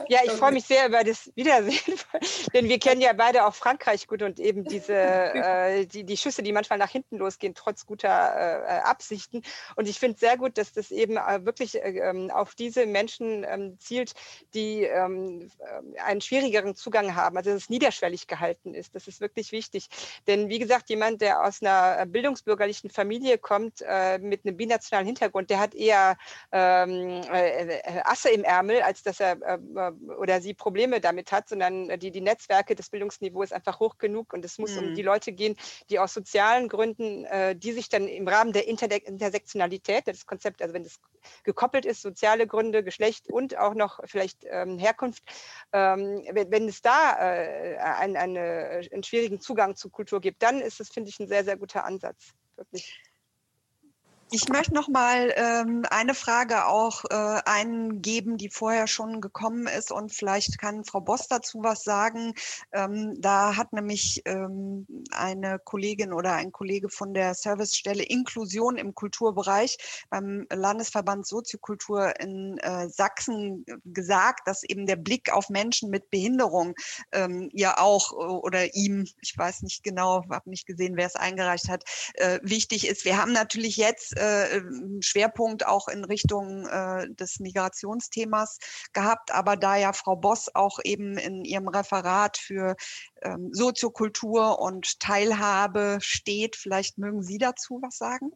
Ja, 0.10 0.20
ich 0.24 0.32
freue 0.34 0.52
mich 0.52 0.66
sehr 0.66 0.88
über 0.88 1.04
das 1.04 1.32
Wiedersehen, 1.36 1.98
denn 2.54 2.70
wir 2.70 2.78
kennen 2.80 3.02
ja 3.02 3.14
beide 3.14 3.46
auch 3.46 3.56
Frankreich 3.56 4.08
gut 4.08 4.22
und 4.22 4.40
eben 4.40 4.66
diese 4.66 4.94
äh, 4.96 5.86
die, 5.88 6.04
die 6.04 6.18
Schüsse, 6.18 6.44
die 6.44 6.52
manchmal 6.52 6.78
nach 6.78 6.90
hinten 6.90 7.18
losgehen, 7.18 7.56
trotz 7.56 7.86
guter 7.86 8.08
äh, 8.10 8.82
Absichten. 8.82 9.42
Und 9.76 9.88
ich 9.88 10.00
finde 10.00 10.20
sehr 10.20 10.38
gut, 10.38 10.58
dass 10.58 10.74
das 10.74 10.92
eben 10.92 11.18
äh, 11.18 11.46
wirklich 11.46 11.82
äh, 11.82 11.98
ähm, 12.00 12.30
auf 12.30 12.54
diese 12.56 12.86
Menschen 12.86 13.44
ähm, 13.48 13.80
zielt, 13.80 14.14
die 14.54 14.84
ähm, 14.84 15.50
äh, 15.60 16.02
einen 16.02 16.22
schwierigeren 16.22 16.76
Zugang 16.76 17.16
haben, 17.16 17.38
also 17.38 17.50
dass 17.52 17.64
es 17.64 17.70
niederschwellig 17.70 18.28
gehalten 18.28 18.76
ist. 18.76 18.94
Das 18.94 19.08
ist 19.08 19.22
wirklich 19.22 19.52
wichtig. 19.52 19.88
Denn 20.28 20.50
wie 20.50 20.60
gesagt, 20.60 20.90
jemand, 20.90 21.22
der 21.22 21.44
aus 21.44 21.62
einer 21.62 22.06
bildungsbürgerlichen 22.06 22.92
Familie 22.92 23.40
kommt, 23.40 23.82
äh, 23.88 24.20
mit 24.20 24.46
einem 24.46 24.58
binationalen 24.58 25.08
Hintergrund, 25.08 25.50
der 25.50 25.60
hat 25.64 25.74
eher 25.76 26.18
ähm, 26.52 27.22
äh, 27.32 27.78
äh, 27.78 28.02
Asse 28.04 28.30
im 28.30 28.44
Ärmel, 28.44 28.82
als 28.82 29.04
dass 29.04 29.20
er 29.20 29.42
äh, 29.42 29.92
oder 30.18 30.42
sie 30.42 30.54
Probleme 30.54 31.02
damit 31.02 31.32
hat, 31.32 31.50
sondern 31.50 32.00
die, 32.00 32.12
die 32.12 32.22
Netzwerke 32.22 32.76
des 32.76 32.90
Bildungsniveaus 32.90 33.46
ist 33.46 33.54
einfach 33.54 33.80
hoch 33.80 33.98
genug 33.98 34.34
und 34.34 34.46
es 34.46 34.58
muss 34.58 34.76
mhm. 34.76 34.90
um 34.90 34.96
die 34.96 35.02
Leute 35.02 35.32
gehen, 35.32 35.56
die 35.90 36.00
aus 36.00 36.14
sozialen 36.14 36.68
Gründen, 36.70 37.26
die 37.60 37.72
sich 37.72 37.90
dann 37.90 38.08
im 38.08 38.28
Rahmen 38.28 38.54
der 38.54 38.68
Inter 38.68 38.92
Intersektionalität, 38.92 40.08
das 40.08 40.26
Konzept, 40.26 40.62
also 40.62 40.74
wenn 40.74 40.84
das 40.84 41.00
gekoppelt 41.44 41.86
ist, 41.86 42.02
soziale 42.02 42.48
Gründe, 42.48 42.84
Geschlecht 42.84 43.30
und 43.30 43.58
auch 43.58 43.74
noch 43.74 44.00
vielleicht 44.06 44.46
ähm, 44.50 44.78
Herkunft, 44.78 45.24
ähm, 45.72 46.24
wenn, 46.32 46.52
wenn, 46.52 46.68
es 46.68 46.82
da 46.82 47.18
äh, 47.20 47.78
einen, 47.78 48.18
eine, 48.18 48.82
einen 48.92 49.04
schwierigen 49.04 49.40
Zugang 49.40 49.76
zu 49.76 49.90
Kultur 49.90 50.22
gibt, 50.22 50.44
dann 50.44 50.60
ist 50.60 50.80
es, 50.80 50.90
finde 50.90 51.10
ich, 51.10 51.20
ein 51.20 51.28
sehr, 51.28 51.44
sehr 51.44 51.58
guter 51.58 51.86
Ansatz. 51.86 52.34
Wirklich. 52.56 53.00
Ich 54.36 54.50
möchte 54.50 54.74
noch 54.74 54.88
mal 54.88 55.32
ähm, 55.36 55.86
eine 55.92 56.16
Frage 56.16 56.66
auch 56.66 57.04
äh, 57.12 57.42
eingeben, 57.46 58.38
die 58.38 58.50
vorher 58.50 58.88
schon 58.88 59.22
gekommen 59.22 59.68
ist 59.68 59.92
und 59.92 60.12
vielleicht 60.12 60.58
kann 60.58 60.86
Frau 60.86 61.02
Boss 61.02 61.28
dazu 61.28 61.60
was 61.62 61.84
sagen. 61.84 62.34
Ähm, 62.72 63.14
da 63.22 63.56
hat 63.56 63.74
nämlich 63.74 64.24
ähm, 64.26 64.88
eine 65.12 65.60
Kollegin 65.60 66.14
oder 66.14 66.34
ein 66.34 66.52
Kollege 66.52 66.90
von 66.90 67.14
der 67.14 67.36
Servicestelle 67.36 68.02
Inklusion 68.02 68.78
im 68.78 68.96
Kulturbereich 68.96 69.78
beim 70.10 70.48
Landesverband 70.52 71.28
Soziokultur 71.28 72.20
in 72.20 72.58
äh, 72.58 72.90
Sachsen 72.90 73.64
gesagt, 73.86 74.48
dass 74.48 74.64
eben 74.64 74.88
der 74.88 74.96
Blick 74.96 75.32
auf 75.32 75.50
Menschen 75.50 75.92
mit 75.92 76.10
Behinderung 76.10 76.74
ähm, 77.12 77.52
ja 77.54 77.78
auch 77.78 78.14
äh, 78.14 78.16
oder 78.16 78.74
ihm, 78.74 79.06
ich 79.22 79.38
weiß 79.38 79.62
nicht 79.62 79.84
genau, 79.84 80.24
habe 80.28 80.50
nicht 80.50 80.66
gesehen, 80.66 80.98
wer 80.98 81.06
es 81.06 81.16
eingereicht 81.16 81.70
hat, 81.70 81.84
äh, 82.16 82.40
wichtig 82.42 82.88
ist. 82.88 83.06
Wir 83.06 83.22
haben 83.22 83.32
natürlich 83.32 83.78
jetzt 83.78 84.23
äh, 84.24 84.62
Schwerpunkt 85.02 85.66
auch 85.66 85.88
in 85.88 86.06
Richtung 86.06 86.68
äh, 86.68 87.08
des 87.10 87.40
Migrationsthemas 87.40 88.58
gehabt. 88.94 89.32
Aber 89.32 89.58
da 89.58 89.76
ja 89.76 89.94
Frau 89.94 90.16
Boss 90.16 90.54
auch 90.54 90.80
eben 90.84 91.18
in 91.18 91.44
ihrem 91.44 91.68
Referat 91.68 92.38
für 92.38 92.76
ähm, 93.22 93.50
Soziokultur 93.52 94.60
und 94.60 95.00
Teilhabe 95.00 95.98
steht, 96.02 96.56
vielleicht 96.56 96.98
mögen 96.98 97.22
Sie 97.22 97.38
dazu 97.38 97.80
was 97.82 97.98
sagen? 97.98 98.32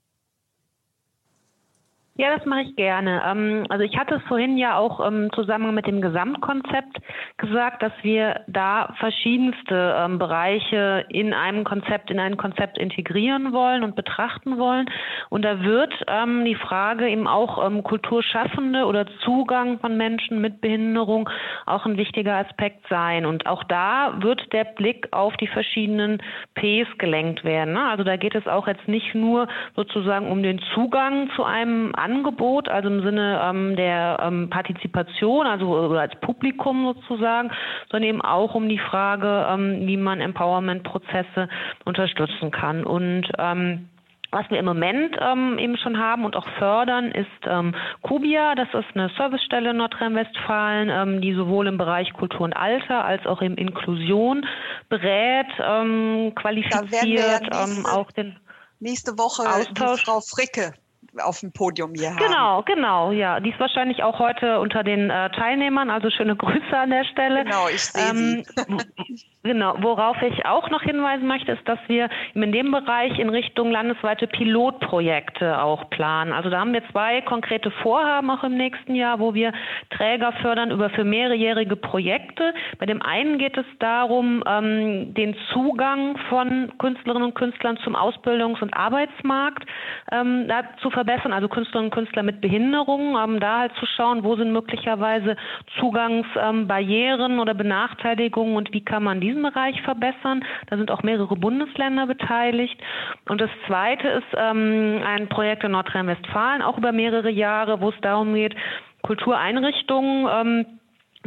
Ja, 2.20 2.36
das 2.36 2.46
mache 2.48 2.62
ich 2.62 2.76
gerne. 2.76 3.22
Ähm, 3.28 3.66
also 3.70 3.84
ich 3.84 3.96
hatte 3.96 4.16
es 4.16 4.24
vorhin 4.24 4.58
ja 4.58 4.76
auch 4.76 5.00
im 5.00 5.32
Zusammenhang 5.34 5.76
mit 5.76 5.86
dem 5.86 6.02
Gesamtkonzept 6.02 6.98
gesagt, 7.38 7.84
dass 7.84 7.92
wir 8.02 8.42
da 8.48 8.96
verschiedenste 8.98 9.96
ähm, 9.96 10.18
Bereiche 10.18 11.06
in 11.10 11.34
einem 11.34 11.64
Konzept, 11.64 12.10
in 12.10 12.20
ein 12.20 12.36
Konzept 12.36 12.80
integrieren 12.80 13.54
wollen 13.54 13.84
und 13.84 13.96
betrachten 13.96 14.58
wollen. 14.58 14.90
Und 15.30 15.46
da 15.46 15.64
wird 15.64 15.94
ähm, 16.08 16.44
die 16.44 16.56
Frage 16.56 17.08
eben 17.08 17.28
auch 17.28 17.58
Kulturschaffende 17.84 18.86
oder 18.86 19.06
Zugang 19.24 19.80
von 19.80 19.98
Menschen 19.98 20.42
mit 20.42 20.62
Behinderung 20.62 21.30
auch 21.66 21.86
ein 21.86 21.98
wichtiger 21.98 22.36
Aspekt 22.38 22.86
sein. 22.90 23.26
Und 23.26 23.46
auch 23.46 23.64
da 23.64 24.16
wird 24.22 24.52
der 24.54 24.64
Blick 24.64 25.08
auf 25.12 25.36
die 25.38 25.48
verschiedenen 25.48 26.22
Ps 26.56 26.88
gelenkt 26.98 27.44
werden. 27.44 27.74
Ne? 27.74 27.84
Also 27.90 28.04
da 28.04 28.16
geht 28.18 28.36
es 28.36 28.48
auch 28.48 28.68
jetzt 28.68 28.88
nicht 28.88 29.14
nur 29.14 29.48
sozusagen 29.76 30.32
um 30.32 30.42
den 30.42 30.60
Zugang 30.74 31.30
zu 31.36 31.44
einem 31.44 31.94
Angebot, 32.08 32.70
also 32.70 32.88
im 32.88 33.04
Sinne 33.04 33.42
ähm, 33.44 33.76
der 33.76 34.20
ähm, 34.22 34.50
Partizipation, 34.50 35.46
also 35.46 35.98
als 35.98 36.16
Publikum 36.22 36.94
sozusagen, 36.94 37.52
sondern 37.92 38.10
eben 38.10 38.22
auch 38.22 38.56
um 38.56 38.70
die 38.70 38.80
Frage, 38.80 39.46
ähm, 39.50 39.86
wie 39.86 39.98
man 39.98 40.22
Empowerment-Prozesse 40.22 41.50
unterstützen 41.86 42.52
kann. 42.52 42.86
Und 42.86 43.28
ähm, 43.38 43.90
was 44.32 44.50
wir 44.50 44.60
im 44.60 44.66
Moment 44.66 45.16
ähm, 45.20 45.58
eben 45.58 45.78
schon 45.78 45.98
haben 45.98 46.26
und 46.26 46.36
auch 46.36 46.48
fördern, 46.60 47.12
ist 47.12 47.28
ähm, 47.46 47.74
Kubia. 48.02 48.56
Das 48.56 48.68
ist 48.74 48.94
eine 48.94 49.10
Servicestelle 49.18 49.70
in 49.72 49.78
Nordrhein-Westfalen, 49.78 50.90
ähm, 50.90 51.22
die 51.22 51.34
sowohl 51.34 51.68
im 51.68 51.78
Bereich 51.78 52.12
Kultur 52.14 52.42
und 52.42 52.54
Alter 52.54 53.06
als 53.06 53.26
auch 53.26 53.42
in 53.42 53.56
Inklusion 53.56 54.46
berät, 54.90 55.48
ähm, 55.60 56.34
qualifiziert, 56.36 57.02
ja 57.04 57.40
nächste, 57.40 57.80
ähm, 57.80 57.86
auch 57.86 58.12
den 58.12 58.38
nächste 58.80 59.18
Woche 59.18 59.44
Austausch. 59.44 60.04
Frau 60.04 60.20
Fricke 60.20 60.74
auf 61.22 61.40
dem 61.40 61.52
Podium 61.52 61.94
hier 61.94 62.10
haben. 62.10 62.18
Genau, 62.18 62.62
genau, 62.64 63.12
ja. 63.12 63.40
Die 63.40 63.50
ist 63.50 63.60
wahrscheinlich 63.60 64.04
auch 64.04 64.20
heute 64.20 64.60
unter 64.60 64.84
den 64.84 65.10
äh, 65.10 65.30
Teilnehmern, 65.32 65.90
also 65.90 66.10
schöne 66.10 66.36
Grüße 66.36 66.78
an 66.78 66.90
der 66.90 67.04
Stelle. 67.06 67.44
Genau, 67.44 67.68
ich 67.68 67.82
sehe 67.82 68.10
ähm, 68.10 68.44
sie. 68.44 69.26
genau, 69.44 69.76
worauf 69.80 70.22
ich 70.22 70.46
auch 70.46 70.70
noch 70.70 70.82
hinweisen 70.82 71.28
möchte, 71.28 71.54
ist, 71.54 71.68
dass 71.68 71.80
wir 71.88 72.10
in 72.34 72.52
dem 72.52 72.72
Bereich 72.72 73.18
in 73.20 73.30
Richtung 73.30 73.72
landesweite 73.72 74.28
Pilotprojekte 74.28 75.62
auch 75.62 75.90
planen. 75.90 76.34
Also 76.34 76.50
da 76.50 76.60
haben 76.60 76.74
wir 76.74 76.84
zwei 76.92 77.22
konkrete 77.22 77.72
Vorhaben 77.72 78.30
auch 78.30 78.44
im 78.44 78.56
nächsten 78.58 78.96
Jahr, 78.96 79.20
wo 79.20 79.34
wir 79.34 79.54
Träger 79.90 80.34
fördern 80.42 80.72
über 80.72 80.90
für 80.90 81.04
mehrjährige 81.04 81.76
Projekte. 81.76 82.54
Bei 82.80 82.86
dem 82.86 83.02
einen 83.02 83.38
geht 83.38 83.58
es 83.58 83.66
darum, 83.80 84.44
ähm, 84.48 85.14
den 85.14 85.36
Zugang 85.54 86.18
von 86.30 86.72
Künstlerinnen 86.78 87.30
und 87.30 87.36
Künstlern 87.36 87.78
zum 87.84 87.96
Ausbildungs- 87.96 88.62
und 88.62 88.74
Arbeitsmarkt 88.74 89.66
ähm, 90.12 90.50
zu 90.82 90.90
verbessern, 90.90 91.07
also 91.10 91.48
Künstlerinnen 91.48 91.92
und 91.92 91.96
Künstler 91.96 92.24
mit 92.24 92.42
Behinderungen, 92.42 93.16
ähm, 93.16 93.40
da 93.40 93.60
halt 93.60 93.74
zu 93.80 93.86
schauen, 93.86 94.24
wo 94.24 94.36
sind 94.36 94.52
möglicherweise 94.52 95.36
Zugangsbarrieren 95.80 97.34
ähm, 97.34 97.40
oder 97.40 97.54
Benachteiligungen 97.54 98.56
und 98.56 98.74
wie 98.74 98.84
kann 98.84 99.04
man 99.04 99.22
diesen 99.22 99.42
Bereich 99.42 99.82
verbessern. 99.82 100.44
Da 100.70 100.78
sind 100.78 100.92
auch 100.92 101.04
mehrere 101.04 101.36
Bundesländer 101.36 102.08
beteiligt. 102.08 102.80
Und 103.28 103.42
das 103.42 103.50
Zweite 103.68 104.08
ist 104.08 104.28
ähm, 104.36 105.02
ein 105.06 105.28
Projekt 105.30 105.64
in 105.64 105.72
Nordrhein-Westfalen, 105.72 106.62
auch 106.62 106.78
über 106.78 106.92
mehrere 106.92 107.30
Jahre, 107.30 107.82
wo 107.82 107.90
es 107.90 108.02
darum 108.02 108.34
geht, 108.34 108.56
Kultureinrichtungen 109.04 110.28
ähm, 110.32 110.80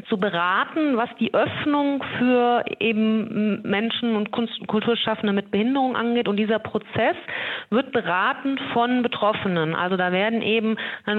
zu 0.08 0.18
beraten, 0.18 0.96
was 0.96 1.08
die 1.18 1.32
Öffnung 1.34 2.02
für 2.18 2.64
eben 2.78 3.62
Menschen 3.62 4.16
und 4.16 4.30
Kunst- 4.30 4.60
und 4.60 4.66
Kulturschaffende 4.66 5.32
mit 5.32 5.50
Behinderung 5.50 5.96
angeht. 5.96 6.28
Und 6.28 6.36
dieser 6.36 6.58
Prozess 6.58 7.16
wird 7.70 7.92
beraten 7.92 8.58
von 8.72 9.02
Betroffenen. 9.02 9.74
Also 9.74 9.96
da 9.96 10.12
werden 10.12 10.42
eben 10.42 10.76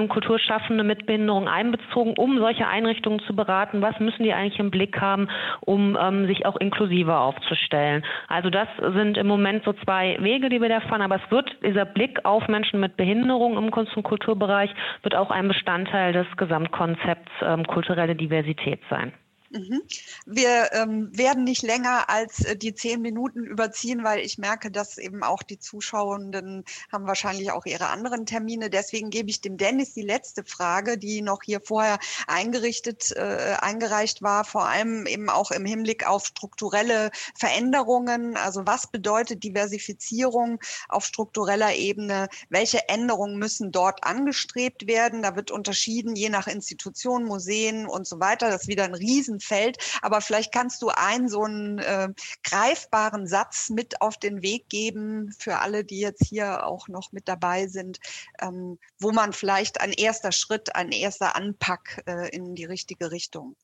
Kulturschaffende 0.08 0.84
mit 0.84 1.06
Behinderung 1.06 1.48
einbezogen, 1.48 2.14
um 2.16 2.38
solche 2.38 2.66
Einrichtungen 2.66 3.20
zu 3.20 3.34
beraten. 3.34 3.82
Was 3.82 3.98
müssen 4.00 4.22
die 4.22 4.32
eigentlich 4.32 4.58
im 4.58 4.70
Blick 4.70 5.00
haben, 5.00 5.28
um 5.60 5.96
ähm, 6.00 6.26
sich 6.26 6.46
auch 6.46 6.56
inklusiver 6.56 7.20
aufzustellen? 7.20 8.04
Also 8.28 8.50
das 8.50 8.68
sind 8.94 9.16
im 9.16 9.26
Moment 9.26 9.64
so 9.64 9.72
zwei 9.84 10.16
Wege, 10.20 10.48
die 10.48 10.60
wir 10.60 10.68
da 10.68 10.80
fahren. 10.80 11.02
Aber 11.02 11.16
es 11.16 11.30
wird 11.30 11.50
dieser 11.64 11.84
Blick 11.84 12.24
auf 12.24 12.48
Menschen 12.48 12.80
mit 12.80 12.96
Behinderung 12.96 13.56
im 13.56 13.70
Kunst- 13.70 13.96
und 13.96 14.02
Kulturbereich 14.02 14.70
wird 15.02 15.14
auch 15.14 15.30
ein 15.30 15.48
Bestandteil 15.48 16.12
des 16.12 16.26
Gesamtkonzepts 16.36 17.30
ähm, 17.42 17.66
kulturelle 17.66 18.14
Diversität 18.14 18.71
Realität 18.72 18.80
sein. 18.88 19.12
Mhm. 19.52 19.82
Wir 20.24 20.72
ähm, 20.72 21.10
werden 21.16 21.44
nicht 21.44 21.62
länger 21.62 22.08
als 22.08 22.42
äh, 22.44 22.56
die 22.56 22.74
zehn 22.74 23.02
Minuten 23.02 23.44
überziehen, 23.44 24.02
weil 24.02 24.20
ich 24.20 24.38
merke, 24.38 24.70
dass 24.70 24.96
eben 24.96 25.22
auch 25.22 25.42
die 25.42 25.58
Zuschauenden 25.58 26.64
haben 26.90 27.06
wahrscheinlich 27.06 27.50
auch 27.50 27.66
ihre 27.66 27.88
anderen 27.88 28.24
Termine. 28.24 28.70
Deswegen 28.70 29.10
gebe 29.10 29.28
ich 29.28 29.42
dem 29.42 29.58
Dennis 29.58 29.92
die 29.92 30.02
letzte 30.02 30.42
Frage, 30.44 30.96
die 30.96 31.20
noch 31.20 31.42
hier 31.44 31.60
vorher 31.60 31.98
eingerichtet, 32.26 33.12
äh, 33.14 33.56
eingereicht 33.60 34.22
war, 34.22 34.44
vor 34.46 34.66
allem 34.66 35.06
eben 35.06 35.28
auch 35.28 35.50
im 35.50 35.66
Hinblick 35.66 36.08
auf 36.08 36.24
strukturelle 36.24 37.10
Veränderungen. 37.38 38.38
Also 38.38 38.62
was 38.64 38.86
bedeutet 38.86 39.44
Diversifizierung 39.44 40.60
auf 40.88 41.04
struktureller 41.04 41.74
Ebene? 41.74 42.28
Welche 42.48 42.88
Änderungen 42.88 43.36
müssen 43.36 43.70
dort 43.70 44.02
angestrebt 44.02 44.86
werden? 44.86 45.20
Da 45.20 45.36
wird 45.36 45.50
unterschieden, 45.50 46.16
je 46.16 46.30
nach 46.30 46.46
Institution, 46.46 47.24
Museen 47.24 47.86
und 47.86 48.06
so 48.06 48.18
weiter. 48.18 48.48
Das 48.48 48.62
ist 48.62 48.68
wieder 48.68 48.84
ein 48.84 48.94
riesen 48.94 49.41
Feld. 49.42 49.78
Aber 50.02 50.20
vielleicht 50.20 50.52
kannst 50.52 50.82
du 50.82 50.88
einen 50.88 51.28
so 51.28 51.44
einen 51.44 51.78
äh, 51.78 52.08
greifbaren 52.44 53.26
Satz 53.26 53.70
mit 53.70 54.00
auf 54.00 54.16
den 54.16 54.42
Weg 54.42 54.68
geben 54.68 55.34
für 55.38 55.58
alle, 55.58 55.84
die 55.84 56.00
jetzt 56.00 56.26
hier 56.26 56.66
auch 56.66 56.88
noch 56.88 57.12
mit 57.12 57.28
dabei 57.28 57.66
sind, 57.66 57.98
ähm, 58.40 58.78
wo 58.98 59.12
man 59.12 59.32
vielleicht 59.32 59.80
ein 59.80 59.92
erster 59.92 60.32
Schritt, 60.32 60.74
ein 60.74 60.92
erster 60.92 61.36
Anpack 61.36 62.02
äh, 62.06 62.34
in 62.34 62.54
die 62.54 62.64
richtige 62.64 63.10
Richtung 63.10 63.56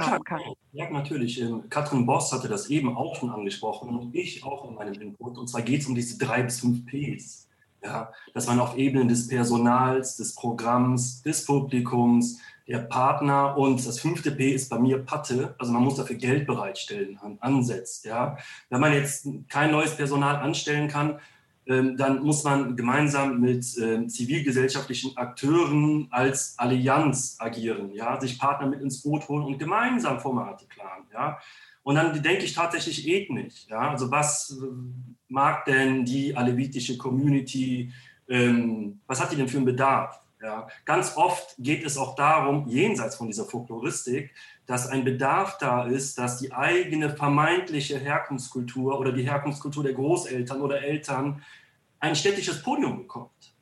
ja, 0.00 0.18
klar. 0.18 0.40
Ja, 0.72 0.90
natürlich. 0.90 1.40
Ähm, 1.40 1.68
Katrin 1.68 2.06
Boss 2.06 2.32
hatte 2.32 2.48
das 2.48 2.68
eben 2.70 2.96
auch 2.96 3.16
schon 3.16 3.30
angesprochen 3.30 3.90
und 3.90 4.14
ich 4.14 4.44
auch 4.44 4.68
in 4.68 4.74
meinem 4.74 4.94
Input. 4.94 5.38
Und 5.38 5.48
zwar 5.48 5.62
geht 5.62 5.82
es 5.82 5.86
um 5.86 5.94
diese 5.94 6.18
drei 6.18 6.42
bis 6.42 6.60
fünf 6.60 6.84
Ps. 6.86 7.48
Ja, 7.84 8.12
dass 8.32 8.46
man 8.46 8.60
auf 8.60 8.76
Ebenen 8.76 9.08
des 9.08 9.26
Personals, 9.26 10.16
des 10.16 10.36
Programms, 10.36 11.22
des 11.22 11.44
Publikums, 11.44 12.38
der 12.72 12.78
Partner 12.78 13.56
und 13.58 13.86
das 13.86 14.00
fünfte 14.00 14.30
P 14.30 14.50
ist 14.52 14.70
bei 14.70 14.78
mir 14.78 15.04
Patte, 15.04 15.54
also 15.58 15.70
man 15.72 15.82
muss 15.82 15.96
dafür 15.96 16.16
Geld 16.16 16.46
bereitstellen, 16.46 17.18
ansetzt. 17.40 18.06
Ja. 18.06 18.38
Wenn 18.70 18.80
man 18.80 18.94
jetzt 18.94 19.28
kein 19.50 19.70
neues 19.70 19.94
Personal 19.94 20.36
anstellen 20.36 20.88
kann, 20.88 21.18
ähm, 21.66 21.98
dann 21.98 22.22
muss 22.22 22.44
man 22.44 22.74
gemeinsam 22.74 23.40
mit 23.40 23.76
ähm, 23.78 24.08
zivilgesellschaftlichen 24.08 25.18
Akteuren 25.18 26.08
als 26.10 26.54
Allianz 26.56 27.36
agieren, 27.38 27.92
ja, 27.92 28.18
sich 28.18 28.38
Partner 28.38 28.66
mit 28.66 28.80
ins 28.80 29.02
Boot 29.02 29.28
holen 29.28 29.44
und 29.44 29.58
gemeinsam 29.58 30.18
Formate 30.18 30.64
planen. 30.66 31.04
Ja. 31.12 31.38
Und 31.82 31.96
dann 31.96 32.22
denke 32.22 32.44
ich 32.44 32.54
tatsächlich 32.54 33.06
ethnisch. 33.06 33.66
Ja. 33.68 33.90
Also 33.90 34.10
was 34.10 34.50
äh, 34.50 34.64
mag 35.28 35.66
denn 35.66 36.06
die 36.06 36.34
alevitische 36.34 36.96
Community, 36.96 37.92
ähm, 38.28 39.00
was 39.06 39.20
hat 39.20 39.30
die 39.30 39.36
denn 39.36 39.48
für 39.48 39.58
einen 39.58 39.66
Bedarf? 39.66 40.21
Ja, 40.42 40.66
ganz 40.84 41.16
oft 41.16 41.54
geht 41.58 41.84
es 41.86 41.96
auch 41.96 42.16
darum, 42.16 42.66
jenseits 42.66 43.14
von 43.14 43.28
dieser 43.28 43.44
Folkloristik, 43.44 44.34
dass 44.66 44.88
ein 44.88 45.04
Bedarf 45.04 45.56
da 45.58 45.84
ist, 45.84 46.18
dass 46.18 46.38
die 46.38 46.52
eigene 46.52 47.10
vermeintliche 47.10 47.96
Herkunftskultur 47.96 48.98
oder 48.98 49.12
die 49.12 49.22
Herkunftskultur 49.22 49.84
der 49.84 49.94
Großeltern 49.94 50.60
oder 50.60 50.82
Eltern 50.82 51.44
ein 52.00 52.16
städtisches 52.16 52.60
Podium 52.60 52.98
bekommt. 52.98 53.54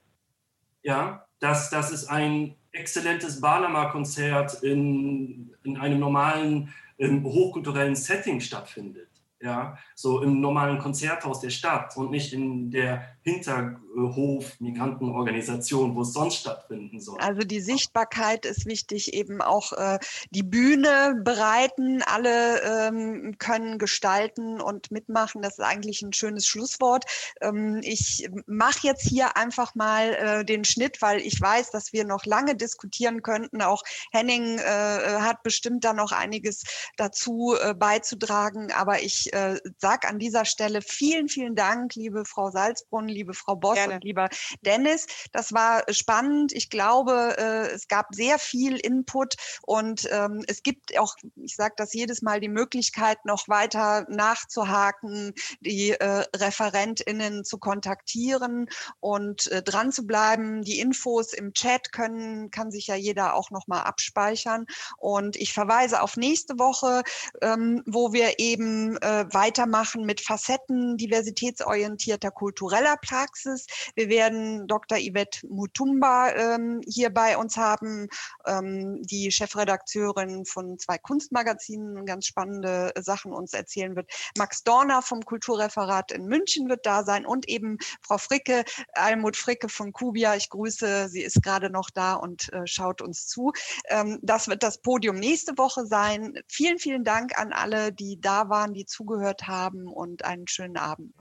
Ja, 0.82 1.26
dass, 1.38 1.68
dass 1.68 1.92
es 1.92 2.08
ein 2.08 2.56
exzellentes 2.72 3.42
Balama-Konzert 3.42 4.62
in, 4.62 5.54
in 5.62 5.76
einem 5.76 5.98
normalen 5.98 6.72
ähm, 6.98 7.24
hochkulturellen 7.24 7.94
Setting 7.94 8.40
stattfindet. 8.40 9.08
Ja, 9.42 9.78
so 9.94 10.22
im 10.22 10.40
normalen 10.40 10.78
Konzerthaus 10.78 11.40
der 11.40 11.50
Stadt 11.50 11.96
und 11.96 12.10
nicht 12.10 12.32
in 12.32 12.70
der 12.70 13.16
Hinterhof-Migrantenorganisation, 13.22 15.94
wo 15.94 16.00
es 16.02 16.12
sonst 16.14 16.36
stattfinden 16.36 17.00
soll. 17.00 17.18
Also 17.20 17.42
die 17.42 17.60
Sichtbarkeit 17.60 18.46
ist 18.46 18.64
wichtig, 18.64 19.12
eben 19.12 19.42
auch 19.42 19.72
äh, 19.72 19.98
die 20.30 20.42
Bühne 20.42 21.20
bereiten. 21.22 22.00
Alle 22.02 22.62
ähm, 22.62 23.36
können 23.38 23.76
gestalten 23.78 24.58
und 24.60 24.90
mitmachen. 24.90 25.42
Das 25.42 25.58
ist 25.58 25.64
eigentlich 25.64 26.00
ein 26.00 26.14
schönes 26.14 26.46
Schlusswort. 26.46 27.04
Ähm, 27.42 27.82
ich 27.82 28.26
mache 28.46 28.86
jetzt 28.86 29.06
hier 29.06 29.36
einfach 29.36 29.74
mal 29.74 30.14
äh, 30.14 30.42
den 30.44 30.64
Schnitt, 30.64 31.02
weil 31.02 31.20
ich 31.20 31.38
weiß, 31.38 31.70
dass 31.70 31.92
wir 31.92 32.04
noch 32.04 32.24
lange 32.24 32.56
diskutieren 32.56 33.22
könnten. 33.22 33.60
Auch 33.60 33.82
Henning 34.12 34.58
äh, 34.58 35.20
hat 35.20 35.42
bestimmt 35.42 35.84
da 35.84 35.92
noch 35.92 36.12
einiges 36.12 36.62
dazu 36.96 37.54
äh, 37.60 37.74
beizutragen. 37.74 38.72
Aber 38.72 39.02
ich 39.02 39.30
äh, 39.34 39.58
sage 39.76 40.08
an 40.08 40.18
dieser 40.18 40.46
Stelle 40.46 40.80
vielen, 40.80 41.28
vielen 41.28 41.54
Dank, 41.54 41.96
liebe 41.96 42.24
Frau 42.24 42.50
Salzbrunn, 42.50 43.09
liebe 43.10 43.34
Frau 43.34 43.56
Boss 43.56 43.76
Gerne. 43.76 43.94
und 43.94 44.04
lieber 44.04 44.28
Dennis. 44.62 45.06
Das 45.32 45.52
war 45.52 45.82
spannend. 45.90 46.52
Ich 46.52 46.70
glaube, 46.70 47.36
äh, 47.38 47.74
es 47.74 47.88
gab 47.88 48.14
sehr 48.14 48.38
viel 48.38 48.76
Input 48.76 49.34
und 49.62 50.08
ähm, 50.10 50.44
es 50.46 50.62
gibt 50.62 50.98
auch, 50.98 51.14
ich 51.36 51.56
sage 51.56 51.74
das 51.76 51.92
jedes 51.92 52.22
Mal, 52.22 52.40
die 52.40 52.48
Möglichkeit, 52.48 53.24
noch 53.24 53.48
weiter 53.48 54.06
nachzuhaken, 54.08 55.34
die 55.60 55.90
äh, 55.90 56.24
ReferentInnen 56.36 57.44
zu 57.44 57.58
kontaktieren 57.58 58.68
und 59.00 59.48
äh, 59.48 59.62
dran 59.62 59.92
zu 59.92 60.06
bleiben. 60.06 60.62
Die 60.62 60.80
Infos 60.80 61.32
im 61.32 61.52
Chat 61.52 61.92
können, 61.92 62.50
kann 62.50 62.70
sich 62.70 62.86
ja 62.86 62.94
jeder 62.94 63.34
auch 63.34 63.50
nochmal 63.50 63.82
abspeichern. 63.82 64.66
Und 64.96 65.36
ich 65.36 65.52
verweise 65.52 66.02
auf 66.02 66.16
nächste 66.16 66.58
Woche, 66.58 67.02
ähm, 67.42 67.82
wo 67.86 68.12
wir 68.12 68.38
eben 68.38 68.96
äh, 68.98 69.26
weitermachen 69.32 70.04
mit 70.04 70.20
Facetten 70.20 70.96
diversitätsorientierter 70.96 72.30
kultureller 72.30 72.96
Praxis. 73.00 73.66
Wir 73.94 74.08
werden 74.08 74.66
Dr. 74.66 74.98
Yvette 74.98 75.46
Mutumba 75.48 76.30
ähm, 76.32 76.80
hier 76.86 77.10
bei 77.10 77.36
uns 77.36 77.56
haben, 77.56 78.08
ähm, 78.46 79.02
die 79.02 79.30
Chefredakteurin 79.30 80.44
von 80.44 80.78
zwei 80.78 80.98
Kunstmagazinen, 80.98 82.06
ganz 82.06 82.26
spannende 82.26 82.92
Sachen 82.98 83.32
uns 83.32 83.52
erzählen 83.52 83.96
wird. 83.96 84.10
Max 84.38 84.62
Dorner 84.62 85.02
vom 85.02 85.24
Kulturreferat 85.24 86.12
in 86.12 86.26
München 86.26 86.68
wird 86.68 86.86
da 86.86 87.04
sein 87.04 87.26
und 87.26 87.48
eben 87.48 87.78
Frau 88.02 88.18
Fricke, 88.18 88.64
Almut 88.92 89.36
Fricke 89.36 89.68
von 89.68 89.92
Kubia. 89.92 90.36
Ich 90.36 90.50
grüße, 90.50 91.08
sie 91.08 91.22
ist 91.22 91.42
gerade 91.42 91.70
noch 91.70 91.90
da 91.90 92.14
und 92.14 92.52
äh, 92.52 92.66
schaut 92.66 93.02
uns 93.02 93.26
zu. 93.26 93.52
Ähm, 93.88 94.18
das 94.22 94.48
wird 94.48 94.62
das 94.62 94.80
Podium 94.82 95.16
nächste 95.16 95.56
Woche 95.58 95.86
sein. 95.86 96.38
Vielen, 96.48 96.78
vielen 96.78 97.04
Dank 97.04 97.38
an 97.38 97.52
alle, 97.52 97.92
die 97.92 98.20
da 98.20 98.48
waren, 98.48 98.74
die 98.74 98.86
zugehört 98.86 99.46
haben 99.46 99.86
und 99.86 100.24
einen 100.24 100.46
schönen 100.46 100.76
Abend. 100.76 101.14